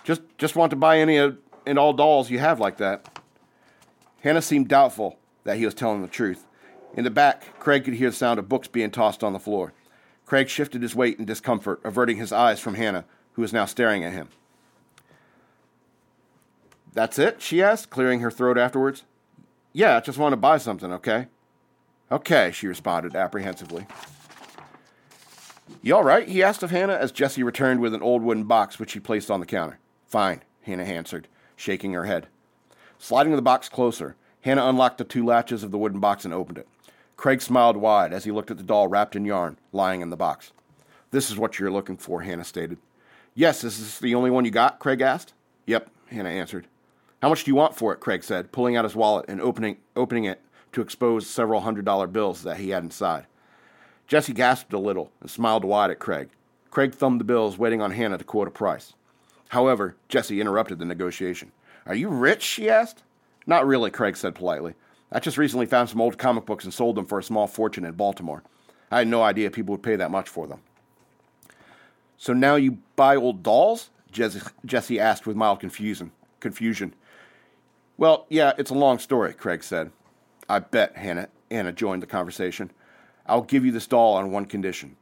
Just, 0.02 0.22
just 0.36 0.56
want 0.56 0.70
to 0.70 0.76
buy 0.76 0.98
any 0.98 1.16
of, 1.18 1.38
and 1.64 1.78
all 1.78 1.92
dolls 1.92 2.28
you 2.28 2.40
have 2.40 2.58
like 2.58 2.78
that. 2.78 3.20
Hannah 4.22 4.42
seemed 4.42 4.66
doubtful 4.66 5.19
that 5.44 5.56
he 5.56 5.64
was 5.64 5.74
telling 5.74 6.02
the 6.02 6.08
truth. 6.08 6.46
In 6.94 7.04
the 7.04 7.10
back, 7.10 7.58
Craig 7.58 7.84
could 7.84 7.94
hear 7.94 8.10
the 8.10 8.16
sound 8.16 8.38
of 8.38 8.48
books 8.48 8.68
being 8.68 8.90
tossed 8.90 9.22
on 9.22 9.32
the 9.32 9.38
floor. 9.38 9.72
Craig 10.26 10.48
shifted 10.48 10.82
his 10.82 10.94
weight 10.94 11.18
in 11.18 11.24
discomfort, 11.24 11.80
averting 11.84 12.16
his 12.16 12.32
eyes 12.32 12.60
from 12.60 12.74
Hannah, 12.74 13.04
who 13.32 13.42
was 13.42 13.52
now 13.52 13.64
staring 13.64 14.04
at 14.04 14.12
him. 14.12 14.28
That's 16.92 17.18
it? 17.18 17.40
she 17.40 17.62
asked, 17.62 17.90
clearing 17.90 18.20
her 18.20 18.30
throat 18.30 18.58
afterwards. 18.58 19.04
Yeah, 19.72 19.96
I 19.96 20.00
just 20.00 20.18
want 20.18 20.32
to 20.32 20.36
buy 20.36 20.58
something, 20.58 20.92
okay? 20.92 21.28
Okay, 22.10 22.50
she 22.52 22.66
responded 22.66 23.14
apprehensively. 23.14 23.86
You 25.82 25.94
all 25.94 26.02
right? 26.02 26.28
he 26.28 26.42
asked 26.42 26.64
of 26.64 26.72
Hannah 26.72 26.94
as 26.94 27.12
Jesse 27.12 27.44
returned 27.44 27.80
with 27.80 27.94
an 27.94 28.02
old 28.02 28.22
wooden 28.22 28.44
box 28.44 28.78
which 28.78 28.90
she 28.90 29.00
placed 29.00 29.30
on 29.30 29.38
the 29.38 29.46
counter. 29.46 29.78
Fine, 30.06 30.42
Hannah 30.62 30.82
answered, 30.82 31.28
shaking 31.54 31.92
her 31.92 32.04
head. 32.04 32.26
Sliding 32.98 33.36
the 33.36 33.42
box 33.42 33.68
closer, 33.68 34.16
Hannah 34.42 34.66
unlocked 34.66 34.98
the 34.98 35.04
two 35.04 35.24
latches 35.24 35.62
of 35.62 35.70
the 35.70 35.78
wooden 35.78 36.00
box 36.00 36.24
and 36.24 36.32
opened 36.32 36.58
it. 36.58 36.68
Craig 37.16 37.42
smiled 37.42 37.76
wide 37.76 38.12
as 38.12 38.24
he 38.24 38.30
looked 38.30 38.50
at 38.50 38.56
the 38.56 38.62
doll 38.62 38.88
wrapped 38.88 39.14
in 39.14 39.24
yarn 39.24 39.58
lying 39.72 40.00
in 40.00 40.10
the 40.10 40.16
box. 40.16 40.52
This 41.10 41.30
is 41.30 41.36
what 41.36 41.58
you're 41.58 41.70
looking 41.70 41.96
for, 41.96 42.22
Hannah 42.22 42.44
stated. 42.44 42.78
Yes, 43.34 43.62
is 43.64 43.78
this 43.78 43.98
the 43.98 44.14
only 44.14 44.30
one 44.30 44.44
you 44.44 44.50
got? 44.50 44.78
Craig 44.78 45.00
asked. 45.00 45.34
Yep, 45.66 45.90
Hannah 46.06 46.30
answered. 46.30 46.66
How 47.20 47.28
much 47.28 47.44
do 47.44 47.50
you 47.50 47.54
want 47.54 47.76
for 47.76 47.92
it? 47.92 48.00
Craig 48.00 48.24
said, 48.24 48.52
pulling 48.52 48.76
out 48.76 48.84
his 48.84 48.96
wallet 48.96 49.26
and 49.28 49.40
opening, 49.40 49.76
opening 49.94 50.24
it 50.24 50.40
to 50.72 50.80
expose 50.80 51.26
several 51.26 51.60
hundred 51.60 51.84
dollar 51.84 52.06
bills 52.06 52.42
that 52.42 52.56
he 52.56 52.70
had 52.70 52.82
inside. 52.82 53.26
Jesse 54.06 54.32
gasped 54.32 54.72
a 54.72 54.78
little 54.78 55.12
and 55.20 55.30
smiled 55.30 55.64
wide 55.64 55.90
at 55.90 55.98
Craig. 55.98 56.30
Craig 56.70 56.94
thumbed 56.94 57.20
the 57.20 57.24
bills, 57.24 57.58
waiting 57.58 57.82
on 57.82 57.90
Hannah 57.90 58.18
to 58.18 58.24
quote 58.24 58.48
a 58.48 58.50
price. 58.50 58.94
However, 59.48 59.96
Jesse 60.08 60.40
interrupted 60.40 60.78
the 60.78 60.84
negotiation. 60.84 61.52
Are 61.84 61.94
you 61.94 62.08
rich? 62.08 62.42
she 62.42 62.70
asked. 62.70 63.02
Not 63.50 63.66
really, 63.66 63.90
Craig 63.90 64.16
said 64.16 64.36
politely. 64.36 64.74
I 65.10 65.18
just 65.18 65.36
recently 65.36 65.66
found 65.66 65.88
some 65.88 66.00
old 66.00 66.16
comic 66.16 66.46
books 66.46 66.62
and 66.62 66.72
sold 66.72 66.94
them 66.94 67.04
for 67.04 67.18
a 67.18 67.22
small 67.22 67.48
fortune 67.48 67.84
in 67.84 67.94
Baltimore. 67.94 68.44
I 68.92 68.98
had 68.98 69.08
no 69.08 69.24
idea 69.24 69.50
people 69.50 69.72
would 69.72 69.82
pay 69.82 69.96
that 69.96 70.12
much 70.12 70.28
for 70.28 70.46
them. 70.46 70.60
So 72.16 72.32
now 72.32 72.54
you 72.54 72.78
buy 72.94 73.16
old 73.16 73.42
dolls? 73.42 73.90
Jesse 74.12 75.00
asked 75.00 75.26
with 75.26 75.36
mild 75.36 75.58
confusion. 75.58 76.12
Confusion. 76.38 76.94
Well, 77.98 78.24
yeah, 78.28 78.52
it's 78.56 78.70
a 78.70 78.74
long 78.74 79.00
story, 79.00 79.34
Craig 79.34 79.64
said. 79.64 79.90
I 80.48 80.60
bet, 80.60 80.96
Hannah. 80.96 81.28
Anna 81.50 81.72
joined 81.72 82.04
the 82.04 82.06
conversation. 82.06 82.70
I'll 83.26 83.42
give 83.42 83.64
you 83.64 83.72
this 83.72 83.88
doll 83.88 84.14
on 84.14 84.30
one 84.30 84.46
condition. 84.46 84.94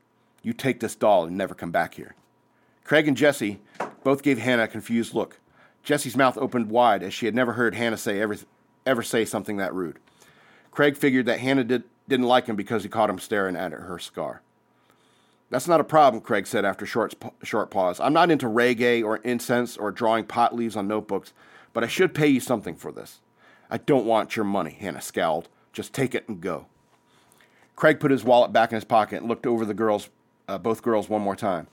You 0.43 0.55
take 0.55 0.81
this 0.81 0.95
doll 0.95 1.27
and 1.27 1.37
never 1.37 1.55
come 1.55 1.71
back 1.71 1.95
here. 1.95 2.15
Craig 2.83 3.09
and 3.09 3.17
Jesse 3.17 3.61
both 4.03 4.23
gave 4.23 4.39
Hannah 4.39 4.63
a 4.63 4.69
confused 4.69 5.13
look. 5.13 5.39
Jesse's 5.89 6.19
mouth 6.19 6.37
opened 6.37 6.69
wide 6.69 7.03
as 7.03 7.15
she 7.15 7.25
had 7.25 7.35
never 7.35 7.55
heard 7.55 7.75
Hannah 7.75 7.97
say 7.97 8.21
ever, 8.21 8.37
ever 8.85 9.03
say 9.03 9.25
something 9.25 9.57
that 9.57 9.73
rude. 9.73 9.99
Craig 10.71 10.99
figured 10.99 11.25
that 11.25 11.41
Hannah 11.41 11.65
did, 11.65 11.85
didn't 12.07 12.27
like 12.27 12.45
him 12.45 12.57
because 12.57 12.83
he 12.83 12.91
caught 12.91 13.09
him 13.09 13.19
staring 13.19 13.57
at 13.57 13.73
her 13.73 13.99
scar. 13.99 14.43
That's 15.49 15.67
not 15.67 15.81
a 15.81 15.85
problem, 15.85 16.23
Craig 16.23 16.47
said 16.47 16.67
after 16.67 16.85
a 16.85 16.89
short, 16.89 17.15
short 17.43 17.71
pause. 17.71 18.01
I'm 18.01 18.13
not 18.13 18.31
into 18.31 18.49
reggae 18.49 19.03
or 19.03 19.17
incense 19.25 19.79
or 19.79 19.91
drawing 19.91 20.27
pot 20.27 20.55
leaves 20.55 20.77
on 20.77 20.89
notebooks, 20.89 21.33
but 21.73 21.83
I 21.83 21.87
should 21.87 22.13
pay 22.13 22.27
you 22.27 22.41
something 22.41 22.77
for 22.77 22.93
this. 22.93 23.21
I 23.71 23.79
don't 23.79 24.05
want 24.05 24.37
your 24.37 24.45
money, 24.45 24.77
Hannah 24.79 25.01
scowled. 25.01 25.49
Just 25.73 25.95
take 25.95 26.15
it 26.15 26.29
and 26.29 26.43
go. 26.43 26.67
Craig 27.77 27.99
put 27.99 28.11
his 28.11 28.25
wallet 28.25 28.53
back 28.53 28.73
in 28.73 28.75
his 28.75 28.85
pocket 28.85 29.21
and 29.21 29.29
looked 29.29 29.47
over 29.47 29.65
the 29.65 29.73
girls, 29.73 30.11
uh, 30.49 30.59
both 30.59 30.83
girls 30.83 31.09
one 31.09 31.23
more 31.23 31.35
time, 31.35 31.67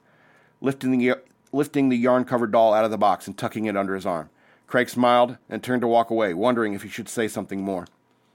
lifting 0.62 0.98
the, 0.98 1.16
lifting 1.56 1.88
the 1.88 1.98
yarn 1.98 2.26
covered 2.26 2.52
doll 2.52 2.74
out 2.74 2.86
of 2.86 2.92
the 2.92 2.98
box 2.98 3.28
and 3.28 3.38
tucking 3.38 3.66
it 3.66 3.78
under 3.78 3.96
his 3.96 4.06
arm. 4.06 4.30
Craig 4.68 4.90
smiled 4.90 5.38
and 5.50 5.64
turned 5.64 5.82
to 5.82 5.88
walk 5.88 6.10
away, 6.10 6.34
wondering 6.34 6.74
if 6.74 6.84
he 6.84 6.90
should 6.90 7.08
say 7.08 7.28
something 7.28 7.62
more. 7.62 7.88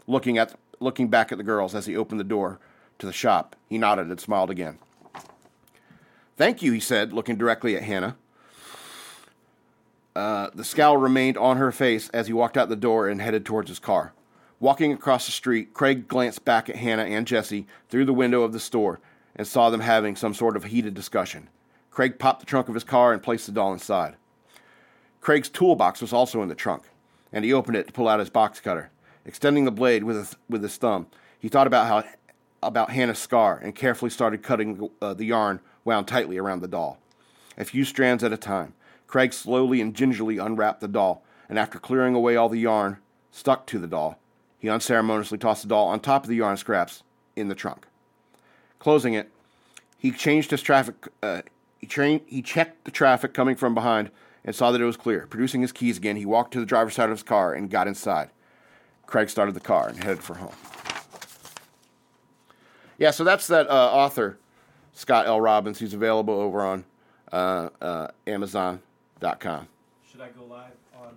Looking, 0.06 0.38
at, 0.38 0.54
looking 0.80 1.08
back 1.08 1.30
at 1.30 1.38
the 1.38 1.44
girls 1.44 1.74
as 1.74 1.86
he 1.86 1.96
opened 1.96 2.18
the 2.18 2.24
door 2.24 2.58
to 2.98 3.06
the 3.06 3.12
shop, 3.12 3.56
he 3.68 3.76
nodded 3.76 4.08
and 4.08 4.18
smiled 4.18 4.50
again. 4.50 4.78
Thank 6.38 6.62
you, 6.62 6.72
he 6.72 6.80
said, 6.80 7.12
looking 7.12 7.36
directly 7.36 7.76
at 7.76 7.82
Hannah. 7.82 8.16
Uh, 10.16 10.48
the 10.54 10.64
scowl 10.64 10.96
remained 10.96 11.36
on 11.36 11.58
her 11.58 11.70
face 11.70 12.08
as 12.10 12.26
he 12.26 12.32
walked 12.32 12.56
out 12.56 12.70
the 12.70 12.76
door 12.76 13.06
and 13.06 13.20
headed 13.20 13.44
towards 13.44 13.68
his 13.68 13.78
car. 13.78 14.14
Walking 14.58 14.92
across 14.92 15.26
the 15.26 15.32
street, 15.32 15.74
Craig 15.74 16.08
glanced 16.08 16.44
back 16.44 16.70
at 16.70 16.76
Hannah 16.76 17.04
and 17.04 17.26
Jesse 17.26 17.66
through 17.90 18.06
the 18.06 18.14
window 18.14 18.42
of 18.42 18.52
the 18.52 18.60
store 18.60 18.98
and 19.36 19.46
saw 19.46 19.68
them 19.68 19.80
having 19.80 20.16
some 20.16 20.32
sort 20.32 20.56
of 20.56 20.64
heated 20.64 20.94
discussion. 20.94 21.48
Craig 21.90 22.18
popped 22.18 22.40
the 22.40 22.46
trunk 22.46 22.68
of 22.68 22.74
his 22.74 22.84
car 22.84 23.12
and 23.12 23.22
placed 23.22 23.46
the 23.46 23.52
doll 23.52 23.72
inside. 23.72 24.16
Craig's 25.20 25.48
toolbox 25.48 26.00
was 26.00 26.12
also 26.12 26.42
in 26.42 26.48
the 26.48 26.54
trunk, 26.54 26.84
and 27.32 27.44
he 27.44 27.52
opened 27.52 27.76
it 27.76 27.86
to 27.86 27.92
pull 27.92 28.08
out 28.08 28.20
his 28.20 28.30
box 28.30 28.60
cutter. 28.60 28.90
Extending 29.24 29.64
the 29.64 29.70
blade 29.70 30.04
with 30.04 30.16
his, 30.16 30.36
with 30.48 30.62
his 30.62 30.76
thumb, 30.76 31.06
he 31.38 31.48
thought 31.48 31.66
about 31.66 31.86
how 31.86 32.04
about 32.62 32.90
Hannah's 32.90 33.18
scar 33.18 33.58
and 33.58 33.74
carefully 33.74 34.10
started 34.10 34.42
cutting 34.42 34.90
uh, 35.00 35.14
the 35.14 35.24
yarn 35.24 35.60
wound 35.84 36.06
tightly 36.06 36.38
around 36.38 36.60
the 36.60 36.68
doll. 36.68 36.98
A 37.56 37.64
few 37.64 37.84
strands 37.84 38.22
at 38.22 38.32
a 38.32 38.36
time, 38.36 38.74
Craig 39.06 39.32
slowly 39.32 39.80
and 39.80 39.94
gingerly 39.94 40.38
unwrapped 40.38 40.80
the 40.80 40.88
doll, 40.88 41.24
and 41.48 41.58
after 41.58 41.78
clearing 41.78 42.14
away 42.14 42.36
all 42.36 42.48
the 42.48 42.58
yarn 42.58 42.98
stuck 43.30 43.66
to 43.66 43.78
the 43.78 43.86
doll, 43.86 44.18
he 44.58 44.68
unceremoniously 44.68 45.38
tossed 45.38 45.62
the 45.62 45.68
doll 45.68 45.88
on 45.88 46.00
top 46.00 46.24
of 46.24 46.28
the 46.28 46.36
yarn 46.36 46.56
scraps 46.56 47.02
in 47.34 47.48
the 47.48 47.54
trunk. 47.54 47.86
Closing 48.78 49.14
it, 49.14 49.30
he 49.98 50.10
changed 50.10 50.50
his 50.50 50.62
traffic. 50.62 51.08
Uh, 51.22 51.42
he, 51.80 51.86
trained, 51.86 52.20
he 52.26 52.42
checked 52.42 52.84
the 52.84 52.90
traffic 52.90 53.32
coming 53.32 53.56
from 53.56 53.74
behind 53.74 54.10
and 54.44 54.54
saw 54.54 54.70
that 54.70 54.80
it 54.80 54.84
was 54.84 54.96
clear. 54.96 55.26
Producing 55.26 55.62
his 55.62 55.72
keys 55.72 55.96
again, 55.96 56.16
he 56.16 56.26
walked 56.26 56.52
to 56.52 56.60
the 56.60 56.66
driver's 56.66 56.94
side 56.94 57.04
of 57.04 57.16
his 57.16 57.22
car 57.22 57.54
and 57.54 57.70
got 57.70 57.88
inside. 57.88 58.30
Craig 59.06 59.28
started 59.30 59.54
the 59.54 59.60
car 59.60 59.88
and 59.88 60.02
headed 60.02 60.22
for 60.22 60.34
home. 60.34 60.54
Yeah, 62.98 63.10
so 63.10 63.24
that's 63.24 63.46
that 63.46 63.68
uh, 63.68 63.72
author, 63.72 64.38
Scott 64.92 65.26
L. 65.26 65.40
Robbins. 65.40 65.78
He's 65.78 65.94
available 65.94 66.34
over 66.34 66.62
on 66.62 66.84
uh, 67.32 67.70
uh, 67.80 68.08
Amazon.com. 68.26 69.68
Should 70.10 70.20
I 70.20 70.28
go 70.28 70.44
live 70.44 70.72
on 70.94 71.14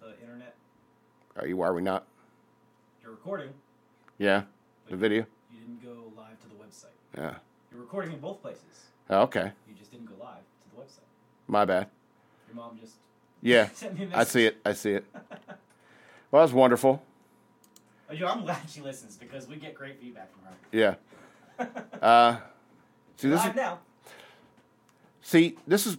the 0.00 0.18
internet? 0.22 0.54
Are 1.36 1.46
you? 1.46 1.60
Are 1.60 1.74
we 1.74 1.82
not? 1.82 2.06
You're 3.02 3.12
recording. 3.12 3.50
Yeah, 4.16 4.44
the 4.88 4.96
video. 4.96 5.26
You 5.52 5.60
didn't 5.60 5.84
go 5.84 6.10
live 6.16 6.40
to 6.40 6.48
the 6.48 6.54
website. 6.54 6.94
Yeah. 7.18 7.34
You're 7.70 7.82
recording 7.82 8.12
in 8.12 8.20
both 8.20 8.40
places. 8.40 8.62
Oh, 9.10 9.22
okay, 9.22 9.52
You 9.68 9.74
just 9.78 9.90
didn't 9.90 10.06
go 10.06 10.14
live 10.22 10.36
to 10.38 10.76
the 10.76 10.82
website. 10.82 11.00
my 11.48 11.64
bad. 11.64 11.88
Your 12.48 12.56
mom 12.56 12.78
just 12.80 12.94
Yeah, 13.42 13.68
sent 13.74 13.98
me 13.98 14.04
a 14.04 14.08
iMessage. 14.08 14.14
I 14.14 14.24
see 14.24 14.46
it. 14.46 14.56
I 14.64 14.72
see 14.72 14.92
it. 14.92 15.04
Well, 16.30 16.42
that's 16.42 16.54
wonderful. 16.54 17.02
Oh, 18.08 18.14
yo, 18.14 18.26
I'm 18.26 18.40
glad 18.42 18.60
she 18.66 18.80
listens 18.80 19.16
because 19.18 19.46
we 19.46 19.56
get 19.56 19.74
great 19.74 20.00
feedback 20.00 20.30
from 20.32 20.44
her. 20.44 20.56
Yeah. 20.72 20.94
Uh, 22.02 22.38
see, 23.18 23.28
this 23.28 23.38
is 23.40 23.46
live 23.46 23.54
now. 23.56 23.78
See, 25.20 25.56
this 25.66 25.86
is 25.86 25.98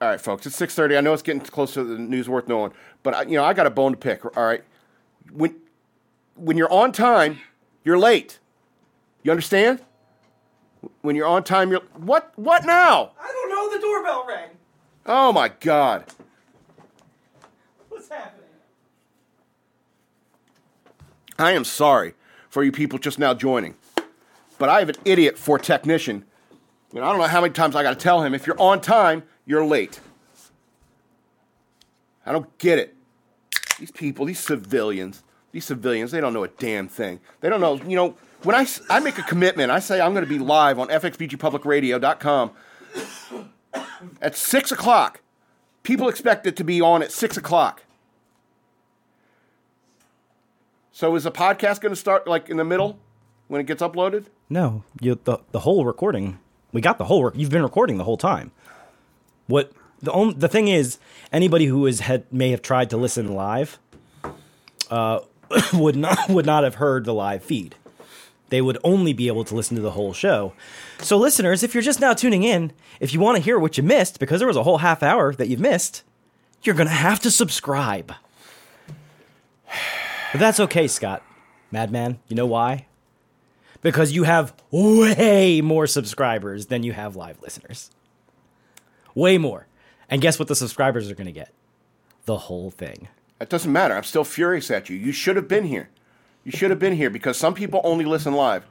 all 0.00 0.08
right, 0.08 0.20
folks. 0.20 0.46
It's 0.46 0.56
six 0.56 0.74
thirty. 0.74 0.96
I 0.96 1.00
know 1.02 1.12
it's 1.12 1.22
getting 1.22 1.42
close 1.42 1.74
to 1.74 1.84
the 1.84 1.98
news 1.98 2.28
worth 2.28 2.48
knowing, 2.48 2.72
but 3.02 3.14
I, 3.14 3.22
you 3.22 3.36
know 3.36 3.44
I 3.44 3.52
got 3.52 3.66
a 3.66 3.70
bone 3.70 3.92
to 3.92 3.98
pick. 3.98 4.24
All 4.36 4.44
right, 4.44 4.64
when 5.30 5.54
when 6.34 6.56
you're 6.56 6.72
on 6.72 6.90
time, 6.90 7.38
you're 7.84 7.98
late. 7.98 8.38
You 9.22 9.30
understand? 9.30 9.80
When 11.02 11.16
you're 11.16 11.26
on 11.26 11.44
time, 11.44 11.70
you're 11.70 11.82
what? 11.96 12.32
What 12.36 12.64
now? 12.64 13.12
I 13.20 13.32
don't 13.32 13.50
know. 13.50 13.76
The 13.76 13.80
doorbell 13.80 14.24
rang. 14.28 14.50
Oh 15.06 15.32
my 15.32 15.48
God! 15.48 16.04
What's 17.88 18.08
happening? 18.08 18.46
I 21.38 21.52
am 21.52 21.64
sorry 21.64 22.14
for 22.50 22.62
you 22.62 22.70
people 22.70 22.98
just 22.98 23.18
now 23.18 23.34
joining, 23.34 23.74
but 24.58 24.68
I 24.68 24.80
have 24.80 24.88
an 24.88 24.96
idiot 25.04 25.38
for 25.38 25.58
technician. 25.58 26.24
I 26.94 26.98
don't 26.98 27.18
know 27.18 27.26
how 27.26 27.40
many 27.40 27.54
times 27.54 27.74
I 27.74 27.82
got 27.82 27.90
to 27.90 27.96
tell 27.96 28.22
him 28.22 28.34
if 28.34 28.46
you're 28.46 28.60
on 28.60 28.80
time, 28.80 29.22
you're 29.46 29.64
late. 29.64 29.98
I 32.26 32.32
don't 32.32 32.58
get 32.58 32.78
it. 32.78 32.94
These 33.78 33.90
people, 33.90 34.26
these 34.26 34.38
civilians, 34.38 35.22
these 35.52 35.64
civilians, 35.64 36.10
they 36.10 36.20
don't 36.20 36.34
know 36.34 36.44
a 36.44 36.48
damn 36.48 36.88
thing. 36.88 37.18
They 37.40 37.48
don't 37.48 37.60
know, 37.60 37.76
you 37.88 37.96
know, 37.96 38.16
when 38.44 38.56
I, 38.56 38.66
I 38.90 39.00
make 39.00 39.18
a 39.18 39.22
commitment, 39.22 39.70
I 39.70 39.78
say 39.78 40.00
I'm 40.00 40.12
going 40.12 40.24
to 40.24 40.28
be 40.28 40.38
live 40.38 40.78
on 40.78 40.88
fxbgpublicradio.com 40.88 42.50
at 44.20 44.36
6 44.36 44.72
o'clock. 44.72 45.20
People 45.82 46.08
expect 46.08 46.46
it 46.46 46.56
to 46.56 46.64
be 46.64 46.80
on 46.80 47.02
at 47.02 47.12
6 47.12 47.36
o'clock. 47.36 47.82
So 50.92 51.14
is 51.16 51.24
the 51.24 51.32
podcast 51.32 51.80
going 51.80 51.92
to 51.92 51.96
start 51.96 52.28
like 52.28 52.48
in 52.48 52.56
the 52.56 52.64
middle 52.64 52.98
when 53.48 53.60
it 53.60 53.66
gets 53.66 53.82
uploaded? 53.82 54.26
No, 54.48 54.84
you, 55.00 55.18
the 55.24 55.38
the 55.50 55.60
whole 55.60 55.84
recording. 55.84 56.38
We 56.72 56.80
got 56.80 56.98
the 56.98 57.06
whole. 57.06 57.24
Rec- 57.24 57.34
you've 57.34 57.50
been 57.50 57.62
recording 57.62 57.96
the 57.96 58.04
whole 58.04 58.18
time. 58.18 58.52
What 59.46 59.72
the 60.00 60.12
only 60.12 60.34
the 60.34 60.48
thing 60.48 60.68
is, 60.68 60.98
anybody 61.32 61.64
who 61.64 61.86
has 61.86 62.00
had 62.00 62.30
may 62.32 62.50
have 62.50 62.60
tried 62.60 62.90
to 62.90 62.96
listen 62.98 63.34
live, 63.34 63.78
uh, 64.90 65.20
would 65.72 65.96
not 65.96 66.28
would 66.28 66.46
not 66.46 66.64
have 66.64 66.76
heard 66.76 67.04
the 67.04 67.14
live 67.14 67.42
feed. 67.42 67.74
They 68.52 68.60
would 68.60 68.76
only 68.84 69.14
be 69.14 69.28
able 69.28 69.44
to 69.44 69.54
listen 69.54 69.76
to 69.76 69.82
the 69.82 69.92
whole 69.92 70.12
show. 70.12 70.52
So, 70.98 71.16
listeners, 71.16 71.62
if 71.62 71.72
you're 71.72 71.82
just 71.82 72.00
now 72.00 72.12
tuning 72.12 72.42
in, 72.42 72.74
if 73.00 73.14
you 73.14 73.18
want 73.18 73.38
to 73.38 73.42
hear 73.42 73.58
what 73.58 73.78
you 73.78 73.82
missed, 73.82 74.20
because 74.20 74.40
there 74.40 74.46
was 74.46 74.58
a 74.58 74.62
whole 74.62 74.76
half 74.76 75.02
hour 75.02 75.32
that 75.36 75.48
you've 75.48 75.58
missed, 75.58 76.02
you're 76.62 76.74
gonna 76.74 76.90
have 76.90 77.18
to 77.20 77.30
subscribe. 77.30 78.12
But 79.66 79.78
that's 80.38 80.60
okay, 80.60 80.86
Scott. 80.86 81.22
Madman, 81.70 82.18
you 82.28 82.36
know 82.36 82.44
why? 82.44 82.88
Because 83.80 84.12
you 84.12 84.24
have 84.24 84.52
way 84.70 85.62
more 85.62 85.86
subscribers 85.86 86.66
than 86.66 86.82
you 86.82 86.92
have 86.92 87.16
live 87.16 87.40
listeners. 87.40 87.90
Way 89.14 89.38
more. 89.38 89.66
And 90.10 90.20
guess 90.20 90.38
what 90.38 90.48
the 90.48 90.54
subscribers 90.54 91.10
are 91.10 91.14
going 91.14 91.24
to 91.24 91.32
get? 91.32 91.54
The 92.26 92.36
whole 92.36 92.70
thing. 92.70 93.08
It 93.40 93.48
doesn't 93.48 93.72
matter. 93.72 93.96
I'm 93.96 94.04
still 94.04 94.24
furious 94.24 94.70
at 94.70 94.90
you. 94.90 94.96
You 94.98 95.10
should 95.10 95.36
have 95.36 95.48
been 95.48 95.64
here. 95.64 95.88
You 96.44 96.52
should 96.52 96.70
have 96.70 96.78
been 96.78 96.94
here 96.94 97.10
because 97.10 97.36
some 97.36 97.54
people 97.54 97.80
only 97.84 98.04
listen 98.04 98.32
live 98.34 98.64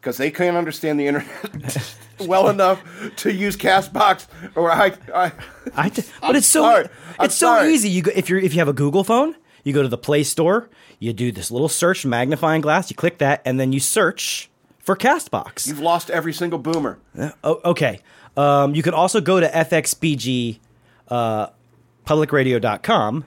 because 0.00 0.18
they 0.18 0.30
can't 0.30 0.56
understand 0.56 1.00
the 1.00 1.06
internet 1.06 1.94
well 2.20 2.48
enough 2.48 2.82
to 3.16 3.32
use 3.32 3.56
Castbox 3.56 4.26
or 4.54 4.70
I. 4.70 4.92
I 5.14 5.32
I 5.74 5.88
t- 5.88 6.02
but 6.20 6.36
it's 6.36 6.46
so 6.46 6.62
sorry. 6.62 6.88
It's 7.20 7.34
so 7.34 7.46
sorry. 7.46 7.72
easy. 7.72 7.88
You 7.88 8.02
go, 8.02 8.12
if 8.14 8.28
you 8.28 8.36
if 8.38 8.52
you 8.52 8.58
have 8.60 8.68
a 8.68 8.72
Google 8.74 9.04
phone, 9.04 9.36
you 9.62 9.72
go 9.72 9.82
to 9.82 9.88
the 9.88 9.98
Play 9.98 10.22
Store, 10.22 10.68
you 10.98 11.12
do 11.12 11.32
this 11.32 11.50
little 11.50 11.68
search 11.70 12.04
magnifying 12.04 12.60
glass, 12.60 12.90
you 12.90 12.96
click 12.96 13.18
that, 13.18 13.40
and 13.44 13.58
then 13.58 13.72
you 13.72 13.80
search 13.80 14.50
for 14.78 14.94
Castbox. 14.94 15.66
You've 15.66 15.80
lost 15.80 16.10
every 16.10 16.34
single 16.34 16.58
boomer. 16.58 16.98
Oh, 17.42 17.60
okay. 17.64 18.00
Um, 18.36 18.74
you 18.74 18.82
could 18.82 18.92
also 18.94 19.20
go 19.22 19.40
to 19.40 19.48
FXBG 19.48 20.58
uh, 21.08 21.46
publicradio.com, 22.06 23.24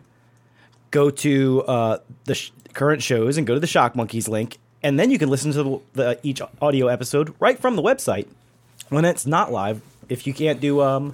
go 0.91 1.09
to 1.09 1.63
uh, 1.63 1.97
the 2.25 2.35
sh- 2.35 2.51
current 2.77 3.03
shows, 3.03 3.37
and 3.37 3.45
go 3.45 3.55
to 3.55 3.59
the 3.59 3.67
Shock 3.67 3.95
Monkeys 3.95 4.29
link, 4.29 4.57
and 4.81 4.97
then 4.97 5.11
you 5.11 5.19
can 5.19 5.29
listen 5.29 5.51
to 5.51 5.63
the, 5.63 5.79
the, 5.93 6.19
each 6.23 6.41
audio 6.61 6.87
episode 6.87 7.33
right 7.39 7.59
from 7.59 7.75
the 7.75 7.81
website 7.81 8.27
when 8.89 9.03
it's 9.03 9.25
not 9.25 9.51
live. 9.51 9.81
If 10.07 10.25
you 10.25 10.33
can't 10.33 10.61
do 10.61 10.81
um, 10.81 11.13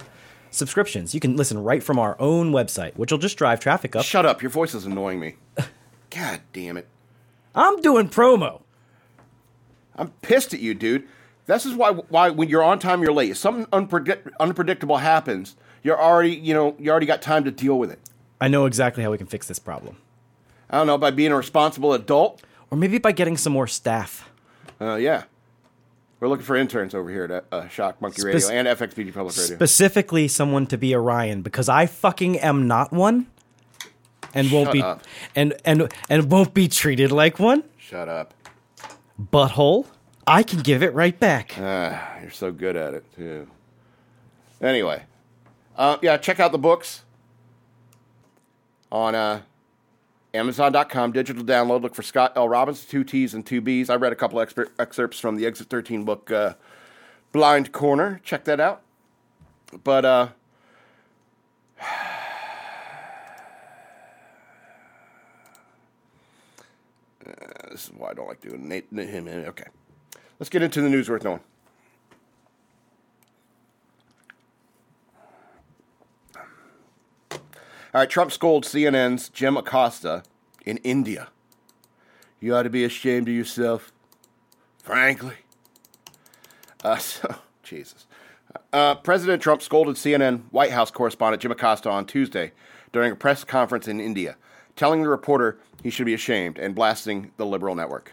subscriptions, 0.50 1.14
you 1.14 1.20
can 1.20 1.36
listen 1.36 1.60
right 1.62 1.82
from 1.82 1.98
our 1.98 2.16
own 2.20 2.52
website, 2.52 2.94
which 2.96 3.10
will 3.10 3.18
just 3.18 3.36
drive 3.36 3.58
traffic 3.58 3.96
up. 3.96 4.04
Shut 4.04 4.26
up. 4.26 4.42
Your 4.42 4.50
voice 4.50 4.74
is 4.74 4.86
annoying 4.86 5.18
me. 5.18 5.34
God 6.10 6.40
damn 6.52 6.76
it. 6.76 6.86
I'm 7.54 7.80
doing 7.80 8.08
promo. 8.08 8.60
I'm 9.96 10.10
pissed 10.22 10.54
at 10.54 10.60
you, 10.60 10.74
dude. 10.74 11.08
This 11.46 11.66
is 11.66 11.74
why 11.74 11.92
why 11.92 12.30
when 12.30 12.48
you're 12.48 12.62
on 12.62 12.78
time, 12.78 13.02
you're 13.02 13.12
late. 13.12 13.30
If 13.30 13.36
something 13.38 13.66
unpredict- 13.66 14.32
unpredictable 14.38 14.98
happens, 14.98 15.56
you're 15.82 16.00
already 16.00 16.34
you 16.34 16.54
know 16.54 16.74
you 16.78 16.90
already 16.90 17.06
got 17.06 17.22
time 17.22 17.44
to 17.44 17.50
deal 17.50 17.78
with 17.78 17.90
it. 17.90 18.00
I 18.40 18.48
know 18.48 18.66
exactly 18.66 19.02
how 19.02 19.10
we 19.10 19.18
can 19.18 19.26
fix 19.26 19.46
this 19.46 19.58
problem. 19.58 19.96
I 20.74 20.78
don't 20.78 20.88
know 20.88 20.98
by 20.98 21.12
being 21.12 21.30
a 21.30 21.36
responsible 21.36 21.92
adult. 21.92 22.42
Or 22.68 22.76
maybe 22.76 22.98
by 22.98 23.12
getting 23.12 23.36
some 23.36 23.52
more 23.52 23.68
staff. 23.68 24.28
Uh, 24.80 24.96
yeah, 24.96 25.22
we're 26.18 26.26
looking 26.26 26.44
for 26.44 26.56
interns 26.56 26.96
over 26.96 27.08
here 27.10 27.26
at 27.26 27.44
uh, 27.52 27.68
Shock 27.68 28.02
Monkey 28.02 28.24
Radio 28.24 28.48
and 28.48 28.66
FXBG 28.66 29.14
Public 29.14 29.36
Radio. 29.36 29.54
specifically 29.54 30.26
someone 30.26 30.66
to 30.66 30.76
be 30.76 30.92
Orion 30.92 31.42
because 31.42 31.68
I 31.68 31.86
fucking 31.86 32.40
am 32.40 32.66
not 32.66 32.92
one, 32.92 33.28
and 34.34 34.50
won't 34.50 34.72
be, 34.72 34.82
up. 34.82 35.04
and 35.36 35.54
and 35.64 35.92
and 36.10 36.28
won't 36.28 36.54
be 36.54 36.66
treated 36.66 37.12
like 37.12 37.38
one. 37.38 37.62
Shut 37.78 38.08
up. 38.08 38.34
Butthole, 39.32 39.86
I 40.26 40.42
can 40.42 40.58
give 40.58 40.82
it 40.82 40.92
right 40.92 41.18
back. 41.20 41.54
Ah, 41.56 42.18
you're 42.20 42.32
so 42.32 42.50
good 42.50 42.74
at 42.74 42.94
it 42.94 43.04
too. 43.14 43.46
Anyway, 44.60 45.04
uh, 45.76 45.98
yeah, 46.02 46.16
check 46.16 46.40
out 46.40 46.50
the 46.50 46.58
books 46.58 47.04
on 48.90 49.14
uh, 49.14 49.42
Amazon.com. 50.34 51.12
Digital 51.12 51.44
download. 51.44 51.82
Look 51.82 51.94
for 51.94 52.02
Scott 52.02 52.32
L. 52.36 52.48
Robbins, 52.48 52.84
two 52.84 53.04
T's 53.04 53.32
and 53.34 53.46
two 53.46 53.60
B's. 53.60 53.88
I 53.88 53.94
read 53.94 54.12
a 54.12 54.16
couple 54.16 54.40
exper- 54.40 54.70
excerpts 54.78 55.20
from 55.20 55.36
the 55.36 55.46
Exit 55.46 55.68
13 55.70 56.04
book, 56.04 56.30
uh, 56.30 56.54
Blind 57.32 57.70
Corner. 57.72 58.20
Check 58.24 58.44
that 58.44 58.58
out. 58.60 58.82
But 59.84 60.04
uh, 60.04 60.28
this 67.70 67.84
is 67.84 67.90
why 67.96 68.10
I 68.10 68.14
don't 68.14 68.28
like 68.28 68.40
doing 68.40 68.68
Nate, 68.68 68.92
him. 68.92 69.28
Okay. 69.28 69.66
Let's 70.40 70.50
get 70.50 70.62
into 70.62 70.82
the 70.82 70.88
news 70.90 71.08
worth 71.08 71.22
knowing. 71.22 71.40
All 77.94 78.00
right, 78.00 78.10
Trump 78.10 78.32
scolds 78.32 78.74
CNN's 78.74 79.28
Jim 79.28 79.56
Acosta 79.56 80.24
in 80.66 80.78
India. 80.78 81.28
You 82.40 82.56
ought 82.56 82.64
to 82.64 82.70
be 82.70 82.82
ashamed 82.82 83.28
of 83.28 83.34
yourself, 83.34 83.92
frankly. 84.82 85.36
Uh, 86.82 86.96
so, 86.98 87.36
Jesus. 87.62 88.08
Uh, 88.72 88.96
President 88.96 89.40
Trump 89.40 89.62
scolded 89.62 89.94
CNN 89.94 90.42
White 90.50 90.72
House 90.72 90.90
correspondent 90.90 91.40
Jim 91.40 91.52
Acosta 91.52 91.88
on 91.88 92.04
Tuesday 92.04 92.50
during 92.90 93.12
a 93.12 93.16
press 93.16 93.44
conference 93.44 93.86
in 93.86 94.00
India, 94.00 94.36
telling 94.74 95.04
the 95.04 95.08
reporter 95.08 95.60
he 95.80 95.90
should 95.90 96.06
be 96.06 96.14
ashamed 96.14 96.58
and 96.58 96.74
blasting 96.74 97.30
the 97.36 97.46
liberal 97.46 97.76
network. 97.76 98.10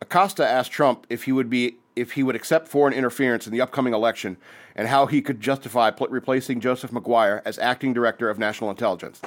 Acosta 0.00 0.44
asked 0.44 0.72
Trump 0.72 1.06
if 1.08 1.22
he 1.22 1.30
would 1.30 1.48
be 1.48 1.76
if 1.96 2.12
he 2.12 2.22
would 2.22 2.36
accept 2.36 2.68
foreign 2.68 2.92
interference 2.92 3.46
in 3.46 3.52
the 3.52 3.60
upcoming 3.60 3.94
election 3.94 4.36
and 4.76 4.86
how 4.86 5.06
he 5.06 5.22
could 5.22 5.40
justify 5.40 5.90
pl- 5.90 6.08
replacing 6.08 6.60
Joseph 6.60 6.92
Maguire 6.92 7.42
as 7.44 7.58
acting 7.58 7.92
director 7.92 8.28
of 8.28 8.38
national 8.38 8.70
intelligence. 8.70 9.20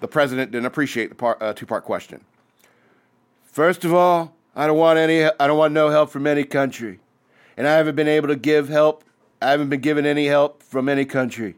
The 0.00 0.08
president 0.08 0.50
didn't 0.50 0.66
appreciate 0.66 1.10
the 1.10 1.14
part, 1.14 1.40
uh, 1.40 1.52
two-part 1.52 1.84
question. 1.84 2.24
First 3.44 3.84
of 3.84 3.94
all, 3.94 4.34
I 4.56 4.66
don't 4.66 4.78
want 4.78 4.98
any 4.98 5.24
I 5.24 5.46
don't 5.46 5.58
want 5.58 5.72
no 5.72 5.90
help 5.90 6.10
from 6.10 6.26
any 6.26 6.44
country. 6.44 7.00
And 7.56 7.68
I 7.68 7.74
haven't 7.74 7.94
been 7.94 8.08
able 8.08 8.28
to 8.28 8.36
give 8.36 8.68
help. 8.68 9.04
I 9.40 9.50
haven't 9.50 9.68
been 9.68 9.80
given 9.80 10.06
any 10.06 10.26
help 10.26 10.62
from 10.62 10.88
any 10.88 11.04
country. 11.04 11.54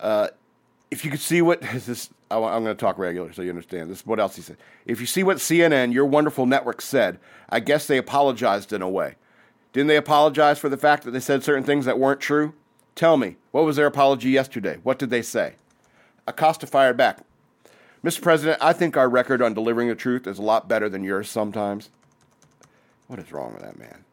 Uh, 0.00 0.28
if 0.90 1.04
you 1.04 1.10
could 1.10 1.20
see 1.20 1.42
what 1.42 1.60
this 1.72 2.10
I, 2.30 2.36
am 2.36 2.64
going 2.64 2.64
to 2.66 2.74
talk 2.74 2.98
regular 2.98 3.32
so 3.32 3.42
you 3.42 3.50
understand. 3.50 3.90
This 3.90 4.00
is 4.00 4.06
what 4.06 4.20
else 4.20 4.36
he 4.36 4.42
said. 4.42 4.56
If 4.86 5.00
you 5.00 5.06
see 5.06 5.22
what 5.22 5.38
CNN, 5.38 5.92
your 5.92 6.04
wonderful 6.04 6.46
network, 6.46 6.80
said, 6.82 7.18
I 7.48 7.60
guess 7.60 7.86
they 7.86 7.98
apologized 7.98 8.72
in 8.72 8.82
a 8.82 8.88
way. 8.88 9.14
Didn't 9.72 9.88
they 9.88 9.96
apologize 9.96 10.58
for 10.58 10.68
the 10.68 10.76
fact 10.76 11.04
that 11.04 11.12
they 11.12 11.20
said 11.20 11.42
certain 11.42 11.64
things 11.64 11.84
that 11.84 11.98
weren't 11.98 12.20
true? 12.20 12.54
Tell 12.94 13.16
me, 13.16 13.36
what 13.52 13.64
was 13.64 13.76
their 13.76 13.86
apology 13.86 14.30
yesterday? 14.30 14.78
What 14.82 14.98
did 14.98 15.10
they 15.10 15.22
say? 15.22 15.54
Acosta 16.26 16.66
fired 16.66 16.96
back. 16.96 17.20
Mr. 18.04 18.22
President, 18.22 18.58
I 18.62 18.72
think 18.72 18.96
our 18.96 19.08
record 19.08 19.42
on 19.42 19.54
delivering 19.54 19.88
the 19.88 19.94
truth 19.94 20.26
is 20.26 20.38
a 20.38 20.42
lot 20.42 20.68
better 20.68 20.88
than 20.88 21.04
yours 21.04 21.28
sometimes. 21.28 21.90
What 23.06 23.18
is 23.18 23.32
wrong 23.32 23.54
with 23.54 23.62
that 23.62 23.78
man? 23.78 24.04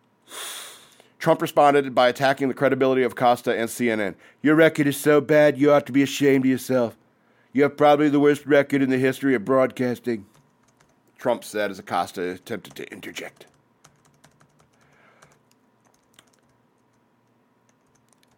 Trump 1.19 1.41
responded 1.41 1.95
by 1.95 2.09
attacking 2.09 2.47
the 2.47 2.53
credibility 2.53 3.03
of 3.03 3.15
Costa 3.15 3.57
and 3.57 3.69
CNN. 3.69 4.15
Your 4.41 4.55
record 4.55 4.87
is 4.87 4.97
so 4.97 5.21
bad, 5.21 5.57
you 5.57 5.71
ought 5.71 5.85
to 5.85 5.91
be 5.91 6.03
ashamed 6.03 6.45
of 6.45 6.51
yourself. 6.51 6.97
You 7.53 7.63
have 7.63 7.77
probably 7.77 8.09
the 8.09 8.19
worst 8.19 8.45
record 8.45 8.81
in 8.81 8.89
the 8.89 8.97
history 8.97 9.33
of 9.33 9.45
broadcasting, 9.45 10.25
Trump 11.17 11.43
said 11.43 11.71
as 11.71 11.79
Acosta 11.79 12.31
attempted 12.31 12.75
to 12.75 12.91
interject. 12.91 13.45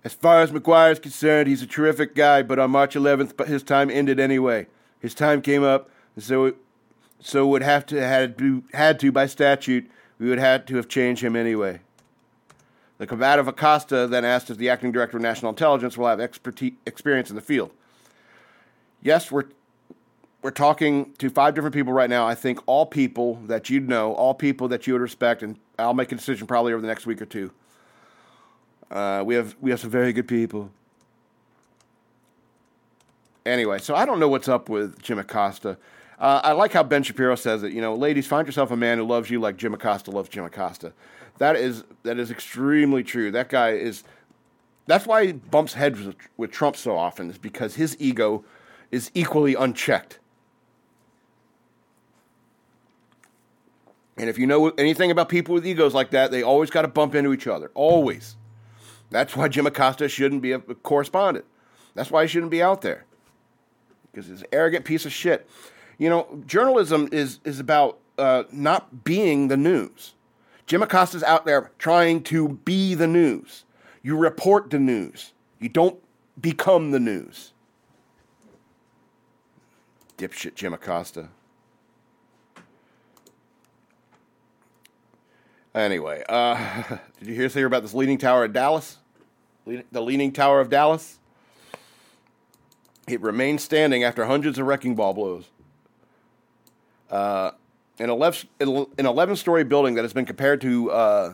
As 0.03 0.13
far 0.13 0.41
as 0.41 0.53
Maguire 0.53 0.91
is 0.91 0.99
concerned, 0.99 1.49
he's 1.49 1.61
a 1.61 1.67
terrific 1.67 2.15
guy, 2.15 2.41
but 2.41 2.59
on 2.59 2.71
March 2.71 2.95
11th, 2.95 3.45
his 3.47 3.61
time 3.61 3.89
ended 3.89 4.21
anyway. 4.21 4.67
His 5.01 5.13
time 5.13 5.41
came 5.41 5.63
up, 5.63 5.89
so 6.17 6.45
it, 6.45 6.55
so 7.19 7.45
would 7.47 7.61
have 7.63 7.85
to 7.87 7.99
had 7.99 8.37
to 8.37 8.63
had 8.73 8.99
to 8.99 9.11
by 9.11 9.25
statute, 9.25 9.89
we 10.19 10.29
would 10.29 10.39
have 10.39 10.65
to 10.67 10.77
have 10.77 10.87
changed 10.87 11.23
him 11.23 11.35
anyway. 11.35 11.81
The 12.97 13.07
combative 13.07 13.47
Acosta 13.47 14.07
then 14.07 14.25
asked 14.25 14.49
if 14.49 14.57
the 14.57 14.69
acting 14.69 14.91
director 14.91 15.17
of 15.17 15.23
national 15.23 15.49
intelligence 15.49 15.97
will 15.97 16.07
have 16.07 16.19
expertise, 16.19 16.73
experience 16.85 17.29
in 17.29 17.35
the 17.35 17.41
field 17.41 17.71
yes, 19.01 19.31
we're 19.31 19.45
we're 20.43 20.51
talking 20.51 21.13
to 21.17 21.29
five 21.29 21.55
different 21.55 21.73
people 21.73 21.91
right 21.91 22.09
now. 22.09 22.27
I 22.27 22.35
think 22.35 22.59
all 22.67 22.85
people 22.85 23.35
that 23.47 23.69
you'd 23.69 23.89
know, 23.89 24.13
all 24.13 24.33
people 24.33 24.67
that 24.67 24.85
you 24.85 24.93
would 24.93 25.01
respect, 25.01 25.41
and 25.41 25.57
I'll 25.79 25.95
make 25.95 26.11
a 26.11 26.15
decision 26.15 26.45
probably 26.45 26.73
over 26.73 26.81
the 26.81 26.87
next 26.87 27.05
week 27.05 27.21
or 27.21 27.25
two. 27.25 27.51
Uh, 28.91 29.23
we 29.25 29.35
have 29.35 29.55
we 29.59 29.71
have 29.71 29.79
some 29.79 29.89
very 29.89 30.13
good 30.13 30.27
people. 30.27 30.71
Anyway, 33.45 33.79
so 33.79 33.95
I 33.95 34.05
don't 34.05 34.19
know 34.19 34.27
what's 34.27 34.49
up 34.49 34.69
with 34.69 35.01
Jim 35.01 35.19
Acosta. 35.19 35.77
Uh, 36.19 36.41
I 36.43 36.51
like 36.53 36.73
how 36.73 36.83
Ben 36.83 37.03
Shapiro 37.03 37.35
says 37.35 37.63
it. 37.63 37.73
You 37.73 37.81
know, 37.81 37.95
ladies, 37.95 38.25
find 38.25 38.47
yourself 38.47 38.71
a 38.71 38.77
man 38.77 38.97
who 38.97 39.03
loves 39.03 39.29
you 39.29 39.39
like 39.39 39.57
Jim 39.57 39.73
Acosta 39.73 40.11
loves 40.11 40.29
Jim 40.29 40.43
Acosta. 40.43 40.93
That 41.37 41.55
is 41.55 41.83
that 42.03 42.17
is 42.17 42.31
extremely 42.31 43.03
true. 43.03 43.31
That 43.31 43.49
guy 43.49 43.71
is. 43.71 44.03
That's 44.87 45.05
why 45.05 45.27
he 45.27 45.31
bumps 45.33 45.73
heads 45.73 46.01
with, 46.01 46.15
with 46.37 46.51
Trump 46.51 46.75
so 46.75 46.97
often. 46.97 47.29
Is 47.29 47.37
because 47.37 47.75
his 47.75 47.95
ego 47.99 48.43
is 48.89 49.11
equally 49.13 49.53
unchecked. 49.53 50.19
And 54.17 54.29
if 54.29 54.39
you 54.39 54.47
know 54.47 54.69
anything 54.69 55.11
about 55.11 55.29
people 55.29 55.53
with 55.53 55.67
egos 55.67 55.93
like 55.93 56.09
that, 56.11 56.31
they 56.31 56.41
always 56.41 56.71
got 56.71 56.81
to 56.81 56.87
bump 56.87 57.13
into 57.13 57.33
each 57.33 57.45
other. 57.45 57.69
Always. 57.75 58.35
That's 59.11 59.35
why 59.35 59.47
Jim 59.47 59.67
Acosta 59.67 60.09
shouldn't 60.09 60.41
be 60.41 60.53
a 60.53 60.59
correspondent. 60.59 61.45
That's 61.93 62.09
why 62.09 62.23
he 62.23 62.27
shouldn't 62.27 62.51
be 62.51 62.63
out 62.63 62.81
there. 62.81 63.05
Because 64.11 64.27
he's 64.27 64.41
an 64.41 64.47
arrogant 64.51 64.85
piece 64.85 65.05
of 65.05 65.13
shit. 65.13 65.47
You 65.97 66.09
know, 66.09 66.43
journalism 66.45 67.09
is, 67.11 67.39
is 67.43 67.59
about 67.59 67.99
uh, 68.17 68.43
not 68.51 69.03
being 69.03 69.47
the 69.47 69.57
news. 69.57 70.13
Jim 70.65 70.83
Acosta's 70.83 71.23
out 71.23 71.45
there 71.45 71.71
trying 71.79 72.23
to 72.23 72.49
be 72.49 72.93
the 72.93 73.07
news. 73.07 73.63
You 74.03 74.17
report 74.17 74.69
the 74.69 74.79
news, 74.79 75.33
you 75.59 75.69
don't 75.69 75.99
become 76.39 76.91
the 76.91 76.99
news 76.99 77.53
dipshit 80.17 80.55
Jim 80.55 80.73
Acosta. 80.73 81.29
Anyway, 85.73 86.23
uh, 86.27 86.83
did 87.19 87.27
you 87.27 87.35
hear 87.35 87.49
say 87.49 87.61
about 87.61 87.83
this 87.83 87.93
Leaning 87.93 88.17
Tower 88.17 88.45
of 88.45 88.53
Dallas? 88.53 88.97
The 89.65 90.01
Leaning 90.01 90.31
Tower 90.31 90.59
of 90.59 90.69
Dallas? 90.69 91.19
It 93.07 93.21
remains 93.21 93.63
standing 93.63 94.03
after 94.03 94.25
hundreds 94.25 94.57
of 94.57 94.65
wrecking 94.65 94.95
ball 94.95 95.13
blows. 95.13 95.45
Uh, 97.09 97.51
an 97.99 98.09
11, 98.09 98.49
an 98.59 99.05
11 99.05 99.35
story 99.35 99.63
building 99.63 99.95
that 99.95 100.03
has 100.03 100.13
been 100.13 100.25
compared 100.25 100.61
to 100.61 100.91
uh, 100.91 101.33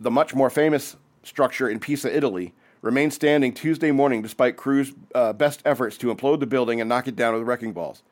the 0.00 0.10
much 0.10 0.34
more 0.34 0.50
famous 0.50 0.96
structure 1.22 1.68
in 1.68 1.78
Pisa, 1.78 2.14
Italy, 2.14 2.54
remained 2.80 3.12
standing 3.12 3.52
Tuesday 3.52 3.90
morning 3.90 4.22
despite 4.22 4.56
crews' 4.56 4.92
uh, 5.14 5.32
best 5.32 5.60
efforts 5.64 5.98
to 5.98 6.14
implode 6.14 6.40
the 6.40 6.46
building 6.46 6.80
and 6.80 6.88
knock 6.88 7.08
it 7.08 7.16
down 7.16 7.34
with 7.34 7.42
wrecking 7.42 7.72
balls. 7.72 8.02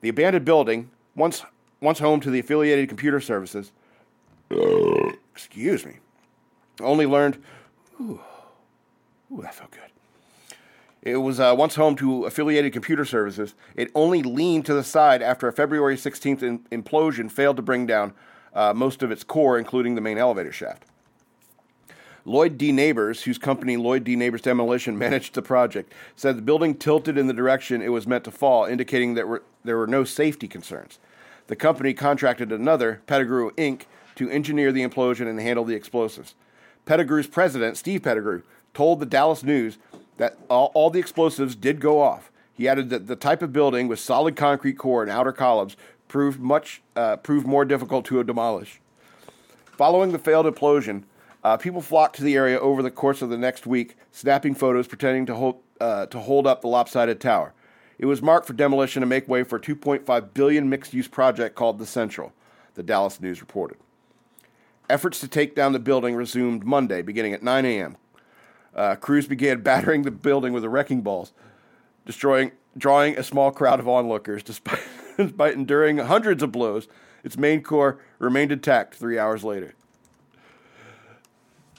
The 0.00 0.08
abandoned 0.08 0.44
building, 0.44 0.90
once, 1.14 1.42
once 1.80 1.98
home 1.98 2.20
to 2.20 2.30
the 2.30 2.38
affiliated 2.38 2.88
computer 2.88 3.20
services, 3.20 3.72
excuse 5.32 5.84
me, 5.84 5.96
only 6.80 7.06
learned, 7.06 7.42
ooh, 8.00 8.20
ooh 9.32 9.42
that 9.42 9.54
felt 9.54 9.70
good. 9.70 9.80
It 11.04 11.18
was 11.18 11.38
uh, 11.38 11.54
once 11.56 11.74
home 11.74 11.96
to 11.96 12.24
affiliated 12.24 12.72
computer 12.72 13.04
services. 13.04 13.54
It 13.76 13.90
only 13.94 14.22
leaned 14.22 14.64
to 14.66 14.74
the 14.74 14.82
side 14.82 15.20
after 15.20 15.46
a 15.46 15.52
February 15.52 15.96
16th 15.96 16.42
in- 16.42 16.60
implosion 16.72 17.30
failed 17.30 17.56
to 17.56 17.62
bring 17.62 17.86
down 17.86 18.14
uh, 18.54 18.72
most 18.72 19.02
of 19.02 19.10
its 19.10 19.22
core, 19.22 19.58
including 19.58 19.96
the 19.96 20.00
main 20.00 20.16
elevator 20.16 20.50
shaft. 20.50 20.86
Lloyd 22.24 22.56
D. 22.56 22.72
Nabors, 22.72 23.24
whose 23.24 23.36
company 23.36 23.76
Lloyd 23.76 24.02
D. 24.02 24.16
Nabors 24.16 24.40
Demolition 24.40 24.96
managed 24.98 25.34
the 25.34 25.42
project, 25.42 25.92
said 26.16 26.38
the 26.38 26.42
building 26.42 26.74
tilted 26.74 27.18
in 27.18 27.26
the 27.26 27.34
direction 27.34 27.82
it 27.82 27.92
was 27.92 28.06
meant 28.06 28.24
to 28.24 28.30
fall, 28.30 28.64
indicating 28.64 29.12
that 29.12 29.42
there 29.62 29.76
were 29.76 29.86
no 29.86 30.04
safety 30.04 30.48
concerns. 30.48 30.98
The 31.48 31.56
company 31.56 31.92
contracted 31.92 32.50
another, 32.50 33.02
Pettigrew 33.06 33.50
Inc., 33.56 33.82
to 34.14 34.30
engineer 34.30 34.72
the 34.72 34.86
implosion 34.86 35.28
and 35.28 35.38
handle 35.38 35.64
the 35.64 35.74
explosives. 35.74 36.34
Pettigrew's 36.86 37.26
president, 37.26 37.76
Steve 37.76 38.02
Pettigrew, 38.02 38.42
told 38.72 39.00
the 39.00 39.06
Dallas 39.06 39.42
News 39.42 39.76
that 40.16 40.38
all, 40.48 40.70
all 40.74 40.90
the 40.90 41.00
explosives 41.00 41.54
did 41.54 41.80
go 41.80 42.00
off. 42.00 42.30
He 42.52 42.68
added 42.68 42.90
that 42.90 43.06
the 43.06 43.16
type 43.16 43.42
of 43.42 43.52
building 43.52 43.88
with 43.88 43.98
solid 43.98 44.36
concrete 44.36 44.74
core 44.74 45.02
and 45.02 45.10
outer 45.10 45.32
columns 45.32 45.76
proved 46.08 46.40
much 46.40 46.82
uh, 46.94 47.16
proved 47.16 47.46
more 47.46 47.64
difficult 47.64 48.04
to 48.06 48.22
demolish. 48.22 48.80
Following 49.76 50.12
the 50.12 50.18
failed 50.18 50.46
implosion, 50.46 51.02
uh, 51.42 51.56
people 51.56 51.82
flocked 51.82 52.16
to 52.16 52.22
the 52.22 52.36
area 52.36 52.58
over 52.58 52.82
the 52.82 52.90
course 52.90 53.22
of 53.22 53.28
the 53.30 53.36
next 53.36 53.66
week, 53.66 53.96
snapping 54.12 54.54
photos, 54.54 54.86
pretending 54.86 55.26
to 55.26 55.34
hold, 55.34 55.60
uh, 55.80 56.06
to 56.06 56.20
hold 56.20 56.46
up 56.46 56.60
the 56.60 56.68
lopsided 56.68 57.20
tower. 57.20 57.52
It 57.98 58.06
was 58.06 58.22
marked 58.22 58.46
for 58.46 58.52
demolition 58.52 59.00
to 59.00 59.06
make 59.06 59.28
way 59.28 59.42
for 59.42 59.56
a 59.56 59.60
2.5 59.60 60.34
billion 60.34 60.68
mixed-use 60.68 61.08
project 61.08 61.54
called 61.54 61.78
the 61.78 61.86
Central. 61.86 62.32
The 62.74 62.82
Dallas 62.82 63.20
News 63.20 63.40
reported. 63.40 63.78
Efforts 64.88 65.20
to 65.20 65.28
take 65.28 65.54
down 65.54 65.72
the 65.72 65.78
building 65.78 66.14
resumed 66.14 66.64
Monday, 66.64 67.02
beginning 67.02 67.32
at 67.32 67.42
9 67.42 67.64
a.m. 67.64 67.96
Uh, 68.74 68.96
crews 68.96 69.26
began 69.26 69.60
battering 69.60 70.02
the 70.02 70.10
building 70.10 70.52
with 70.52 70.62
the 70.62 70.68
wrecking 70.68 71.02
balls, 71.02 71.32
destroying, 72.06 72.52
drawing 72.76 73.16
a 73.16 73.22
small 73.22 73.50
crowd 73.50 73.78
of 73.78 73.88
onlookers. 73.88 74.42
Despite, 74.42 74.80
despite 75.16 75.54
enduring 75.54 75.98
hundreds 75.98 76.42
of 76.42 76.50
blows, 76.50 76.88
its 77.22 77.36
main 77.36 77.62
core 77.62 77.98
remained 78.18 78.52
intact 78.52 78.94
three 78.94 79.18
hours 79.18 79.44
later. 79.44 79.74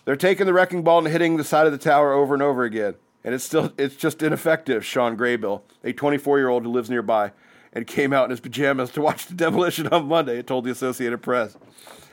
They're 0.06 0.16
taking 0.16 0.46
the 0.46 0.54
wrecking 0.54 0.84
ball 0.84 1.00
and 1.00 1.08
hitting 1.08 1.38
the 1.38 1.44
side 1.44 1.66
of 1.66 1.72
the 1.72 1.80
tower 1.80 2.14
over 2.14 2.34
and 2.34 2.44
over 2.44 2.64
again. 2.64 2.96
And 3.24 3.34
it's 3.34 3.44
still 3.44 3.74
it's 3.78 3.96
just 3.96 4.22
ineffective, 4.22 4.86
Sean 4.86 5.18
Graybill, 5.18 5.64
a 5.84 5.94
24 5.94 6.38
year 6.38 6.48
old 6.48 6.64
who 6.64 6.72
lives 6.72 6.92
nearby, 6.92 7.32
and 7.74 7.88
came 7.88 8.14
out 8.14 8.26
in 8.26 8.30
his 8.30 8.40
pajamas 8.40 8.92
to 8.92 9.02
watch 9.02 9.26
the 9.26 9.34
demolition 9.36 9.88
on 9.88 10.08
Monday, 10.08 10.42
told 10.44 10.66
the 10.66 10.72
Associated 10.72 11.22
Press. 11.24 11.58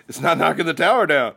It's 0.09 0.20
not 0.20 0.39
knocking 0.39 0.66
the 0.66 0.74
tower 0.74 1.07
down. 1.07 1.35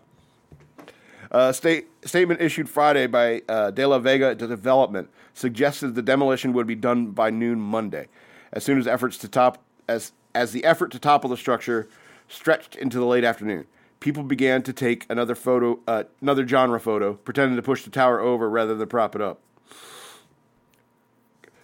A 1.31 1.53
state, 1.53 1.87
statement 2.05 2.41
issued 2.41 2.69
Friday 2.69 3.07
by 3.07 3.41
uh, 3.49 3.71
De 3.71 3.85
La 3.85 3.99
Vega 3.99 4.35
Development 4.35 5.09
suggested 5.33 5.95
the 5.95 6.01
demolition 6.01 6.53
would 6.53 6.67
be 6.67 6.75
done 6.75 7.07
by 7.07 7.29
noon 7.29 7.59
Monday, 7.59 8.07
as 8.53 8.63
soon 8.63 8.77
as 8.77 8.87
efforts 8.87 9.17
to 9.19 9.27
top 9.27 9.63
as 9.87 10.11
as 10.33 10.51
the 10.51 10.65
effort 10.65 10.91
to 10.91 10.99
topple 10.99 11.29
the 11.29 11.37
structure 11.37 11.87
stretched 12.27 12.75
into 12.75 12.99
the 12.99 13.05
late 13.05 13.23
afternoon. 13.23 13.65
people 14.01 14.21
began 14.23 14.61
to 14.61 14.73
take 14.73 15.05
another 15.09 15.33
photo, 15.33 15.79
uh, 15.87 16.03
another 16.21 16.47
genre 16.47 16.79
photo, 16.79 17.13
pretending 17.13 17.55
to 17.55 17.61
push 17.61 17.83
the 17.83 17.89
tower 17.89 18.19
over 18.19 18.49
rather 18.49 18.75
than 18.75 18.87
prop 18.87 19.15
it 19.15 19.21
up. 19.21 19.39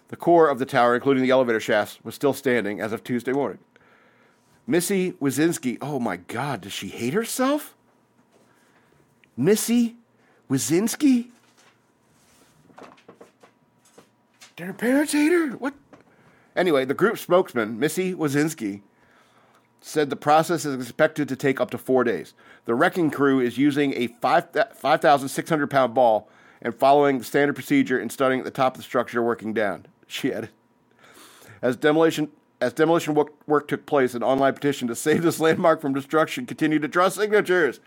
The 0.08 0.16
core 0.16 0.50
of 0.50 0.58
the 0.58 0.66
tower, 0.66 0.96
including 0.96 1.24
the 1.24 1.30
elevator 1.30 1.60
shafts, 1.60 2.00
was 2.04 2.16
still 2.16 2.34
standing 2.34 2.82
as 2.82 2.94
of 2.94 3.04
Tuesday 3.04 3.32
morning. 3.32 3.60
Missy 4.66 5.12
Wazinski, 5.14 5.78
oh 5.82 6.00
my 6.00 6.18
God, 6.18 6.62
does 6.62 6.74
she 6.74 6.88
hate 6.88 7.14
herself? 7.14 7.76
Missy 9.38 9.96
Wazinski? 10.50 11.28
Her 14.60 14.74
parents 14.74 15.14
hate 15.14 15.32
her? 15.32 15.48
What? 15.58 15.74
Anyway, 16.56 16.86
the 16.86 16.94
group 16.94 17.18
spokesman, 17.18 17.80
Missy 17.80 18.14
Wazinski, 18.14 18.82
said 19.80 20.10
the 20.10 20.16
process 20.16 20.66
is 20.66 20.76
expected 20.76 21.28
to 21.30 21.36
take 21.36 21.60
up 21.60 21.72
to 21.72 21.78
four 21.78 22.04
days. 22.04 22.34
The 22.66 22.76
wrecking 22.76 23.10
crew 23.10 23.40
is 23.40 23.58
using 23.58 23.94
a 23.94 24.08
5,600 24.08 25.64
uh, 25.64 25.68
pound 25.68 25.94
ball 25.96 26.30
and 26.62 26.76
following 26.76 27.18
the 27.18 27.24
standard 27.24 27.54
procedure 27.54 28.00
in 28.00 28.12
starting 28.12 28.40
at 28.40 28.46
the 28.46 28.52
top 28.52 28.76
of 28.76 28.78
the 28.78 28.84
structure 28.84 29.22
working 29.22 29.54
down. 29.54 29.86
She 30.08 30.34
added. 30.34 30.50
As 31.62 31.78
demolition 31.78 32.30
as 32.60 32.74
demolition 32.74 33.16
work, 33.16 33.32
work 33.48 33.68
took 33.70 33.86
place, 33.86 34.14
an 34.14 34.24
online 34.24 34.54
petition 34.54 34.90
to 34.90 34.96
save 34.96 35.24
this 35.24 35.40
landmark 35.40 35.82
from 35.82 35.94
destruction 35.94 36.46
continued 36.46 36.82
to 36.84 36.88
draw 36.88 37.08
signatures. 37.10 37.80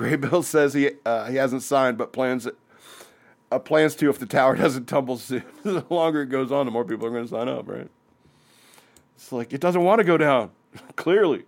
Graybill 0.00 0.42
says 0.44 0.72
he 0.72 0.90
uh, 1.04 1.26
he 1.26 1.36
hasn't 1.36 1.62
signed, 1.62 1.98
but 1.98 2.12
plans 2.12 2.48
uh, 3.52 3.58
plans 3.58 3.94
to 3.96 4.08
if 4.08 4.18
the 4.18 4.26
tower 4.26 4.56
doesn't 4.64 4.86
tumble 4.86 5.18
soon. 5.18 5.44
the 5.62 5.84
longer 5.90 6.22
it 6.22 6.26
goes 6.26 6.50
on, 6.50 6.66
the 6.66 6.72
more 6.72 6.84
people 6.84 7.06
are 7.06 7.10
going 7.10 7.24
to 7.24 7.30
sign 7.30 7.48
up, 7.48 7.68
right? 7.68 7.88
It's 9.16 9.30
like 9.30 9.52
it 9.52 9.60
doesn't 9.60 9.84
want 9.84 9.98
to 9.98 10.04
go 10.04 10.16
down. 10.16 10.50
Clearly. 10.96 11.44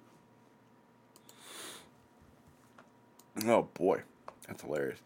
Oh 3.46 3.68
boy, 3.74 4.02
that's 4.46 4.62
hilarious. 4.62 4.98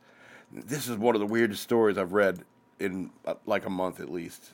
This 0.51 0.89
is 0.89 0.97
one 0.97 1.15
of 1.15 1.21
the 1.21 1.27
weirdest 1.27 1.63
stories 1.63 1.97
I've 1.97 2.13
read 2.13 2.45
in 2.81 3.11
uh, 3.25 3.35
like 3.47 3.65
a 3.65 3.71
month 3.71 4.01
at 4.01 4.11
least. 4.11 4.51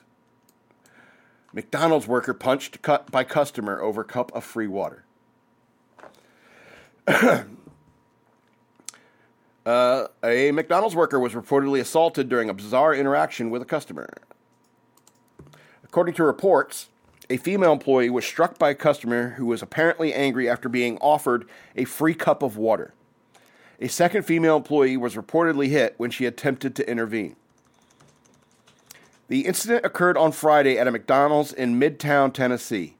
McDonald's 1.53 2.07
worker 2.07 2.33
punched 2.33 2.81
cut 2.81 3.11
by 3.11 3.23
customer 3.23 3.81
over 3.81 4.03
cup 4.03 4.31
of 4.35 4.43
free 4.43 4.67
water. 4.67 5.05
uh, 9.65 10.07
a 10.23 10.51
McDonald's 10.51 10.95
worker 10.95 11.19
was 11.19 11.33
reportedly 11.33 11.79
assaulted 11.79 12.29
during 12.29 12.49
a 12.49 12.53
bizarre 12.53 12.93
interaction 12.93 13.49
with 13.49 13.61
a 13.61 13.65
customer. 13.65 14.09
According 15.83 16.15
to 16.15 16.23
reports, 16.23 16.89
a 17.29 17.37
female 17.37 17.71
employee 17.71 18.09
was 18.09 18.25
struck 18.25 18.57
by 18.59 18.71
a 18.71 18.75
customer 18.75 19.29
who 19.31 19.45
was 19.45 19.61
apparently 19.61 20.13
angry 20.13 20.49
after 20.49 20.67
being 20.67 20.97
offered 20.97 21.47
a 21.75 21.85
free 21.85 22.13
cup 22.13 22.43
of 22.43 22.57
water. 22.57 22.93
A 23.79 23.87
second 23.87 24.23
female 24.23 24.57
employee 24.57 24.97
was 24.97 25.15
reportedly 25.15 25.69
hit 25.69 25.95
when 25.97 26.11
she 26.11 26.25
attempted 26.25 26.75
to 26.75 26.89
intervene. 26.89 27.35
The 29.29 29.45
incident 29.45 29.85
occurred 29.85 30.17
on 30.17 30.31
Friday 30.31 30.77
at 30.77 30.87
a 30.87 30.91
McDonald's 30.91 31.53
in 31.53 31.79
Midtown, 31.79 32.33
Tennessee, 32.33 32.97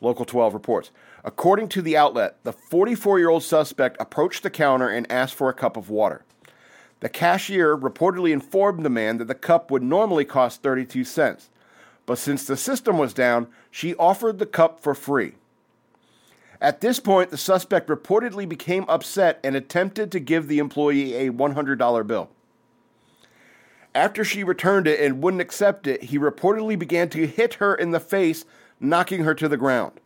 Local 0.00 0.24
12 0.24 0.54
reports. 0.54 0.90
According 1.24 1.68
to 1.68 1.82
the 1.82 1.96
outlet, 1.96 2.36
the 2.44 2.52
44 2.52 3.18
year 3.18 3.30
old 3.30 3.42
suspect 3.42 3.96
approached 3.98 4.42
the 4.42 4.50
counter 4.50 4.88
and 4.88 5.10
asked 5.10 5.34
for 5.34 5.48
a 5.48 5.54
cup 5.54 5.76
of 5.76 5.88
water. 5.88 6.24
The 7.00 7.08
cashier 7.08 7.76
reportedly 7.76 8.30
informed 8.30 8.84
the 8.84 8.90
man 8.90 9.18
that 9.18 9.28
the 9.28 9.34
cup 9.34 9.70
would 9.70 9.82
normally 9.82 10.26
cost 10.26 10.62
32 10.62 11.04
cents. 11.04 11.48
But 12.06 12.18
since 12.18 12.46
the 12.46 12.56
system 12.56 12.98
was 12.98 13.14
down, 13.14 13.48
she 13.70 13.94
offered 13.94 14.38
the 14.38 14.46
cup 14.46 14.80
for 14.80 14.94
free. 14.94 15.32
At 16.60 16.82
this 16.82 17.00
point, 17.00 17.30
the 17.30 17.38
suspect 17.38 17.88
reportedly 17.88 18.48
became 18.48 18.84
upset 18.88 19.40
and 19.42 19.56
attempted 19.56 20.12
to 20.12 20.20
give 20.20 20.46
the 20.46 20.58
employee 20.58 21.14
a 21.14 21.30
$100 21.30 22.06
bill. 22.06 22.30
After 23.94 24.24
she 24.24 24.44
returned 24.44 24.86
it 24.86 25.00
and 25.00 25.22
wouldn't 25.22 25.40
accept 25.40 25.86
it, 25.86 26.04
he 26.04 26.18
reportedly 26.18 26.78
began 26.78 27.08
to 27.10 27.26
hit 27.26 27.54
her 27.54 27.74
in 27.74 27.92
the 27.92 28.00
face, 28.00 28.44
knocking 28.80 29.24
her 29.24 29.34
to 29.34 29.48
the 29.48 29.56
ground. 29.56 30.00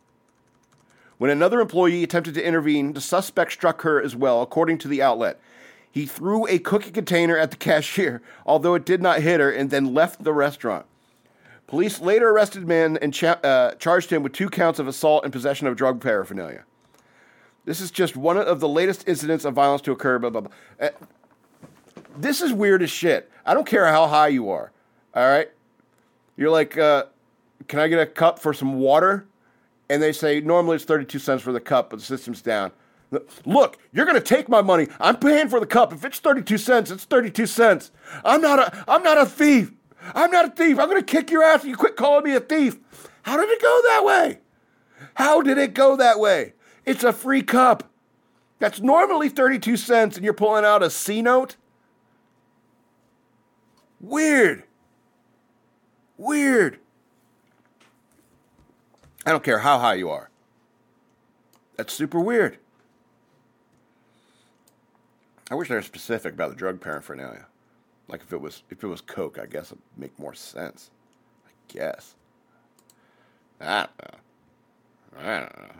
When 1.19 1.29
another 1.29 1.59
employee 1.59 2.01
attempted 2.01 2.33
to 2.35 2.43
intervene, 2.43 2.93
the 2.93 3.01
suspect 3.01 3.51
struck 3.51 3.81
her 3.81 4.01
as 4.01 4.15
well, 4.15 4.41
according 4.41 4.77
to 4.79 4.87
the 4.87 5.01
outlet. 5.01 5.37
He 5.91 6.05
threw 6.05 6.47
a 6.47 6.59
cookie 6.59 6.91
container 6.91 7.37
at 7.37 7.51
the 7.51 7.57
cashier, 7.57 8.21
although 8.45 8.73
it 8.73 8.85
did 8.85 9.01
not 9.01 9.21
hit 9.21 9.41
her, 9.41 9.51
and 9.51 9.69
then 9.69 9.93
left 9.93 10.23
the 10.23 10.33
restaurant. 10.33 10.85
Police 11.67 11.99
later 11.99 12.29
arrested 12.29 12.65
man 12.67 12.97
and 13.01 13.13
cha- 13.13 13.39
uh, 13.43 13.75
charged 13.75 14.11
him 14.11 14.23
with 14.23 14.31
two 14.31 14.49
counts 14.49 14.79
of 14.79 14.87
assault 14.87 15.25
and 15.25 15.33
possession 15.33 15.67
of 15.67 15.75
drug 15.75 16.01
paraphernalia. 16.01 16.63
This 17.65 17.81
is 17.81 17.91
just 17.91 18.15
one 18.15 18.37
of 18.37 18.61
the 18.61 18.69
latest 18.69 19.07
incidents 19.07 19.43
of 19.43 19.53
violence 19.53 19.81
to 19.83 19.91
occur. 19.91 20.19
Blah, 20.19 20.29
blah, 20.29 20.41
blah. 20.41 20.51
Uh, 20.79 20.89
this 22.17 22.41
is 22.41 22.53
weird 22.53 22.81
as 22.81 22.89
shit. 22.89 23.29
I 23.45 23.53
don't 23.53 23.67
care 23.67 23.85
how 23.87 24.07
high 24.07 24.29
you 24.29 24.49
are. 24.49 24.71
All 25.13 25.27
right? 25.27 25.49
You're 26.37 26.49
like, 26.49 26.77
uh, 26.77 27.03
can 27.67 27.79
I 27.79 27.89
get 27.89 27.99
a 27.99 28.05
cup 28.05 28.39
for 28.39 28.53
some 28.53 28.79
water? 28.79 29.27
And 29.89 30.01
they 30.01 30.11
say, 30.11 30.39
normally 30.39 30.75
it's 30.75 30.85
32 30.85 31.19
cents 31.19 31.41
for 31.41 31.51
the 31.51 31.59
cup, 31.59 31.89
but 31.89 31.99
the 31.99 32.05
system's 32.05 32.41
down. 32.41 32.71
Look, 33.45 33.79
you're 33.91 34.05
going 34.05 34.17
to 34.17 34.21
take 34.21 34.47
my 34.47 34.61
money. 34.61 34.87
I'm 34.99 35.17
paying 35.17 35.49
for 35.49 35.59
the 35.59 35.65
cup. 35.65 35.91
If 35.91 36.05
it's 36.05 36.19
32 36.19 36.59
cents, 36.59 36.91
it's 36.91 37.05
32 37.05 37.47
cents. 37.47 37.91
I'm 38.23 38.39
not 38.39 38.59
a 38.59 38.85
I'm 38.87 39.01
not 39.01 39.17
a 39.17 39.25
thief. 39.25 39.71
I'm 40.13 40.29
not 40.29 40.45
a 40.45 40.49
thief. 40.51 40.77
I'm 40.77 40.89
going 40.89 41.03
to 41.03 41.11
kick 41.11 41.31
your 41.31 41.43
ass 41.43 41.61
if 41.61 41.69
you 41.69 41.75
quit 41.75 41.95
calling 41.95 42.23
me 42.23 42.35
a 42.35 42.39
thief. 42.39 42.77
How 43.23 43.37
did 43.37 43.49
it 43.49 43.61
go 43.61 43.81
that 43.85 44.05
way? 44.05 44.39
How 45.15 45.41
did 45.41 45.57
it 45.57 45.73
go 45.73 45.95
that 45.95 46.19
way? 46.19 46.53
It's 46.85 47.03
a 47.03 47.11
free 47.11 47.41
cup. 47.41 47.89
That's 48.59 48.79
normally 48.79 49.29
32 49.29 49.77
cents, 49.77 50.15
and 50.15 50.23
you're 50.23 50.33
pulling 50.33 50.65
out 50.65 50.83
a 50.83 50.89
C 50.89 51.21
note? 51.21 51.55
Weird. 53.99 54.63
Weird. 56.17 56.79
I 59.29 59.31
don't 59.31 59.43
care 59.43 59.59
how 59.59 59.77
high 59.77 59.93
you 59.93 60.09
are. 60.09 60.31
That's 61.77 61.93
super 61.93 62.19
weird. 62.19 62.57
I 65.51 65.53
wish 65.53 65.69
they 65.69 65.75
were 65.75 65.83
specific 65.83 66.33
about 66.33 66.49
the 66.49 66.55
drug 66.55 66.81
paraphernalia. 66.81 67.45
Like 68.07 68.21
if 68.21 68.33
it 68.33 68.41
was 68.41 68.63
if 68.71 68.83
it 68.83 68.87
was 68.87 69.01
coke, 69.01 69.37
I 69.37 69.45
guess 69.45 69.67
it'd 69.67 69.83
make 69.95 70.17
more 70.17 70.33
sense. 70.33 70.89
I 71.45 71.51
guess. 71.67 72.15
I 73.61 73.85
don't 73.85 73.91
know. 74.01 75.19
I 75.19 75.39
don't 75.41 75.59
know. 75.59 75.75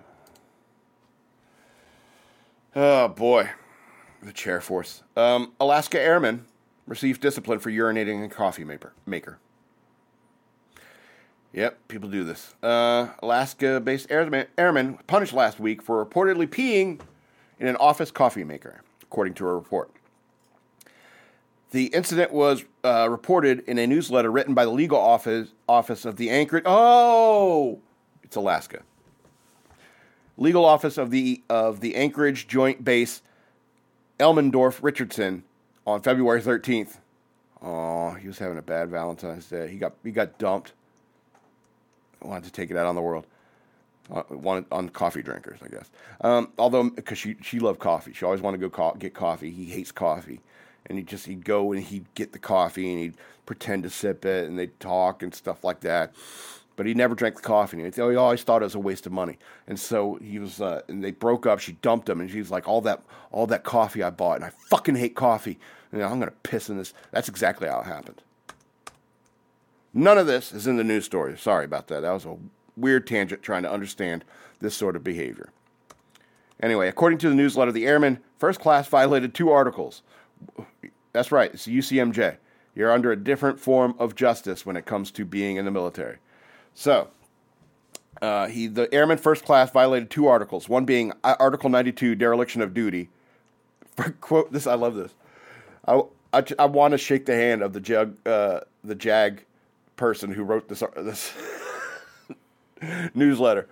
Oh 2.75 3.07
boy, 3.07 3.49
the 4.21 4.31
chair 4.31 4.61
force. 4.61 5.01
Um, 5.17 5.53
Alaska 5.59 5.99
Airmen 5.99 6.45
received 6.85 7.19
discipline 7.19 7.57
for 7.57 7.71
urinating 7.71 8.23
in 8.23 8.29
coffee 8.29 8.63
maker. 8.63 8.93
Maker. 9.07 9.39
Yep, 11.51 11.87
people 11.87 12.09
do 12.09 12.23
this. 12.23 12.53
Uh, 12.61 13.07
Alaska-based 13.23 14.07
airmen, 14.11 14.45
airmen 14.57 14.99
punished 15.07 15.33
last 15.33 15.59
week 15.59 15.81
for 15.81 16.05
reportedly 16.05 16.47
peeing 16.47 16.99
in 17.59 17.67
an 17.67 17.75
office 17.77 18.11
coffee 18.11 18.43
maker, 18.43 18.81
according 19.01 19.33
to 19.35 19.47
a 19.47 19.53
report. 19.53 19.89
The 21.71 21.85
incident 21.87 22.31
was 22.31 22.63
uh, 22.83 23.07
reported 23.09 23.61
in 23.67 23.77
a 23.79 23.87
newsletter 23.87 24.31
written 24.31 24.53
by 24.53 24.65
the 24.65 24.71
legal 24.71 24.99
office 24.99 25.49
office 25.67 26.05
of 26.05 26.17
the 26.17 26.29
Anchorage. 26.29 26.63
Oh, 26.67 27.79
it's 28.23 28.35
Alaska. 28.35 28.81
Legal 30.37 30.65
office 30.65 30.97
of 30.97 31.11
the 31.11 31.43
of 31.49 31.81
the 31.81 31.95
Anchorage 31.95 32.47
Joint 32.47 32.83
Base, 32.83 33.21
Elmendorf 34.19 34.81
Richardson, 34.81 35.43
on 35.85 36.01
February 36.01 36.41
thirteenth. 36.41 36.99
Oh, 37.61 38.11
he 38.11 38.27
was 38.27 38.39
having 38.39 38.57
a 38.57 38.63
bad 38.63 38.89
Valentine's 38.89 39.47
Day. 39.47 39.67
He 39.67 39.77
got 39.77 39.93
he 40.03 40.11
got 40.11 40.37
dumped. 40.37 40.73
Wanted 42.21 42.45
to 42.45 42.51
take 42.51 42.71
it 42.71 42.77
out 42.77 42.85
on 42.85 42.95
the 42.95 43.01
world. 43.01 43.25
Uh, 44.11 44.23
wanted 44.29 44.65
on 44.71 44.89
coffee 44.89 45.21
drinkers, 45.21 45.59
I 45.63 45.67
guess. 45.67 45.89
Um, 46.21 46.51
although, 46.57 46.89
because 46.89 47.17
she 47.17 47.35
she 47.41 47.59
loved 47.59 47.79
coffee, 47.79 48.13
she 48.13 48.25
always 48.25 48.41
wanted 48.41 48.59
to 48.59 48.67
go 48.67 48.69
co- 48.69 48.97
get 48.97 49.13
coffee. 49.13 49.51
He 49.51 49.65
hates 49.65 49.91
coffee 49.91 50.41
and 50.85 50.97
he 50.97 51.03
just 51.03 51.25
he'd 51.25 51.45
go 51.45 51.71
and 51.71 51.83
he'd 51.83 52.05
get 52.15 52.33
the 52.33 52.39
coffee 52.39 52.91
and 52.91 52.99
he'd 52.99 53.17
pretend 53.45 53.83
to 53.83 53.89
sip 53.89 54.25
it 54.25 54.47
and 54.47 54.57
they'd 54.57 54.79
talk 54.79 55.23
and 55.23 55.33
stuff 55.33 55.63
like 55.63 55.81
that. 55.81 56.13
But 56.75 56.85
he 56.85 56.93
never 56.93 57.13
drank 57.13 57.35
the 57.35 57.41
coffee. 57.41 57.81
And 57.81 57.93
he 57.93 58.01
always 58.01 58.41
thought 58.43 58.61
it 58.61 58.65
was 58.65 58.75
a 58.75 58.79
waste 58.79 59.05
of 59.05 59.11
money. 59.11 59.37
And 59.67 59.77
so 59.77 60.15
he 60.15 60.39
was, 60.39 60.61
uh, 60.61 60.81
and 60.87 61.03
they 61.03 61.11
broke 61.11 61.45
up. 61.45 61.59
She 61.59 61.73
dumped 61.73 62.07
him, 62.07 62.21
and 62.21 62.31
she's 62.31 62.51
like, 62.51 62.69
"All 62.69 62.79
that, 62.81 63.03
all 63.33 63.47
that 63.47 63.65
coffee 63.65 64.01
I 64.01 64.11
bought, 64.11 64.37
and 64.37 64.45
I 64.45 64.51
fucking 64.69 64.95
hate 64.95 65.13
coffee. 65.13 65.59
And 65.91 66.01
I'm 66.01 66.19
gonna 66.19 66.31
piss 66.43 66.69
in 66.69 66.77
this." 66.77 66.93
That's 67.11 67.27
exactly 67.27 67.67
how 67.67 67.81
it 67.81 67.85
happened. 67.85 68.21
None 69.93 70.17
of 70.17 70.27
this 70.27 70.51
is 70.51 70.67
in 70.67 70.77
the 70.77 70.83
news 70.83 71.05
story. 71.05 71.37
Sorry 71.37 71.65
about 71.65 71.87
that. 71.87 72.01
That 72.01 72.11
was 72.11 72.25
a 72.25 72.37
weird 72.77 73.07
tangent 73.07 73.41
trying 73.41 73.63
to 73.63 73.71
understand 73.71 74.23
this 74.59 74.75
sort 74.75 74.95
of 74.95 75.03
behavior. 75.03 75.49
Anyway, 76.61 76.87
according 76.87 77.17
to 77.19 77.29
the 77.29 77.35
newsletter, 77.35 77.71
the 77.71 77.87
airman 77.87 78.19
first 78.37 78.59
class 78.59 78.87
violated 78.87 79.33
two 79.33 79.49
articles 79.49 80.01
that's 81.11 81.31
right. 81.31 81.51
It's 81.53 81.67
UCMJ. 81.67 82.37
You're 82.75 82.91
under 82.91 83.11
a 83.11 83.15
different 83.15 83.59
form 83.59 83.95
of 83.99 84.15
justice 84.15 84.65
when 84.65 84.77
it 84.77 84.85
comes 84.85 85.11
to 85.11 85.25
being 85.25 85.57
in 85.57 85.65
the 85.65 85.71
military. 85.71 86.17
So, 86.73 87.09
uh, 88.21 88.47
he 88.47 88.67
the 88.67 88.93
airman 88.93 89.17
first 89.17 89.43
class 89.43 89.71
violated 89.71 90.09
two 90.09 90.27
articles. 90.27 90.69
One 90.69 90.85
being 90.85 91.11
uh, 91.23 91.35
Article 91.39 91.69
92, 91.69 92.15
dereliction 92.15 92.61
of 92.61 92.73
duty, 92.73 93.09
quote 94.21 94.51
this. 94.51 94.67
I 94.67 94.75
love 94.75 94.95
this. 94.95 95.13
I 95.87 96.01
I, 96.31 96.43
I 96.59 96.65
want 96.65 96.91
to 96.91 96.97
shake 96.97 97.25
the 97.25 97.35
hand 97.35 97.61
of 97.61 97.73
the 97.73 97.79
jag 97.79 98.15
uh, 98.25 98.61
the 98.83 98.95
jag 98.95 99.43
person 99.99 100.31
who 100.31 100.43
wrote 100.43 100.67
this 100.69 100.81
this 100.95 101.33
newsletter. 103.13 103.67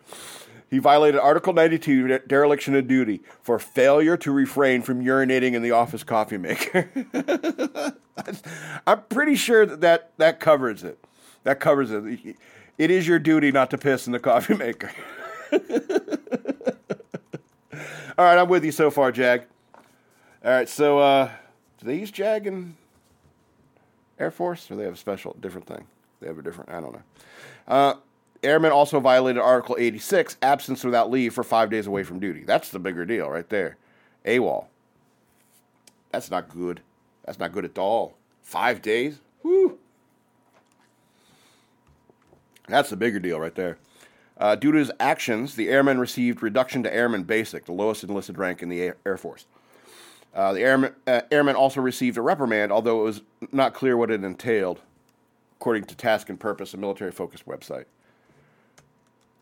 He 0.69 0.80
violated 0.80 1.21
Article 1.21 1.53
92, 1.53 2.07
de- 2.07 2.19
dereliction 2.19 2.75
of 2.75 2.88
duty, 2.88 3.21
for 3.41 3.57
failure 3.57 4.17
to 4.17 4.32
refrain 4.34 4.82
from 4.82 5.01
urinating 5.01 5.53
in 5.53 5.61
the 5.61 5.71
office 5.71 6.03
coffee 6.03 6.38
maker. 6.38 6.89
I'm 8.86 9.03
pretty 9.03 9.36
sure 9.36 9.65
that, 9.65 9.80
that 9.80 10.11
that 10.17 10.39
covers 10.41 10.84
it. 10.84 10.99
That 11.43 11.61
covers 11.61 11.91
it. 11.91 12.36
It 12.78 12.91
is 12.91 13.07
your 13.07 13.19
duty 13.19 13.51
not 13.51 13.69
to 13.71 13.78
piss 13.78 14.05
in 14.05 14.13
the 14.13 14.19
coffee 14.19 14.55
maker. 14.65 14.91
All 18.17 18.25
right, 18.25 18.38
I'm 18.38 18.49
with 18.49 18.65
you 18.65 18.73
so 18.73 18.91
far, 18.91 19.13
Jag. 19.13 19.43
All 20.43 20.51
right, 20.51 20.67
so 20.67 20.99
uh, 20.99 21.30
do 21.80 21.86
they 21.86 21.95
use 21.95 22.11
Jag 22.11 22.45
in 22.45 22.75
Air 24.19 24.32
Force, 24.32 24.69
or 24.69 24.75
they 24.75 24.84
have 24.84 24.95
a 24.95 24.97
special, 24.97 25.38
different 25.39 25.67
thing? 25.67 25.86
They 26.20 26.28
have 26.28 26.38
a 26.38 26.41
different. 26.41 26.70
I 26.70 26.82
don't 26.82 26.93
know. 26.93 27.03
Uh, 27.68 27.93
airmen 28.43 28.72
also 28.72 28.99
violated 28.99 29.41
Article 29.41 29.76
86, 29.80 30.38
absence 30.41 30.84
without 30.84 31.11
leave 31.11 31.34
for 31.34 31.43
five 31.43 31.70
days 31.70 31.88
away 31.88 32.03
from 32.03 32.20
duty. 32.20 32.43
That's 32.43 32.70
the 32.70 32.80
bigger 32.80 33.05
deal, 33.05 33.30
right 33.30 33.47
there. 33.49 33.78
AWOL. 34.26 34.65
That's 36.11 36.32
not 36.32 36.49
good. 36.49 36.82
That's 37.26 37.39
not 37.39 37.51
good 37.51 37.65
at 37.65 37.78
all. 37.78 38.15
Five 38.41 38.82
days. 38.82 39.20
Woo. 39.43 39.78
That's 42.68 42.89
the 42.89 42.97
bigger 42.97 43.20
deal 43.20 43.39
right 43.39 43.55
there. 43.55 43.78
Uh, 44.38 44.55
due 44.55 44.72
to 44.72 44.78
his 44.78 44.91
actions, 44.99 45.55
the 45.55 45.70
airman 45.70 45.99
received 45.99 46.43
reduction 46.43 46.84
to 46.84 46.93
airman 46.93 47.24
basic, 47.24 47.65
the 47.65 47.72
lowest 47.72 48.03
enlisted 48.03 48.38
rank 48.38 48.61
in 48.61 48.70
the 48.70 48.82
Air, 48.82 48.97
Air 49.05 49.18
Force. 49.18 49.45
Uh, 50.34 50.53
the 50.53 50.61
airman, 50.61 50.93
uh, 51.07 51.22
airman 51.32 51.55
also 51.55 51.82
received 51.82 52.18
a 52.18 52.22
reprimand, 52.22 52.72
although 52.72 53.01
it 53.01 53.03
was 53.03 53.22
not 53.51 53.74
clear 53.74 53.97
what 53.97 54.11
it 54.11 54.24
entailed, 54.24 54.82
according 55.60 55.86
to 55.86 55.95
Task 55.95 56.30
and 56.30 56.39
Purpose, 56.39 56.74
a 56.76 56.78
military 56.78 57.12
focused 57.12 57.45
website. 57.47 57.86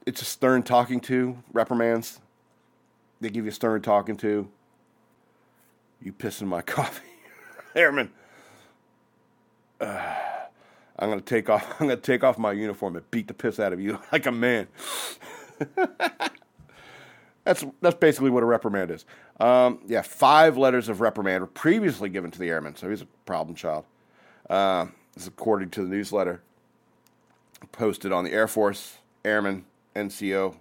It's 0.05 0.21
a 0.21 0.25
stern 0.25 0.63
talking 0.63 1.01
to, 1.01 1.37
reprimands. 1.51 2.21
They 3.19 3.29
give 3.29 3.43
you 3.45 3.51
a 3.51 3.53
stern 3.53 3.81
talking 3.81 4.15
to. 4.17 4.47
You 6.01 6.13
pissing 6.13 6.47
my 6.47 6.61
coffee. 6.63 7.03
airman. 7.75 8.11
Uh, 9.81 10.15
I'm 10.99 11.09
gonna 11.09 11.19
take 11.19 11.49
off. 11.49 11.69
I'm 11.81 11.87
gonna 11.87 11.97
take 11.97 12.23
off 12.23 12.37
my 12.37 12.53
uniform 12.53 12.95
and 12.95 13.11
beat 13.11 13.27
the 13.27 13.33
piss 13.33 13.59
out 13.59 13.73
of 13.73 13.81
you 13.81 13.99
like 14.13 14.25
a 14.25 14.31
man. 14.31 14.67
that's 17.43 17.65
that's 17.81 17.95
basically 17.99 18.29
what 18.29 18.43
a 18.43 18.45
reprimand 18.45 18.91
is. 18.91 19.03
Um, 19.41 19.79
yeah, 19.85 20.01
five 20.01 20.57
letters 20.57 20.87
of 20.87 21.01
reprimand 21.01 21.41
were 21.41 21.47
previously 21.47 22.07
given 22.07 22.31
to 22.31 22.39
the 22.39 22.49
airman, 22.49 22.77
so 22.77 22.89
he's 22.89 23.01
a 23.01 23.07
problem 23.25 23.55
child. 23.55 23.83
Uh, 24.49 24.85
this 25.15 25.23
is 25.23 25.27
according 25.27 25.69
to 25.71 25.81
the 25.81 25.89
newsletter 25.89 26.41
posted 27.71 28.11
on 28.11 28.23
the 28.23 28.31
Air 28.31 28.47
Force 28.47 28.97
Airman 29.23 29.65
NCO 29.95 30.55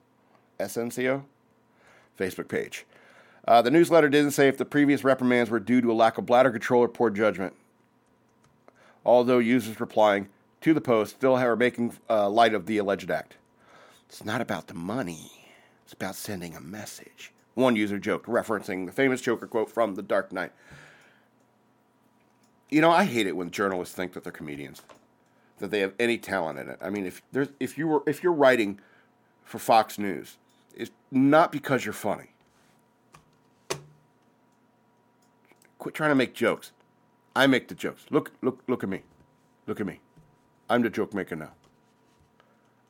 SNCO 0.58 1.24
Facebook 2.18 2.48
page. 2.48 2.86
Uh, 3.46 3.60
the 3.60 3.70
newsletter 3.70 4.08
didn't 4.08 4.30
say 4.30 4.48
if 4.48 4.56
the 4.56 4.64
previous 4.64 5.04
reprimands 5.04 5.50
were 5.50 5.60
due 5.60 5.82
to 5.82 5.92
a 5.92 5.94
lack 5.94 6.16
of 6.16 6.24
bladder 6.24 6.50
control 6.50 6.82
or 6.82 6.88
poor 6.88 7.10
judgment 7.10 7.54
although 9.04 9.38
users 9.38 9.80
replying 9.80 10.28
to 10.60 10.72
the 10.72 10.80
post 10.80 11.16
still 11.16 11.36
are 11.36 11.56
making 11.56 11.94
uh, 12.08 12.28
light 12.28 12.54
of 12.54 12.66
the 12.66 12.78
alleged 12.78 13.10
act. 13.10 13.36
It's 14.08 14.24
not 14.24 14.40
about 14.40 14.68
the 14.68 14.74
money, 14.74 15.30
it's 15.84 15.92
about 15.92 16.14
sending 16.14 16.54
a 16.54 16.60
message. 16.60 17.32
One 17.54 17.76
user 17.76 17.98
joked, 17.98 18.26
referencing 18.26 18.86
the 18.86 18.92
famous 18.92 19.20
Joker 19.20 19.46
quote 19.46 19.70
from 19.70 19.94
The 19.94 20.02
Dark 20.02 20.32
Knight. 20.32 20.52
You 22.74 22.80
know, 22.80 22.90
I 22.90 23.04
hate 23.04 23.28
it 23.28 23.36
when 23.36 23.52
journalists 23.52 23.94
think 23.94 24.14
that 24.14 24.24
they're 24.24 24.32
comedians, 24.32 24.82
that 25.58 25.70
they 25.70 25.78
have 25.78 25.94
any 26.00 26.18
talent 26.18 26.58
in 26.58 26.68
it. 26.68 26.76
I 26.82 26.90
mean, 26.90 27.06
if 27.06 27.22
there's 27.30 27.50
if 27.60 27.78
you 27.78 27.86
were 27.86 28.02
if 28.04 28.20
you're 28.20 28.32
writing 28.32 28.80
for 29.44 29.60
Fox 29.60 29.96
News, 29.96 30.38
it's 30.74 30.90
not 31.12 31.52
because 31.52 31.84
you're 31.84 31.92
funny. 31.92 32.30
Quit 35.78 35.94
trying 35.94 36.10
to 36.10 36.16
make 36.16 36.34
jokes. 36.34 36.72
I 37.36 37.46
make 37.46 37.68
the 37.68 37.76
jokes. 37.76 38.06
Look, 38.10 38.32
look, 38.42 38.64
look 38.66 38.82
at 38.82 38.88
me. 38.88 39.02
Look 39.68 39.78
at 39.78 39.86
me. 39.86 40.00
I'm 40.68 40.82
the 40.82 40.90
joke 40.90 41.14
maker 41.14 41.36
now. 41.36 41.52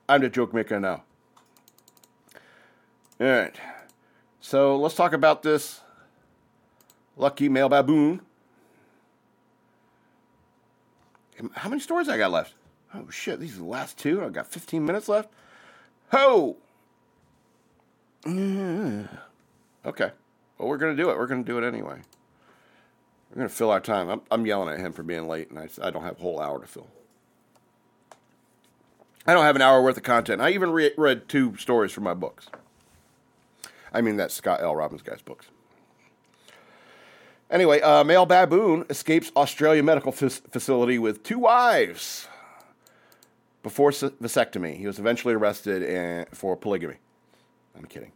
I'm 0.08 0.22
the 0.22 0.30
joke 0.30 0.54
maker 0.54 0.80
now. 0.80 1.02
All 3.20 3.26
right. 3.26 3.54
So 4.40 4.78
let's 4.78 4.94
talk 4.94 5.12
about 5.12 5.42
this 5.42 5.82
lucky 7.18 7.50
male 7.50 7.68
baboon. 7.68 8.22
How 11.54 11.68
many 11.68 11.80
stories 11.80 12.08
I 12.08 12.18
got 12.18 12.30
left? 12.30 12.54
Oh 12.94 13.10
shit, 13.10 13.40
these 13.40 13.56
are 13.56 13.58
the 13.58 13.64
last 13.64 13.98
two. 13.98 14.24
I 14.24 14.28
got 14.28 14.46
15 14.46 14.84
minutes 14.84 15.08
left. 15.08 15.28
Ho! 16.12 16.56
Okay. 19.86 20.10
Well, 20.58 20.68
we're 20.68 20.78
gonna 20.78 20.96
do 20.96 21.10
it. 21.10 21.18
We're 21.18 21.26
gonna 21.26 21.42
do 21.42 21.58
it 21.58 21.66
anyway. 21.66 22.00
We're 23.34 23.42
to 23.42 23.48
fill 23.48 23.70
our 23.70 23.80
time. 23.80 24.08
I'm, 24.08 24.20
I'm 24.30 24.46
yelling 24.46 24.72
at 24.72 24.78
him 24.78 24.92
for 24.92 25.02
being 25.02 25.26
late, 25.26 25.50
and 25.50 25.58
I, 25.58 25.68
I 25.82 25.90
don't 25.90 26.04
have 26.04 26.18
a 26.18 26.22
whole 26.22 26.40
hour 26.40 26.60
to 26.60 26.66
fill. 26.66 26.86
I 29.26 29.34
don't 29.34 29.44
have 29.44 29.56
an 29.56 29.62
hour 29.62 29.82
worth 29.82 29.96
of 29.96 30.02
content. 30.02 30.40
I 30.40 30.50
even 30.50 30.70
re- 30.70 30.92
read 30.96 31.28
two 31.28 31.56
stories 31.56 31.90
from 31.90 32.04
my 32.04 32.14
books. 32.14 32.46
I 33.92 34.00
mean, 34.02 34.16
that's 34.16 34.34
Scott 34.34 34.62
L. 34.62 34.76
Robbins 34.76 35.02
guy's 35.02 35.22
books. 35.22 35.46
Anyway, 37.54 37.80
uh, 37.82 38.02
male 38.02 38.26
baboon 38.26 38.84
escapes 38.90 39.30
Australia 39.36 39.80
medical 39.80 40.12
f- 40.12 40.42
facility 40.50 40.98
with 40.98 41.22
two 41.22 41.38
wives 41.38 42.26
before 43.62 43.90
vasectomy. 43.90 44.76
He 44.76 44.88
was 44.88 44.98
eventually 44.98 45.34
arrested 45.34 46.26
for 46.32 46.56
polygamy. 46.56 46.96
I'm 47.76 47.84
kidding. 47.84 48.10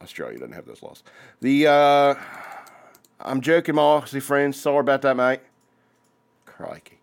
Australia 0.00 0.38
doesn't 0.38 0.54
have 0.54 0.66
those 0.66 0.84
laws. 0.84 1.02
The. 1.40 1.66
Uh, 1.66 2.14
I'm 3.18 3.40
joking, 3.40 3.74
my 3.74 3.82
Aussie 3.82 4.22
friends. 4.22 4.60
Sorry 4.60 4.78
about 4.78 5.02
that, 5.02 5.16
mate. 5.16 5.40
Crikey. 6.46 6.98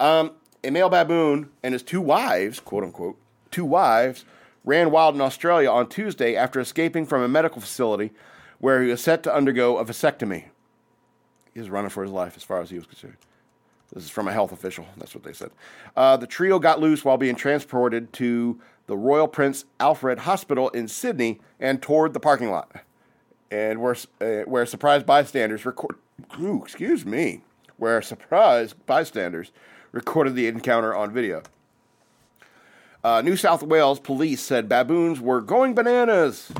Um, 0.00 0.32
a 0.64 0.70
male 0.70 0.88
baboon 0.88 1.50
and 1.62 1.72
his 1.72 1.84
two 1.84 2.00
wives, 2.00 2.58
quote 2.58 2.82
unquote, 2.82 3.16
two 3.52 3.64
wives, 3.64 4.24
ran 4.64 4.90
wild 4.90 5.14
in 5.14 5.20
Australia 5.20 5.70
on 5.70 5.88
Tuesday 5.88 6.34
after 6.34 6.58
escaping 6.58 7.06
from 7.06 7.22
a 7.22 7.28
medical 7.28 7.60
facility 7.60 8.10
where 8.58 8.82
he 8.82 8.90
was 8.90 9.00
set 9.00 9.22
to 9.22 9.32
undergo 9.32 9.78
a 9.78 9.84
vasectomy. 9.84 10.46
He 11.56 11.60
was 11.60 11.70
running 11.70 11.88
for 11.88 12.02
his 12.02 12.12
life 12.12 12.36
as 12.36 12.42
far 12.42 12.60
as 12.60 12.68
he 12.68 12.76
was 12.76 12.84
concerned. 12.84 13.16
This 13.90 14.04
is 14.04 14.10
from 14.10 14.28
a 14.28 14.32
health 14.32 14.52
official. 14.52 14.84
That's 14.98 15.14
what 15.14 15.24
they 15.24 15.32
said. 15.32 15.50
Uh, 15.96 16.18
the 16.18 16.26
trio 16.26 16.58
got 16.58 16.80
loose 16.80 17.02
while 17.02 17.16
being 17.16 17.34
transported 17.34 18.12
to 18.12 18.60
the 18.88 18.94
Royal 18.94 19.26
Prince 19.26 19.64
Alfred 19.80 20.18
Hospital 20.18 20.68
in 20.68 20.86
Sydney 20.86 21.40
and 21.58 21.80
toured 21.80 22.12
the 22.12 22.20
parking 22.20 22.50
lot 22.50 22.84
and 23.50 23.80
where, 23.80 23.96
uh, 24.20 24.42
where 24.42 24.66
surprised 24.66 25.06
bystanders 25.06 25.64
record, 25.64 25.96
ooh, 26.38 26.62
excuse 26.62 27.06
me, 27.06 27.40
where 27.78 28.02
surprised 28.02 28.74
bystanders 28.84 29.50
recorded 29.92 30.34
the 30.34 30.48
encounter 30.48 30.94
on 30.94 31.10
video. 31.10 31.42
Uh, 33.02 33.22
New 33.22 33.34
South 33.34 33.62
Wales 33.62 33.98
police 33.98 34.42
said 34.42 34.68
baboons 34.68 35.22
were 35.22 35.40
going 35.40 35.74
bananas. 35.74 36.52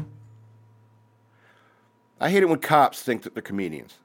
I 2.18 2.30
hate 2.30 2.42
it 2.42 2.49
when 2.49 2.61
cops 2.61 3.03
think 3.03 3.24
that 3.24 3.34
they're 3.34 3.42
comedians. 3.42 3.99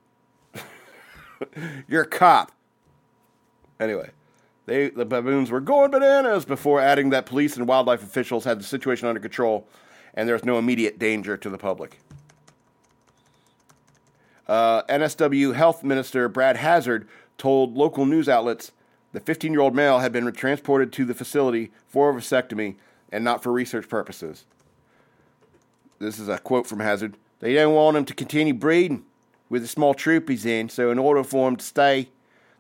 You're 1.88 2.04
a 2.04 2.08
cop. 2.08 2.52
Anyway, 3.80 4.12
they 4.66 4.90
the 4.90 5.06
baboons 5.06 5.50
were 5.50 5.60
going 5.60 5.92
bananas 5.92 6.46
before 6.46 6.80
adding 6.80 7.10
that 7.10 7.26
police 7.26 7.58
and 7.58 7.68
wildlife 7.68 8.04
officials 8.04 8.46
had 8.46 8.60
the 8.60 8.64
situation 8.64 9.08
under 9.08 9.20
control 9.20 9.68
and 10.14 10.28
there 10.28 10.36
was 10.36 10.46
no 10.46 10.58
immediate 10.58 11.00
danger 11.00 11.38
to 11.38 11.50
the 11.50 11.58
public. 11.58 12.00
Uh, 14.48 14.84
NSW 14.84 15.56
Health 15.56 15.84
Minister 15.84 16.28
Brad 16.28 16.58
Hazzard 16.58 17.08
told 17.38 17.76
local 17.76 18.06
news 18.06 18.28
outlets 18.28 18.72
the 19.14 19.20
15 19.20 19.52
year 19.52 19.62
old 19.62 19.76
male 19.76 20.00
had 20.00 20.12
been 20.12 20.32
transported 20.34 20.92
to 20.94 21.06
the 21.06 21.14
facility 21.14 21.72
for 21.88 22.10
a 22.10 22.14
vasectomy 22.14 22.76
and 23.12 23.24
not 23.24 23.44
for 23.44 23.52
research 23.52 23.88
purposes. 23.90 24.46
This 26.00 26.20
is 26.20 26.28
a 26.28 26.38
quote 26.38 26.68
from 26.68 26.80
Hazard. 26.80 27.16
They 27.40 27.54
don't 27.54 27.74
want 27.74 27.98
him 27.98 28.06
to 28.06 28.14
continue 28.14 28.54
breeding 28.54 29.06
with 29.52 29.62
the 29.62 29.68
small 29.68 29.94
troop 29.94 30.30
he's 30.30 30.46
in, 30.46 30.70
so 30.70 30.92
in 30.92 30.98
order 30.98 31.26
for 31.26 31.50
him 31.50 31.58
to 31.58 31.66
stay, 31.66 32.08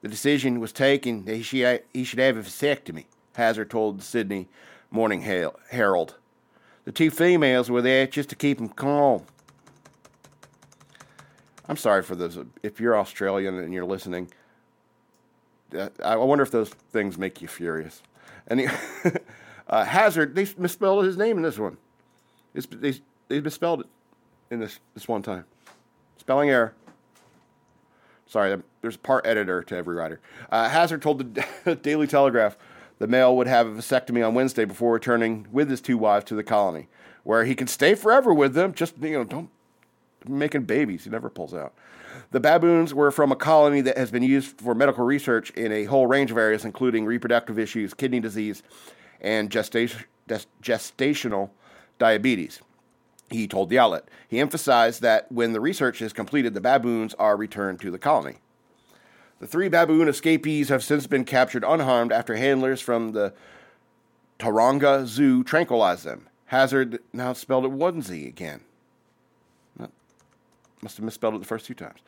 the 0.01 0.09
decision 0.09 0.59
was 0.59 0.73
taken 0.73 1.23
that 1.23 1.37
he 1.37 1.41
should, 1.41 1.83
he 1.93 2.03
should 2.03 2.19
have 2.19 2.35
a 2.35 2.41
vasectomy, 2.41 3.05
Hazard 3.33 3.69
told 3.69 3.97
the 3.97 4.03
Sydney 4.03 4.49
Morning 4.91 5.21
Herald. 5.21 6.15
The 6.83 6.91
two 6.91 7.09
females 7.09 7.71
were 7.71 7.81
there 7.81 8.07
just 8.07 8.27
to 8.29 8.35
keep 8.35 8.59
him 8.59 8.67
calm. 8.67 9.23
I'm 11.69 11.77
sorry 11.77 12.03
for 12.03 12.15
those. 12.15 12.37
If 12.61 12.81
you're 12.81 12.99
Australian 12.99 13.57
and 13.57 13.73
you're 13.73 13.85
listening, 13.85 14.29
uh, 15.73 15.87
I 16.03 16.17
wonder 16.17 16.43
if 16.43 16.51
those 16.51 16.71
things 16.91 17.17
make 17.17 17.41
you 17.41 17.47
furious. 17.47 18.01
And 18.47 18.59
he, 18.59 18.67
uh, 19.69 19.85
Hazzard, 19.85 20.35
they 20.35 20.45
misspelled 20.57 21.05
his 21.05 21.15
name 21.15 21.37
in 21.37 21.43
this 21.43 21.57
one. 21.57 21.77
It's, 22.53 22.67
they, 22.69 22.95
they 23.29 23.39
misspelled 23.39 23.79
it 23.81 23.87
in 24.49 24.59
this, 24.59 24.81
this 24.93 25.07
one 25.07 25.21
time. 25.21 25.45
Spelling 26.17 26.49
error. 26.49 26.73
Sorry, 28.31 28.57
there's 28.81 28.95
a 28.95 28.99
part 28.99 29.27
editor 29.27 29.61
to 29.61 29.75
every 29.75 29.93
writer. 29.93 30.21
Uh, 30.49 30.69
Hazard 30.69 31.01
told 31.01 31.35
the 31.35 31.75
Daily 31.81 32.07
Telegraph 32.07 32.55
the 32.97 33.07
male 33.07 33.35
would 33.35 33.47
have 33.47 33.67
a 33.67 33.71
vasectomy 33.71 34.25
on 34.25 34.33
Wednesday 34.33 34.63
before 34.63 34.93
returning 34.93 35.47
with 35.51 35.69
his 35.69 35.81
two 35.81 35.97
wives 35.97 36.23
to 36.25 36.35
the 36.35 36.43
colony, 36.43 36.87
where 37.25 37.43
he 37.43 37.55
can 37.55 37.67
stay 37.67 37.93
forever 37.93 38.33
with 38.33 38.53
them. 38.53 38.73
Just 38.73 38.95
you 39.01 39.11
know, 39.11 39.25
don't 39.25 39.49
making 40.25 40.63
babies. 40.63 41.03
He 41.03 41.09
never 41.09 41.29
pulls 41.29 41.53
out. 41.53 41.73
The 42.31 42.39
baboons 42.39 42.93
were 42.93 43.11
from 43.11 43.33
a 43.33 43.35
colony 43.35 43.81
that 43.81 43.97
has 43.97 44.11
been 44.11 44.23
used 44.23 44.61
for 44.61 44.73
medical 44.73 45.03
research 45.03 45.49
in 45.49 45.73
a 45.73 45.83
whole 45.83 46.07
range 46.07 46.31
of 46.31 46.37
areas, 46.37 46.63
including 46.63 47.03
reproductive 47.03 47.59
issues, 47.59 47.93
kidney 47.93 48.21
disease, 48.21 48.63
and 49.19 49.51
gestation, 49.51 50.05
gestational 50.61 51.49
diabetes. 51.99 52.61
He 53.31 53.47
told 53.47 53.69
the 53.69 53.79
outlet. 53.79 54.03
He 54.27 54.39
emphasized 54.39 55.01
that 55.01 55.31
when 55.31 55.53
the 55.53 55.61
research 55.61 56.01
is 56.01 56.13
completed, 56.13 56.53
the 56.53 56.61
baboons 56.61 57.13
are 57.15 57.37
returned 57.37 57.79
to 57.81 57.89
the 57.89 57.97
colony. 57.97 58.37
The 59.39 59.47
three 59.47 59.69
baboon 59.69 60.07
escapees 60.07 60.69
have 60.69 60.83
since 60.83 61.07
been 61.07 61.25
captured 61.25 61.63
unharmed 61.65 62.11
after 62.11 62.35
handlers 62.35 62.81
from 62.81 63.13
the 63.13 63.33
Taronga 64.37 65.07
Zoo 65.07 65.43
tranquilized 65.43 66.03
them. 66.03 66.27
Hazard 66.47 66.99
now 67.13 67.33
spelled 67.33 67.65
it 67.65 67.71
onesie 67.71 68.27
again. 68.27 68.61
Must 70.81 70.97
have 70.97 71.05
misspelled 71.05 71.35
it 71.35 71.39
the 71.39 71.45
first 71.45 71.65
two 71.65 71.73
times. 71.73 71.99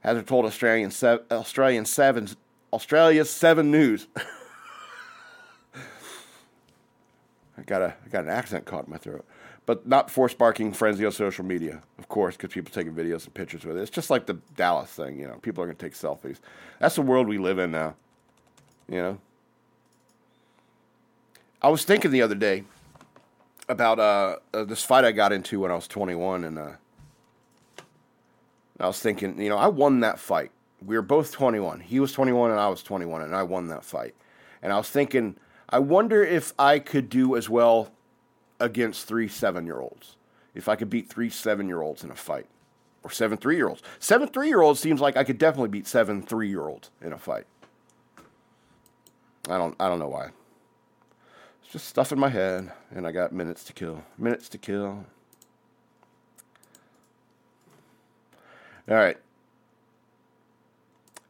Hazard 0.00 0.26
told 0.26 0.46
Australian 0.46 0.90
se- 0.90 1.20
Australian 1.30 1.84
Seven 1.84 2.28
Australia's 2.72 3.30
Seven 3.30 3.70
News. 3.70 4.06
I 7.56 7.62
got 7.66 7.82
a 7.82 7.94
I 8.04 8.08
got 8.08 8.24
an 8.24 8.30
accent 8.30 8.64
caught 8.64 8.86
in 8.86 8.90
my 8.90 8.98
throat, 8.98 9.24
but 9.66 9.86
not 9.86 10.10
for 10.10 10.28
sparking 10.28 10.72
frenzy 10.72 11.06
on 11.06 11.12
social 11.12 11.44
media, 11.44 11.82
of 11.98 12.08
course, 12.08 12.36
because 12.36 12.52
people 12.52 12.72
taking 12.72 12.92
videos 12.92 13.24
and 13.24 13.34
pictures 13.34 13.64
with 13.64 13.76
it. 13.76 13.80
It's 13.80 13.90
just 13.90 14.10
like 14.10 14.26
the 14.26 14.34
Dallas 14.56 14.90
thing, 14.90 15.18
you 15.18 15.26
know. 15.26 15.38
People 15.42 15.62
are 15.62 15.66
gonna 15.66 15.78
take 15.78 15.94
selfies. 15.94 16.38
That's 16.80 16.96
the 16.96 17.02
world 17.02 17.28
we 17.28 17.38
live 17.38 17.58
in 17.58 17.70
now, 17.70 17.94
you 18.88 18.96
know. 18.96 19.18
I 21.62 21.68
was 21.68 21.84
thinking 21.84 22.10
the 22.10 22.20
other 22.20 22.34
day 22.34 22.64
about 23.68 23.98
uh, 23.98 24.36
uh, 24.52 24.64
this 24.64 24.84
fight 24.84 25.04
I 25.04 25.12
got 25.12 25.32
into 25.32 25.60
when 25.60 25.70
I 25.70 25.74
was 25.74 25.88
21, 25.88 26.44
and 26.44 26.58
uh, 26.58 26.72
I 28.78 28.86
was 28.86 29.00
thinking, 29.00 29.40
you 29.40 29.48
know, 29.48 29.56
I 29.56 29.68
won 29.68 30.00
that 30.00 30.18
fight. 30.18 30.50
We 30.84 30.96
were 30.96 31.02
both 31.02 31.32
21. 31.32 31.80
He 31.80 32.00
was 32.00 32.12
21 32.12 32.50
and 32.50 32.60
I 32.60 32.68
was 32.68 32.82
21, 32.82 33.22
and 33.22 33.34
I 33.34 33.42
won 33.42 33.68
that 33.68 33.84
fight. 33.84 34.14
And 34.60 34.72
I 34.72 34.76
was 34.76 34.90
thinking, 34.90 35.36
I 35.70 35.78
wonder 35.78 36.22
if 36.22 36.52
I 36.58 36.78
could 36.78 37.08
do 37.08 37.36
as 37.36 37.48
well 37.48 37.90
against 38.60 39.06
three 39.06 39.28
seven 39.28 39.66
year 39.66 39.80
olds. 39.80 40.16
If 40.54 40.68
I 40.68 40.76
could 40.76 40.90
beat 40.90 41.08
three 41.08 41.30
seven 41.30 41.68
year 41.68 41.82
olds 41.82 42.04
in 42.04 42.10
a 42.10 42.16
fight, 42.16 42.46
or 43.02 43.10
seven 43.10 43.38
three 43.38 43.56
year 43.56 43.68
olds. 43.68 43.82
Seven 43.98 44.28
three 44.28 44.48
year 44.48 44.62
olds 44.62 44.80
seems 44.80 45.00
like 45.00 45.16
I 45.16 45.24
could 45.24 45.38
definitely 45.38 45.68
beat 45.68 45.86
seven 45.86 46.22
three 46.22 46.48
year 46.48 46.66
olds 46.66 46.90
in 47.02 47.12
a 47.12 47.18
fight. 47.18 47.46
I 49.48 49.58
don't 49.58 49.76
I 49.78 49.88
don't 49.88 49.98
know 49.98 50.08
why. 50.08 50.30
It's 51.62 51.72
just 51.72 51.86
stuff 51.86 52.12
in 52.12 52.18
my 52.18 52.30
head, 52.30 52.72
and 52.90 53.06
I 53.06 53.12
got 53.12 53.32
minutes 53.32 53.64
to 53.64 53.72
kill. 53.72 54.02
Minutes 54.18 54.48
to 54.50 54.58
kill. 54.58 55.04
All 58.88 58.96
right. 58.96 59.16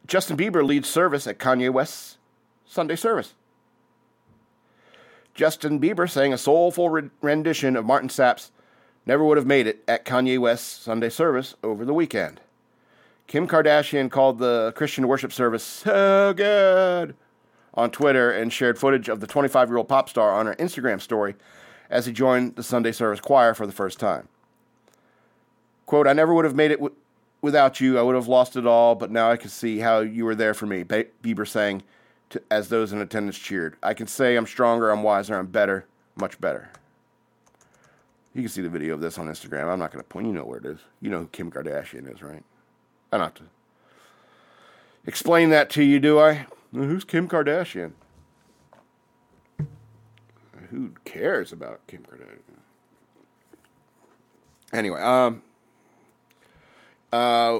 Justin 0.07 0.37
Bieber 0.37 0.63
leads 0.63 0.87
service 0.87 1.25
at 1.25 1.39
Kanye 1.39 1.71
West's 1.71 2.17
Sunday 2.65 2.95
service. 2.95 3.33
Justin 5.35 5.81
Bieber 5.81 6.09
sang 6.09 6.31
a 6.31 6.37
soulful 6.37 6.89
rendition 7.21 7.75
of 7.75 7.85
Marvin 7.85 8.07
Sapp's 8.07 8.51
Never 9.05 9.23
Would 9.25 9.37
Have 9.37 9.45
Made 9.45 9.67
It 9.67 9.83
at 9.85 10.05
Kanye 10.05 10.39
West's 10.39 10.65
Sunday 10.81 11.09
service 11.09 11.55
over 11.61 11.83
the 11.83 11.93
weekend. 11.93 12.39
Kim 13.27 13.45
Kardashian 13.45 14.09
called 14.09 14.39
the 14.39 14.71
Christian 14.77 15.09
worship 15.09 15.33
service 15.33 15.63
so 15.63 16.33
good 16.33 17.15
on 17.73 17.91
Twitter 17.91 18.31
and 18.31 18.53
shared 18.53 18.79
footage 18.79 19.09
of 19.09 19.19
the 19.19 19.27
25 19.27 19.67
year 19.67 19.77
old 19.77 19.89
pop 19.89 20.07
star 20.07 20.33
on 20.33 20.45
her 20.45 20.55
Instagram 20.55 21.01
story 21.01 21.35
as 21.89 22.05
he 22.05 22.13
joined 22.13 22.55
the 22.55 22.63
Sunday 22.63 22.93
service 22.93 23.19
choir 23.19 23.53
for 23.53 23.67
the 23.67 23.73
first 23.73 23.99
time. 23.99 24.29
Quote, 25.85 26.07
I 26.07 26.13
never 26.13 26.33
would 26.33 26.45
have 26.45 26.55
made 26.55 26.71
it 26.71 26.77
w- 26.77 26.95
without 27.41 27.81
you. 27.81 27.99
I 27.99 28.03
would 28.03 28.15
have 28.15 28.29
lost 28.29 28.55
it 28.55 28.65
all, 28.65 28.95
but 28.95 29.11
now 29.11 29.29
I 29.29 29.35
can 29.35 29.49
see 29.49 29.79
how 29.79 29.99
you 29.99 30.23
were 30.23 30.33
there 30.33 30.53
for 30.53 30.65
me, 30.65 30.85
Bieber 30.85 31.45
sang 31.45 31.83
to, 32.29 32.41
as 32.49 32.69
those 32.69 32.93
in 32.93 33.01
attendance 33.01 33.37
cheered. 33.37 33.75
I 33.83 33.93
can 33.93 34.07
say 34.07 34.35
I'm 34.35 34.45
stronger, 34.45 34.89
I'm 34.89 35.03
wiser, 35.03 35.37
I'm 35.37 35.47
better, 35.47 35.85
much 36.15 36.39
better. 36.39 36.69
You 38.33 38.41
can 38.41 38.49
see 38.49 38.61
the 38.61 38.69
video 38.69 38.93
of 38.93 38.99
this 38.99 39.17
on 39.17 39.27
Instagram. 39.27 39.71
I'm 39.71 39.79
not 39.79 39.91
going 39.91 40.03
to 40.03 40.07
point. 40.07 40.27
You 40.27 40.33
know 40.33 40.43
where 40.43 40.57
it 40.57 40.65
is. 40.65 40.79
You 40.99 41.09
know 41.09 41.19
who 41.19 41.27
Kim 41.27 41.49
Kardashian 41.49 42.13
is, 42.13 42.21
right? 42.21 42.43
I 43.11 43.17
don't 43.17 43.27
have 43.27 43.33
to 43.35 43.43
explain 45.05 45.51
that 45.51 45.69
to 45.71 45.83
you, 45.83 46.01
do 46.01 46.19
I? 46.19 46.45
Who's 46.73 47.05
Kim 47.05 47.29
Kardashian? 47.29 47.93
Who 50.69 50.91
cares 51.05 51.53
about 51.53 51.85
Kim 51.87 52.03
Kardashian? 52.03 52.41
Anyway, 54.73 54.99
um, 54.99 55.41
uh, 57.13 57.59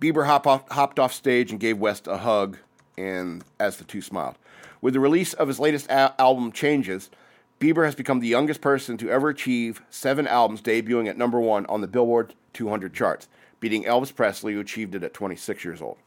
Bieber 0.00 0.26
hop 0.26 0.46
off, 0.46 0.68
hopped 0.70 1.00
off 1.00 1.12
stage 1.12 1.50
and 1.50 1.58
gave 1.58 1.78
West 1.78 2.06
a 2.06 2.18
hug, 2.18 2.58
and 3.00 3.44
as 3.58 3.76
the 3.76 3.84
two 3.84 4.02
smiled. 4.02 4.36
With 4.80 4.94
the 4.94 5.00
release 5.00 5.32
of 5.34 5.48
his 5.48 5.60
latest 5.60 5.86
a- 5.86 6.14
album, 6.20 6.52
Changes, 6.52 7.10
Bieber 7.58 7.84
has 7.84 7.94
become 7.94 8.20
the 8.20 8.28
youngest 8.28 8.60
person 8.60 8.96
to 8.98 9.10
ever 9.10 9.28
achieve 9.28 9.82
seven 9.90 10.26
albums 10.26 10.62
debuting 10.62 11.08
at 11.08 11.18
number 11.18 11.40
one 11.40 11.66
on 11.66 11.80
the 11.80 11.86
Billboard 11.86 12.34
200 12.54 12.94
charts, 12.94 13.28
beating 13.60 13.84
Elvis 13.84 14.14
Presley, 14.14 14.54
who 14.54 14.60
achieved 14.60 14.94
it 14.94 15.02
at 15.02 15.14
26 15.14 15.64
years 15.64 15.82
old. 15.82 15.98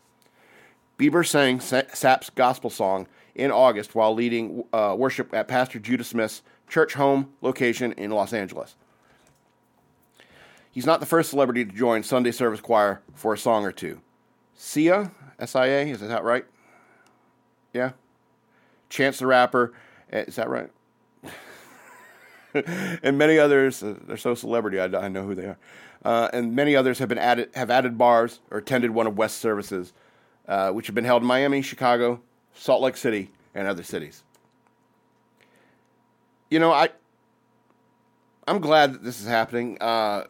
Bieber 0.97 1.25
sang 1.25 1.59
Sapp's 1.59 2.29
gospel 2.31 2.69
song 2.69 3.07
in 3.35 3.51
August 3.51 3.95
while 3.95 4.13
leading 4.13 4.63
uh, 4.73 4.95
worship 4.97 5.33
at 5.33 5.47
Pastor 5.47 5.79
Judah 5.79 6.03
Smith's 6.03 6.41
Churchome 6.69 7.27
location 7.41 7.91
in 7.93 8.11
Los 8.11 8.33
Angeles. 8.33 8.75
He's 10.71 10.85
not 10.85 10.99
the 10.99 11.05
first 11.05 11.29
celebrity 11.29 11.65
to 11.65 11.71
join 11.71 12.01
Sunday 12.01 12.31
service 12.31 12.61
choir 12.61 13.01
for 13.13 13.33
a 13.33 13.37
song 13.37 13.63
or 13.63 13.71
two. 13.71 14.01
Sia, 14.55 15.11
S 15.39 15.55
I 15.55 15.67
A, 15.67 15.89
is 15.89 15.99
that 15.99 16.23
right? 16.23 16.45
Yeah. 17.73 17.91
Chance 18.89 19.19
the 19.19 19.27
Rapper, 19.27 19.73
eh, 20.11 20.25
is 20.27 20.35
that 20.35 20.49
right? 20.49 20.69
and 22.53 23.17
many 23.17 23.39
others, 23.39 23.81
uh, 23.81 23.95
they're 24.05 24.17
so 24.17 24.35
celebrity, 24.35 24.79
I, 24.79 24.85
I, 24.85 25.07
know 25.07 25.25
who 25.25 25.33
they 25.33 25.45
are. 25.45 25.57
Uh, 26.05 26.29
and 26.31 26.55
many 26.55 26.75
others 26.75 26.99
have 26.99 27.09
been 27.09 27.17
added, 27.17 27.49
have 27.55 27.71
added 27.71 27.97
bars 27.97 28.39
or 28.51 28.59
attended 28.59 28.91
one 28.91 29.07
of 29.07 29.17
West's 29.17 29.39
services, 29.39 29.93
uh, 30.47 30.69
which 30.71 30.85
have 30.87 30.95
been 30.95 31.05
held 31.05 31.23
in 31.23 31.27
Miami, 31.27 31.61
Chicago, 31.63 32.21
Salt 32.53 32.81
Lake 32.81 32.97
City, 32.97 33.31
and 33.55 33.67
other 33.67 33.83
cities. 33.83 34.23
You 36.49 36.59
know, 36.59 36.71
I, 36.71 36.89
I'm 38.47 38.59
glad 38.59 38.93
that 38.93 39.03
this 39.03 39.19
is 39.19 39.27
happening. 39.27 39.77
Uh, 39.81 40.25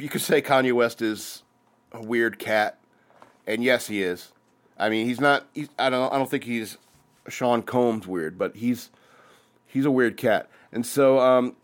you 0.00 0.08
could 0.08 0.22
say 0.22 0.42
Kanye 0.42 0.72
West 0.72 1.02
is 1.02 1.44
a 1.92 2.02
weird 2.02 2.38
cat, 2.38 2.78
and 3.46 3.62
yes, 3.62 3.86
he 3.86 4.02
is. 4.02 4.32
I 4.80 4.88
mean, 4.88 5.06
he's 5.06 5.20
not. 5.20 5.46
He's, 5.54 5.68
I 5.78 5.90
don't. 5.90 6.12
I 6.12 6.16
don't 6.16 6.28
think 6.30 6.44
he's 6.44 6.78
Sean 7.28 7.62
Combs 7.62 8.06
weird, 8.06 8.38
but 8.38 8.56
he's 8.56 8.90
he's 9.66 9.84
a 9.84 9.90
weird 9.90 10.16
cat. 10.16 10.48
And 10.72 10.84
so, 10.84 11.20
um, 11.20 11.54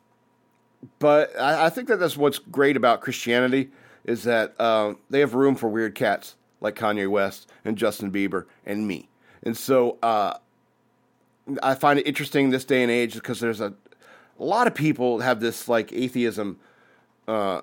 but 0.98 1.38
I, 1.38 1.66
I, 1.66 1.70
think 1.70 1.88
that 1.88 1.98
that's 1.98 2.16
what's 2.16 2.38
great 2.38 2.76
about 2.76 3.00
Christianity 3.00 3.70
is 4.04 4.24
that 4.24 4.54
uh, 4.60 4.94
they 5.10 5.20
have 5.20 5.34
room 5.34 5.56
for 5.56 5.68
weird 5.68 5.94
cats 5.94 6.36
like 6.60 6.76
Kanye 6.76 7.08
West 7.08 7.50
and 7.64 7.76
Justin 7.76 8.12
Bieber 8.12 8.44
and 8.64 8.86
me. 8.86 9.08
And 9.42 9.56
so, 9.56 9.98
uh, 10.02 10.38
I 11.62 11.74
find 11.74 11.98
it 11.98 12.06
interesting 12.06 12.50
this 12.50 12.64
day 12.64 12.82
and 12.82 12.90
age 12.90 13.14
because 13.14 13.40
there's 13.40 13.60
a, 13.60 13.72
a 14.38 14.44
lot 14.44 14.66
of 14.66 14.74
people 14.74 15.20
have 15.20 15.40
this 15.40 15.68
like 15.68 15.92
atheism. 15.92 16.58
Uh, 17.26 17.62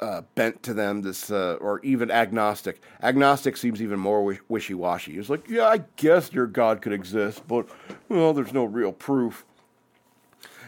uh, 0.00 0.22
bent 0.34 0.62
to 0.62 0.74
them, 0.74 1.02
this 1.02 1.30
uh, 1.30 1.56
or 1.60 1.80
even 1.80 2.10
agnostic. 2.10 2.80
Agnostic 3.02 3.56
seems 3.56 3.82
even 3.82 3.98
more 3.98 4.38
wishy 4.48 4.74
washy. 4.74 5.18
It's 5.18 5.28
like, 5.28 5.48
yeah, 5.48 5.66
I 5.66 5.84
guess 5.96 6.32
your 6.32 6.46
God 6.46 6.82
could 6.82 6.92
exist, 6.92 7.46
but 7.46 7.68
well, 8.08 8.32
there's 8.32 8.52
no 8.52 8.64
real 8.64 8.92
proof. 8.92 9.44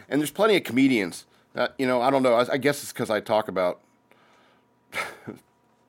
And 0.09 0.21
there's 0.21 0.31
plenty 0.31 0.55
of 0.55 0.63
comedians. 0.63 1.25
That, 1.53 1.73
you 1.77 1.87
know, 1.87 2.01
I 2.01 2.09
don't 2.09 2.23
know. 2.23 2.35
I, 2.35 2.53
I 2.53 2.57
guess 2.57 2.83
it's 2.83 2.93
because 2.93 3.09
I 3.09 3.19
talk 3.19 3.47
about 3.47 3.81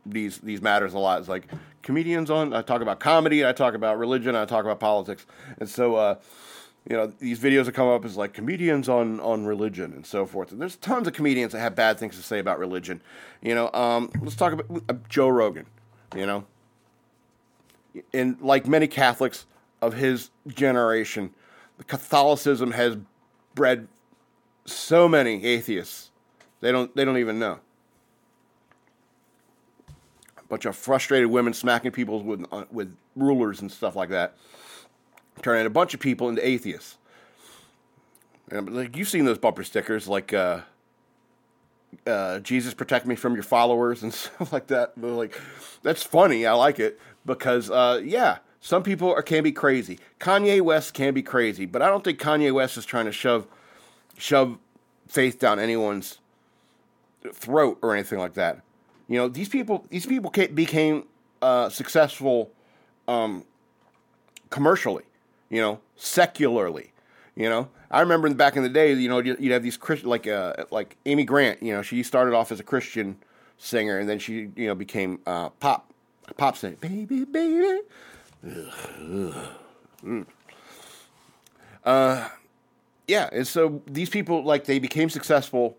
these 0.06 0.38
these 0.38 0.62
matters 0.62 0.94
a 0.94 0.98
lot. 0.98 1.20
It's 1.20 1.28
like 1.28 1.48
comedians 1.82 2.30
on. 2.30 2.52
I 2.52 2.62
talk 2.62 2.80
about 2.80 3.00
comedy. 3.00 3.46
I 3.46 3.52
talk 3.52 3.74
about 3.74 3.98
religion. 3.98 4.34
I 4.34 4.44
talk 4.44 4.64
about 4.64 4.80
politics. 4.80 5.26
And 5.58 5.68
so. 5.68 6.18
You 6.88 6.96
know 6.96 7.12
these 7.18 7.38
videos 7.38 7.66
that 7.66 7.72
come 7.72 7.86
up 7.86 8.06
as 8.06 8.16
like 8.16 8.32
comedians 8.32 8.88
on 8.88 9.20
on 9.20 9.44
religion 9.44 9.92
and 9.92 10.06
so 10.06 10.24
forth. 10.24 10.52
And 10.52 10.60
there's 10.60 10.76
tons 10.76 11.06
of 11.06 11.12
comedians 11.12 11.52
that 11.52 11.60
have 11.60 11.74
bad 11.74 11.98
things 11.98 12.16
to 12.16 12.22
say 12.22 12.38
about 12.38 12.58
religion. 12.58 13.02
You 13.42 13.54
know, 13.54 13.70
um, 13.72 14.10
let's 14.22 14.36
talk 14.36 14.54
about 14.54 14.82
uh, 14.88 14.94
Joe 15.06 15.28
Rogan. 15.28 15.66
You 16.16 16.24
know, 16.24 16.46
and 18.14 18.40
like 18.40 18.66
many 18.66 18.86
Catholics 18.86 19.44
of 19.82 19.92
his 19.92 20.30
generation, 20.46 21.34
Catholicism 21.86 22.70
has 22.72 22.96
bred 23.54 23.86
so 24.64 25.08
many 25.08 25.44
atheists. 25.44 26.10
They 26.60 26.72
don't 26.72 26.94
they 26.96 27.04
don't 27.04 27.18
even 27.18 27.38
know. 27.38 27.60
A 30.38 30.42
bunch 30.48 30.64
of 30.64 30.74
frustrated 30.74 31.28
women 31.28 31.52
smacking 31.52 31.90
people 31.90 32.22
with 32.22 32.46
uh, 32.50 32.64
with 32.70 32.96
rulers 33.14 33.60
and 33.60 33.70
stuff 33.70 33.94
like 33.94 34.08
that, 34.08 34.36
turning 35.38 35.66
a 35.66 35.70
bunch 35.70 35.94
of 35.94 36.00
people 36.00 36.28
into 36.28 36.46
atheists. 36.46 36.96
And, 38.50 38.74
like 38.74 38.96
you've 38.96 39.08
seen 39.08 39.24
those 39.24 39.38
bumper 39.38 39.64
stickers, 39.64 40.08
like 40.08 40.32
uh, 40.32 40.60
uh, 42.06 42.38
"Jesus 42.40 42.74
protect 42.74 43.06
me 43.06 43.14
from 43.14 43.34
your 43.34 43.42
followers" 43.42 44.02
and 44.02 44.12
stuff 44.14 44.52
like 44.52 44.68
that. 44.68 44.92
They're 44.96 45.10
like, 45.10 45.38
that's 45.82 46.02
funny. 46.02 46.46
I 46.46 46.52
like 46.52 46.78
it 46.78 46.98
because, 47.26 47.70
uh, 47.70 48.00
yeah, 48.02 48.38
some 48.60 48.82
people 48.82 49.12
are, 49.12 49.22
can 49.22 49.42
be 49.44 49.52
crazy. 49.52 49.98
Kanye 50.20 50.60
West 50.60 50.94
can 50.94 51.14
be 51.14 51.22
crazy, 51.22 51.66
but 51.66 51.82
I 51.82 51.88
don't 51.88 52.02
think 52.02 52.18
Kanye 52.18 52.52
West 52.52 52.76
is 52.76 52.84
trying 52.84 53.06
to 53.06 53.12
shove 53.12 53.46
shove 54.16 54.58
faith 55.06 55.38
down 55.38 55.58
anyone's 55.58 56.18
throat 57.32 57.78
or 57.82 57.94
anything 57.94 58.18
like 58.18 58.34
that. 58.34 58.62
You 59.08 59.18
know, 59.18 59.28
these 59.28 59.48
people 59.48 59.86
these 59.90 60.06
people 60.06 60.30
became 60.30 61.04
uh, 61.40 61.68
successful 61.68 62.50
um, 63.06 63.44
commercially. 64.50 65.04
You 65.50 65.60
know, 65.60 65.80
secularly. 65.96 66.92
You 67.34 67.48
know, 67.48 67.68
I 67.90 68.00
remember 68.00 68.32
back 68.34 68.56
in 68.56 68.64
the 68.64 68.68
day, 68.68 68.92
you 68.92 69.08
know, 69.08 69.20
you'd 69.20 69.52
have 69.52 69.62
these 69.62 69.76
Christian, 69.76 70.08
like 70.08 70.26
uh, 70.26 70.64
like 70.70 70.96
Amy 71.06 71.24
Grant. 71.24 71.62
You 71.62 71.74
know, 71.74 71.82
she 71.82 72.02
started 72.02 72.34
off 72.34 72.50
as 72.50 72.58
a 72.58 72.64
Christian 72.64 73.16
singer, 73.58 73.98
and 73.98 74.08
then 74.08 74.18
she, 74.18 74.50
you 74.56 74.66
know, 74.66 74.74
became 74.74 75.20
uh, 75.26 75.50
pop 75.50 75.92
pop 76.36 76.56
singer. 76.56 76.76
Baby, 76.80 77.24
baby. 77.24 77.80
Ugh, 78.44 78.72
ugh. 79.00 79.48
Mm. 80.04 80.26
Uh, 81.84 82.28
yeah, 83.06 83.28
and 83.32 83.46
so 83.46 83.82
these 83.86 84.10
people, 84.10 84.44
like, 84.44 84.64
they 84.64 84.78
became 84.78 85.08
successful 85.08 85.76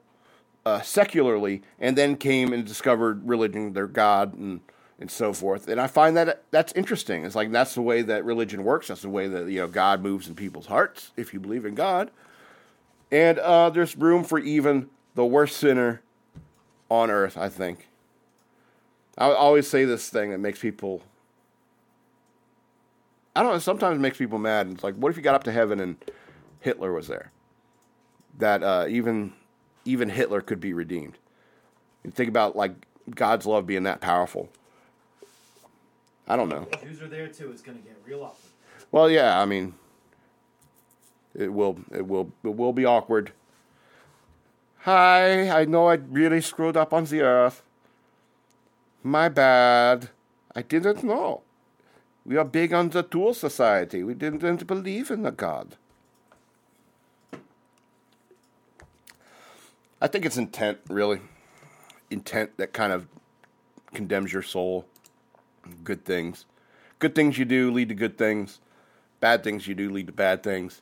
uh, 0.65 0.82
secularly, 0.82 1.61
and 1.80 1.97
then 1.97 2.15
came 2.15 2.51
and 2.53 2.65
discovered 2.65 3.28
religion, 3.28 3.74
their 3.74 3.88
God, 3.88 4.34
and 4.34 4.61
and 5.00 5.10
so 5.10 5.34
forth. 5.34 5.68
And 5.68 5.80
I 5.80 5.88
find 5.88 6.16
that 6.18 6.43
that's 6.52 6.74
interesting. 6.74 7.24
It's 7.24 7.36
like 7.36 7.52
that's 7.52 7.74
the 7.74 7.82
way 7.82 8.02
that 8.02 8.26
religion 8.26 8.64
works. 8.64 8.89
That's 8.89 9.02
the 9.02 9.10
way 9.10 9.28
that 9.28 9.50
you 9.50 9.60
know 9.60 9.68
God 9.68 10.02
moves 10.02 10.28
in 10.28 10.36
people's 10.36 10.68
hearts 10.68 11.12
if 11.16 11.34
you 11.34 11.39
believe 11.39 11.66
in 11.66 11.74
God. 11.74 12.12
And 13.12 13.39
uh, 13.39 13.70
there's 13.70 13.95
room 13.95 14.24
for 14.24 14.38
even 14.38 14.89
the 15.16 15.26
worst 15.26 15.58
sinner 15.58 16.02
on 16.89 17.10
earth. 17.10 17.38
I 17.38 17.50
think. 17.50 17.88
I 19.18 19.32
always 19.32 19.68
say 19.68 19.86
this 19.86 20.10
thing 20.10 20.32
that 20.32 20.38
makes 20.39 20.60
people. 20.60 21.02
I 23.36 23.41
don't 23.41 23.54
know. 23.54 23.60
Sometimes 23.60 24.00
makes 24.00 24.18
people 24.18 24.39
mad. 24.39 24.70
It's 24.72 24.84
like, 24.84 24.95
what 24.95 25.10
if 25.10 25.18
you 25.18 25.24
got 25.24 25.36
up 25.36 25.43
to 25.45 25.52
heaven 25.52 25.80
and 25.80 25.97
Hitler 26.60 26.91
was 26.91 27.08
there? 27.08 27.32
That 28.38 28.64
uh, 28.64 28.86
even 28.89 29.34
even 29.86 30.10
Hitler 30.10 30.41
could 30.41 30.60
be 30.60 30.74
redeemed. 30.74 31.18
And 32.04 32.14
think 32.14 32.28
about 32.28 32.56
like 32.56 32.74
God's 33.10 33.45
love 33.45 33.66
being 33.66 33.84
that 33.84 34.02
powerful. 34.02 34.50
I 36.30 36.36
don't 36.36 36.47
know. 36.47 36.67
Jews 36.84 37.01
are 37.01 37.07
there 37.07 37.27
too. 37.27 37.51
It's 37.51 37.63
gonna 37.63 37.80
get 37.80 37.97
real 38.05 38.21
awkward. 38.21 38.51
Well, 38.91 39.09
yeah. 39.09 39.41
I 39.41 39.45
mean, 39.45 39.73
it 41.34 41.51
will. 41.51 41.80
It 41.91 42.07
will. 42.07 42.32
It 42.43 42.55
will 42.55 42.73
be 42.73 42.86
awkward. 42.86 43.34
Hi. 44.82 45.49
I 45.49 45.65
know 45.65 45.88
I 45.88 45.95
really 45.95 46.39
screwed 46.41 46.77
up 46.77 46.93
on 46.93 47.05
the 47.05 47.21
earth. 47.21 47.63
My 49.01 49.27
bad. 49.27 50.09
I 50.55 50.61
didn't 50.61 51.03
know. 51.03 51.41
We 52.25 52.38
are 52.38 52.45
big 52.45 52.73
on 52.73 52.89
the 52.89 53.01
tool 53.01 53.34
society. 53.34 54.03
We 54.03 54.13
didn't 54.13 54.67
believe 54.67 55.09
in 55.09 55.23
the 55.23 55.32
God. 55.32 55.77
I 60.01 60.07
think 60.07 60.25
it's 60.25 60.38
intent, 60.38 60.80
really. 60.89 61.21
Intent 62.11 62.57
that 62.57 62.71
kind 62.71 62.93
of 62.93 63.07
condemns 63.93 64.32
your 64.32 64.43
soul 64.43 64.86
good 65.84 66.05
things. 66.05 66.45
Good 66.99 67.15
things 67.15 67.38
you 67.38 67.45
do 67.45 67.72
lead 67.72 67.89
to 67.89 67.95
good 67.95 68.17
things. 68.17 68.59
Bad 69.20 69.43
things 69.43 69.67
you 69.67 69.76
do 69.76 69.89
lead 69.89 70.07
to 70.07 70.13
bad 70.13 70.43
things. 70.43 70.82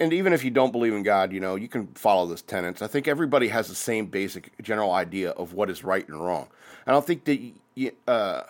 And 0.00 0.12
even 0.12 0.32
if 0.32 0.44
you 0.44 0.50
don't 0.50 0.72
believe 0.72 0.94
in 0.94 1.02
God, 1.02 1.32
you 1.32 1.40
know, 1.40 1.56
you 1.56 1.68
can 1.68 1.88
follow 1.88 2.26
this 2.26 2.42
tenets. 2.42 2.82
I 2.82 2.86
think 2.86 3.06
everybody 3.06 3.48
has 3.48 3.68
the 3.68 3.74
same 3.74 4.06
basic 4.06 4.50
general 4.62 4.92
idea 4.92 5.30
of 5.30 5.52
what 5.52 5.68
is 5.70 5.84
right 5.84 6.06
and 6.08 6.18
wrong. 6.18 6.48
I 6.86 6.92
don't 6.92 7.06
think 7.06 7.24
that, 7.24 7.40
you, 7.74 7.92
uh, 8.08 8.42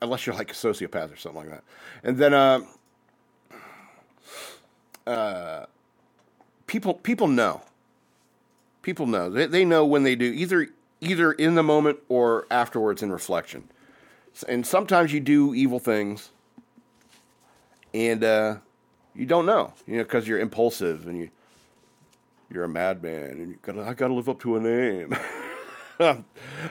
unless 0.00 0.26
you're 0.26 0.36
like 0.36 0.50
a 0.50 0.54
sociopath 0.54 1.12
or 1.12 1.16
something 1.16 1.40
like 1.40 1.50
that. 1.50 1.64
And 2.02 2.18
then, 2.18 2.34
uh, 2.34 2.60
uh, 5.06 5.66
people 6.66 6.94
people 6.94 7.26
know. 7.26 7.62
People 8.82 9.06
know. 9.06 9.28
They, 9.30 9.46
they 9.46 9.64
know 9.64 9.84
when 9.84 10.02
they 10.02 10.14
do 10.14 10.26
either 10.26 10.68
either 11.00 11.32
in 11.32 11.54
the 11.54 11.62
moment 11.62 11.98
or 12.08 12.46
afterwards 12.50 13.02
in 13.02 13.10
reflection 13.12 13.64
and 14.42 14.66
sometimes 14.66 15.12
you 15.12 15.20
do 15.20 15.54
evil 15.54 15.78
things, 15.78 16.30
and 17.92 18.24
uh, 18.24 18.56
you 19.14 19.26
don't 19.26 19.46
know, 19.46 19.72
you 19.86 19.98
know, 19.98 20.02
because 20.02 20.26
you're 20.26 20.40
impulsive 20.40 21.06
and 21.06 21.18
you 21.18 21.30
you're 22.50 22.64
a 22.64 22.68
madman, 22.68 23.30
and 23.30 23.48
you 23.48 23.58
gotta 23.62 23.82
I 23.82 23.94
gotta 23.94 24.14
live 24.14 24.28
up 24.28 24.40
to 24.40 24.56
a 24.56 24.60
name. 24.60 25.16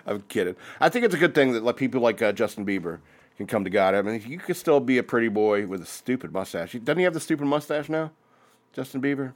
I'm, 0.05 0.22
kidding. 0.28 0.55
I 0.82 0.89
think 0.89 1.05
it's 1.05 1.16
a 1.16 1.18
good 1.18 1.34
thing 1.34 1.53
that 1.53 1.64
like 1.64 1.78
people 1.78 2.01
like 2.01 2.22
uh, 2.22 2.34
Justin 2.34 2.66
Bieber 2.66 2.99
can 3.38 3.47
come 3.47 3.64
to 3.64 3.70
God. 3.70 3.95
I 3.95 4.01
mean, 4.01 4.22
you 4.28 4.38
could 4.38 4.57
still 4.57 4.80
be 4.80 4.97
a 4.97 5.03
pretty 5.03 5.30
boy 5.30 5.66
with 5.66 5.82
a 5.82 5.86
stupid 5.86 6.34
mustache. 6.34 6.74
Doesn't 6.74 6.97
he 6.97 7.03
have 7.03 7.14
the 7.14 7.20
stupid 7.20 7.45
mustache 7.45 7.88
now, 7.88 8.11
Justin 8.74 9.01
Bieber? 9.01 9.34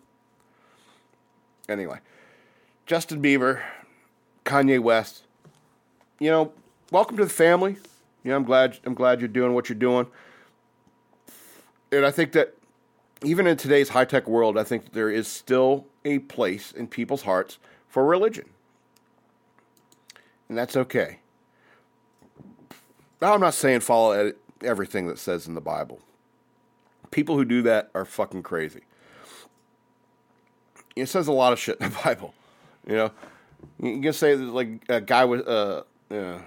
Anyway, 1.69 1.99
Justin 2.85 3.21
Bieber, 3.21 3.61
Kanye 4.45 4.79
West. 4.79 5.23
You 6.19 6.31
know, 6.31 6.51
welcome 6.91 7.17
to 7.17 7.23
the 7.23 7.29
family. 7.29 7.77
Yeah, 8.27 8.35
I'm 8.35 8.43
glad. 8.43 8.77
I'm 8.83 8.93
glad 8.93 9.21
you're 9.21 9.29
doing 9.29 9.53
what 9.53 9.69
you're 9.69 9.77
doing. 9.77 10.05
And 11.93 12.05
I 12.05 12.11
think 12.11 12.33
that 12.33 12.55
even 13.23 13.47
in 13.47 13.55
today's 13.55 13.87
high 13.87 14.03
tech 14.03 14.27
world, 14.27 14.57
I 14.57 14.65
think 14.65 14.91
there 14.91 15.09
is 15.09 15.29
still 15.29 15.85
a 16.03 16.19
place 16.19 16.73
in 16.73 16.87
people's 16.87 17.21
hearts 17.21 17.57
for 17.87 18.05
religion, 18.05 18.49
and 20.49 20.57
that's 20.57 20.75
okay. 20.75 21.19
Now, 23.21 23.33
I'm 23.33 23.39
not 23.39 23.53
saying 23.53 23.79
follow 23.79 24.33
everything 24.61 25.07
that 25.07 25.19
says 25.19 25.47
in 25.47 25.55
the 25.55 25.61
Bible. 25.61 26.01
People 27.11 27.37
who 27.37 27.45
do 27.45 27.61
that 27.61 27.89
are 27.95 28.03
fucking 28.03 28.43
crazy. 28.43 28.81
It 30.97 31.05
says 31.05 31.29
a 31.29 31.31
lot 31.31 31.53
of 31.53 31.59
shit 31.59 31.79
in 31.79 31.91
the 31.91 31.97
Bible. 32.03 32.33
You 32.85 32.95
know, 32.97 33.11
you 33.81 34.01
can 34.01 34.11
say 34.11 34.35
like 34.35 34.83
a 34.89 34.99
guy 34.99 35.23
with 35.23 35.47
uh, 35.47 35.83
uh 36.11 36.39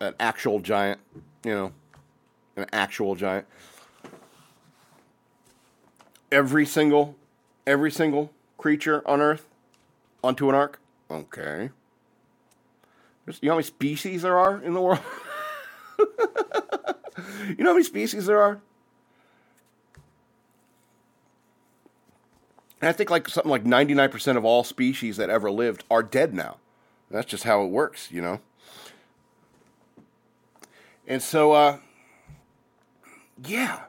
an 0.00 0.14
actual 0.20 0.60
giant, 0.60 1.00
you 1.44 1.52
know, 1.52 1.72
an 2.56 2.66
actual 2.72 3.14
giant. 3.14 3.46
Every 6.30 6.66
single, 6.66 7.16
every 7.66 7.90
single 7.90 8.32
creature 8.58 9.02
on 9.06 9.20
Earth 9.20 9.46
onto 10.22 10.48
an 10.48 10.54
ark. 10.54 10.80
Okay. 11.10 11.70
There's, 13.24 13.38
you 13.40 13.48
know 13.48 13.54
how 13.54 13.56
many 13.56 13.64
species 13.64 14.22
there 14.22 14.38
are 14.38 14.62
in 14.62 14.74
the 14.74 14.80
world? 14.80 15.00
you 15.98 17.56
know 17.58 17.70
how 17.70 17.72
many 17.72 17.84
species 17.84 18.26
there 18.26 18.40
are? 18.40 18.60
And 22.80 22.88
I 22.88 22.92
think 22.92 23.10
like 23.10 23.28
something 23.28 23.50
like 23.50 23.64
99% 23.64 24.36
of 24.36 24.44
all 24.44 24.64
species 24.64 25.16
that 25.16 25.30
ever 25.30 25.50
lived 25.50 25.84
are 25.90 26.02
dead 26.02 26.32
now. 26.32 26.58
That's 27.10 27.26
just 27.26 27.44
how 27.44 27.64
it 27.64 27.68
works, 27.68 28.10
you 28.12 28.20
know. 28.20 28.40
And 31.08 31.22
so, 31.22 31.52
uh, 31.52 31.78
yeah, 33.42 33.80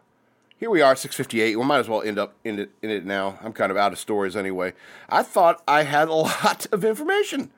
here 0.58 0.70
we 0.70 0.82
are, 0.82 0.96
658. 0.96 1.58
We 1.58 1.66
might 1.66 1.80
as 1.80 1.90
well 1.90 2.02
end 2.02 2.18
up 2.18 2.34
in 2.46 2.60
it, 2.60 2.72
in 2.82 2.90
it 2.90 3.06
now. 3.06 3.38
I'm 3.44 3.52
kind 3.52 3.72
of 3.72 3.78
out 3.78 3.92
of 3.92 4.00
stories 4.00 4.38
anyway. 4.38 4.74
I 5.10 5.24
thought 5.24 5.62
I 5.68 5.84
had 5.84 6.08
a 6.08 6.14
lot 6.14 6.66
of 6.72 6.86
information 6.86 7.52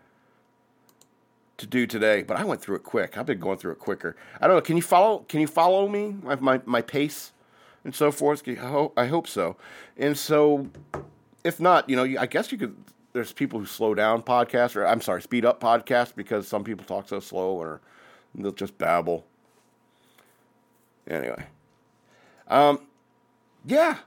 to 1.58 1.68
do 1.68 1.86
today, 1.86 2.24
but 2.24 2.38
I 2.38 2.44
went 2.44 2.60
through 2.60 2.78
it 2.78 2.84
quick. 2.84 3.20
I've 3.20 3.28
been 3.28 3.40
going 3.40 3.60
through 3.60 3.74
it 3.74 3.80
quicker. 3.80 4.16
I 4.42 4.48
don't 4.48 4.56
know. 4.56 4.62
Can 4.62 4.78
you 4.78 4.82
follow? 4.82 5.20
Can 5.30 5.40
you 5.40 5.48
follow 5.48 5.88
me? 5.88 6.16
My 6.24 6.36
my, 6.38 6.62
my 6.66 6.82
pace 6.82 7.32
and 7.84 7.94
so 7.94 8.12
forth. 8.12 8.42
I 8.48 8.56
hope, 8.56 8.94
I 8.98 9.06
hope 9.06 9.28
so. 9.28 9.58
And 9.96 10.18
so, 10.18 10.70
if 11.44 11.60
not, 11.60 11.88
you 11.88 11.96
know, 11.96 12.20
I 12.20 12.26
guess 12.26 12.52
you 12.52 12.58
could. 12.58 12.76
There's 13.14 13.32
people 13.32 13.60
who 13.60 13.66
slow 13.68 13.94
down 13.94 14.24
podcasts, 14.24 14.76
or 14.76 14.88
I'm 14.88 15.02
sorry, 15.02 15.22
speed 15.22 15.46
up 15.46 15.60
podcasts 15.60 16.16
because 16.16 16.48
some 16.48 16.64
people 16.64 16.84
talk 16.86 17.10
so 17.10 17.20
slow, 17.20 17.52
or 17.52 17.80
they'll 18.34 18.54
just 18.54 18.78
babble. 18.80 19.26
Anyway. 21.08 21.46
Um, 22.48 22.82
yeah. 23.66 23.98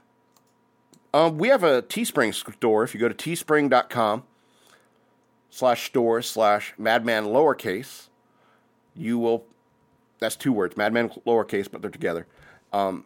Um, 1.13 1.37
we 1.37 1.47
have 1.47 1.63
a 1.63 1.81
Teespring 1.81 2.33
store. 2.33 2.83
If 2.83 2.93
you 2.93 2.99
go 2.99 3.07
to 3.07 3.15
teespring.com 3.15 4.23
slash 5.49 5.85
store 5.85 6.21
slash 6.21 6.73
madman 6.77 7.25
lowercase, 7.25 8.09
you 8.95 9.17
will, 9.17 9.45
that's 10.19 10.35
two 10.35 10.51
words, 10.51 10.75
madman 10.75 11.09
lowercase, 11.25 11.71
but 11.71 11.81
they're 11.81 11.91
together. 11.91 12.27
Um, 12.73 13.05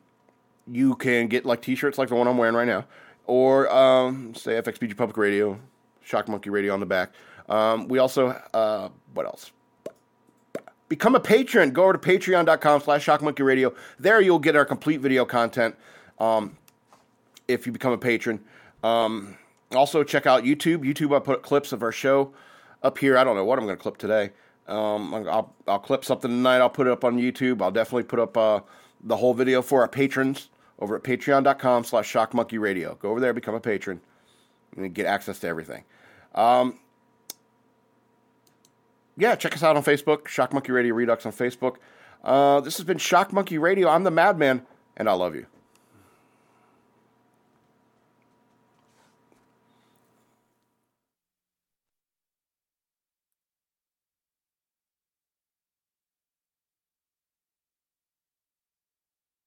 you 0.67 0.95
can 0.95 1.27
get 1.27 1.45
like 1.45 1.61
t-shirts 1.61 1.97
like 1.97 2.09
the 2.09 2.15
one 2.15 2.27
I'm 2.27 2.37
wearing 2.37 2.55
right 2.55 2.67
now, 2.67 2.85
or 3.25 3.71
um, 3.71 4.33
say 4.33 4.59
FXBG 4.61 4.97
Public 4.97 5.17
Radio, 5.17 5.59
Shock 6.03 6.27
Monkey 6.27 6.49
Radio 6.49 6.73
on 6.73 6.79
the 6.79 6.85
back. 6.85 7.11
Um, 7.47 7.87
we 7.87 7.99
also, 7.99 8.29
uh, 8.53 8.89
what 9.13 9.25
else? 9.25 9.51
Become 10.89 11.15
a 11.15 11.19
patron. 11.19 11.71
Go 11.71 11.83
over 11.83 11.93
to 11.93 11.99
patreon.com 11.99 12.81
slash 12.81 13.05
shockmonkeyradio. 13.05 13.75
There 13.99 14.19
you'll 14.19 14.39
get 14.39 14.55
our 14.55 14.65
complete 14.65 14.99
video 14.99 15.23
content 15.23 15.75
um, 16.19 16.57
if 17.47 17.65
you 17.65 17.71
become 17.71 17.93
a 17.93 17.97
patron. 17.97 18.41
Um, 18.83 19.37
also, 19.71 20.03
check 20.03 20.25
out 20.25 20.43
YouTube. 20.43 20.79
YouTube, 20.79 21.15
I 21.15 21.19
put 21.19 21.43
clips 21.43 21.71
of 21.71 21.83
our 21.83 21.91
show 21.91 22.33
up 22.81 22.97
here. 22.97 23.17
I 23.17 23.23
don't 23.23 23.35
know 23.35 23.45
what 23.45 23.59
I'm 23.59 23.65
going 23.65 23.77
to 23.77 23.81
clip 23.81 23.97
today. 23.97 24.31
Um, 24.67 25.13
I'll, 25.13 25.53
I'll 25.67 25.79
clip 25.79 26.03
something 26.03 26.29
tonight. 26.29 26.57
I'll 26.57 26.69
put 26.69 26.87
it 26.87 26.91
up 26.91 27.03
on 27.03 27.17
YouTube. 27.17 27.61
I'll 27.61 27.71
definitely 27.71 28.03
put 28.03 28.19
up 28.19 28.37
uh, 28.37 28.61
the 29.03 29.17
whole 29.17 29.33
video 29.33 29.61
for 29.61 29.81
our 29.81 29.87
patrons 29.87 30.49
over 30.79 30.95
at 30.95 31.03
patreon.com 31.03 31.83
slash 31.83 32.11
shockmonkeyradio. 32.11 32.97
Go 32.99 33.09
over 33.09 33.19
there, 33.19 33.33
become 33.33 33.55
a 33.55 33.59
patron, 33.59 34.01
and 34.77 34.93
get 34.93 35.05
access 35.05 35.39
to 35.39 35.47
everything. 35.47 35.83
Um, 36.35 36.79
yeah, 39.19 39.35
check 39.35 39.53
us 39.53 39.63
out 39.63 39.75
on 39.75 39.83
Facebook, 39.83 40.27
Shock 40.27 40.53
Monkey 40.53 40.71
Radio 40.71 40.95
Redux 40.95 41.25
on 41.25 41.31
Facebook. 41.31 41.75
Uh, 42.23 42.61
this 42.61 42.77
has 42.77 42.85
been 42.85 42.97
Shock 42.97 43.31
Monkey 43.31 43.57
Radio. 43.57 43.89
I'm 43.89 44.03
the 44.03 44.11
Madman, 44.11 44.65
and 44.97 45.09
I 45.09 45.13
love 45.13 45.35
you. 45.35 45.45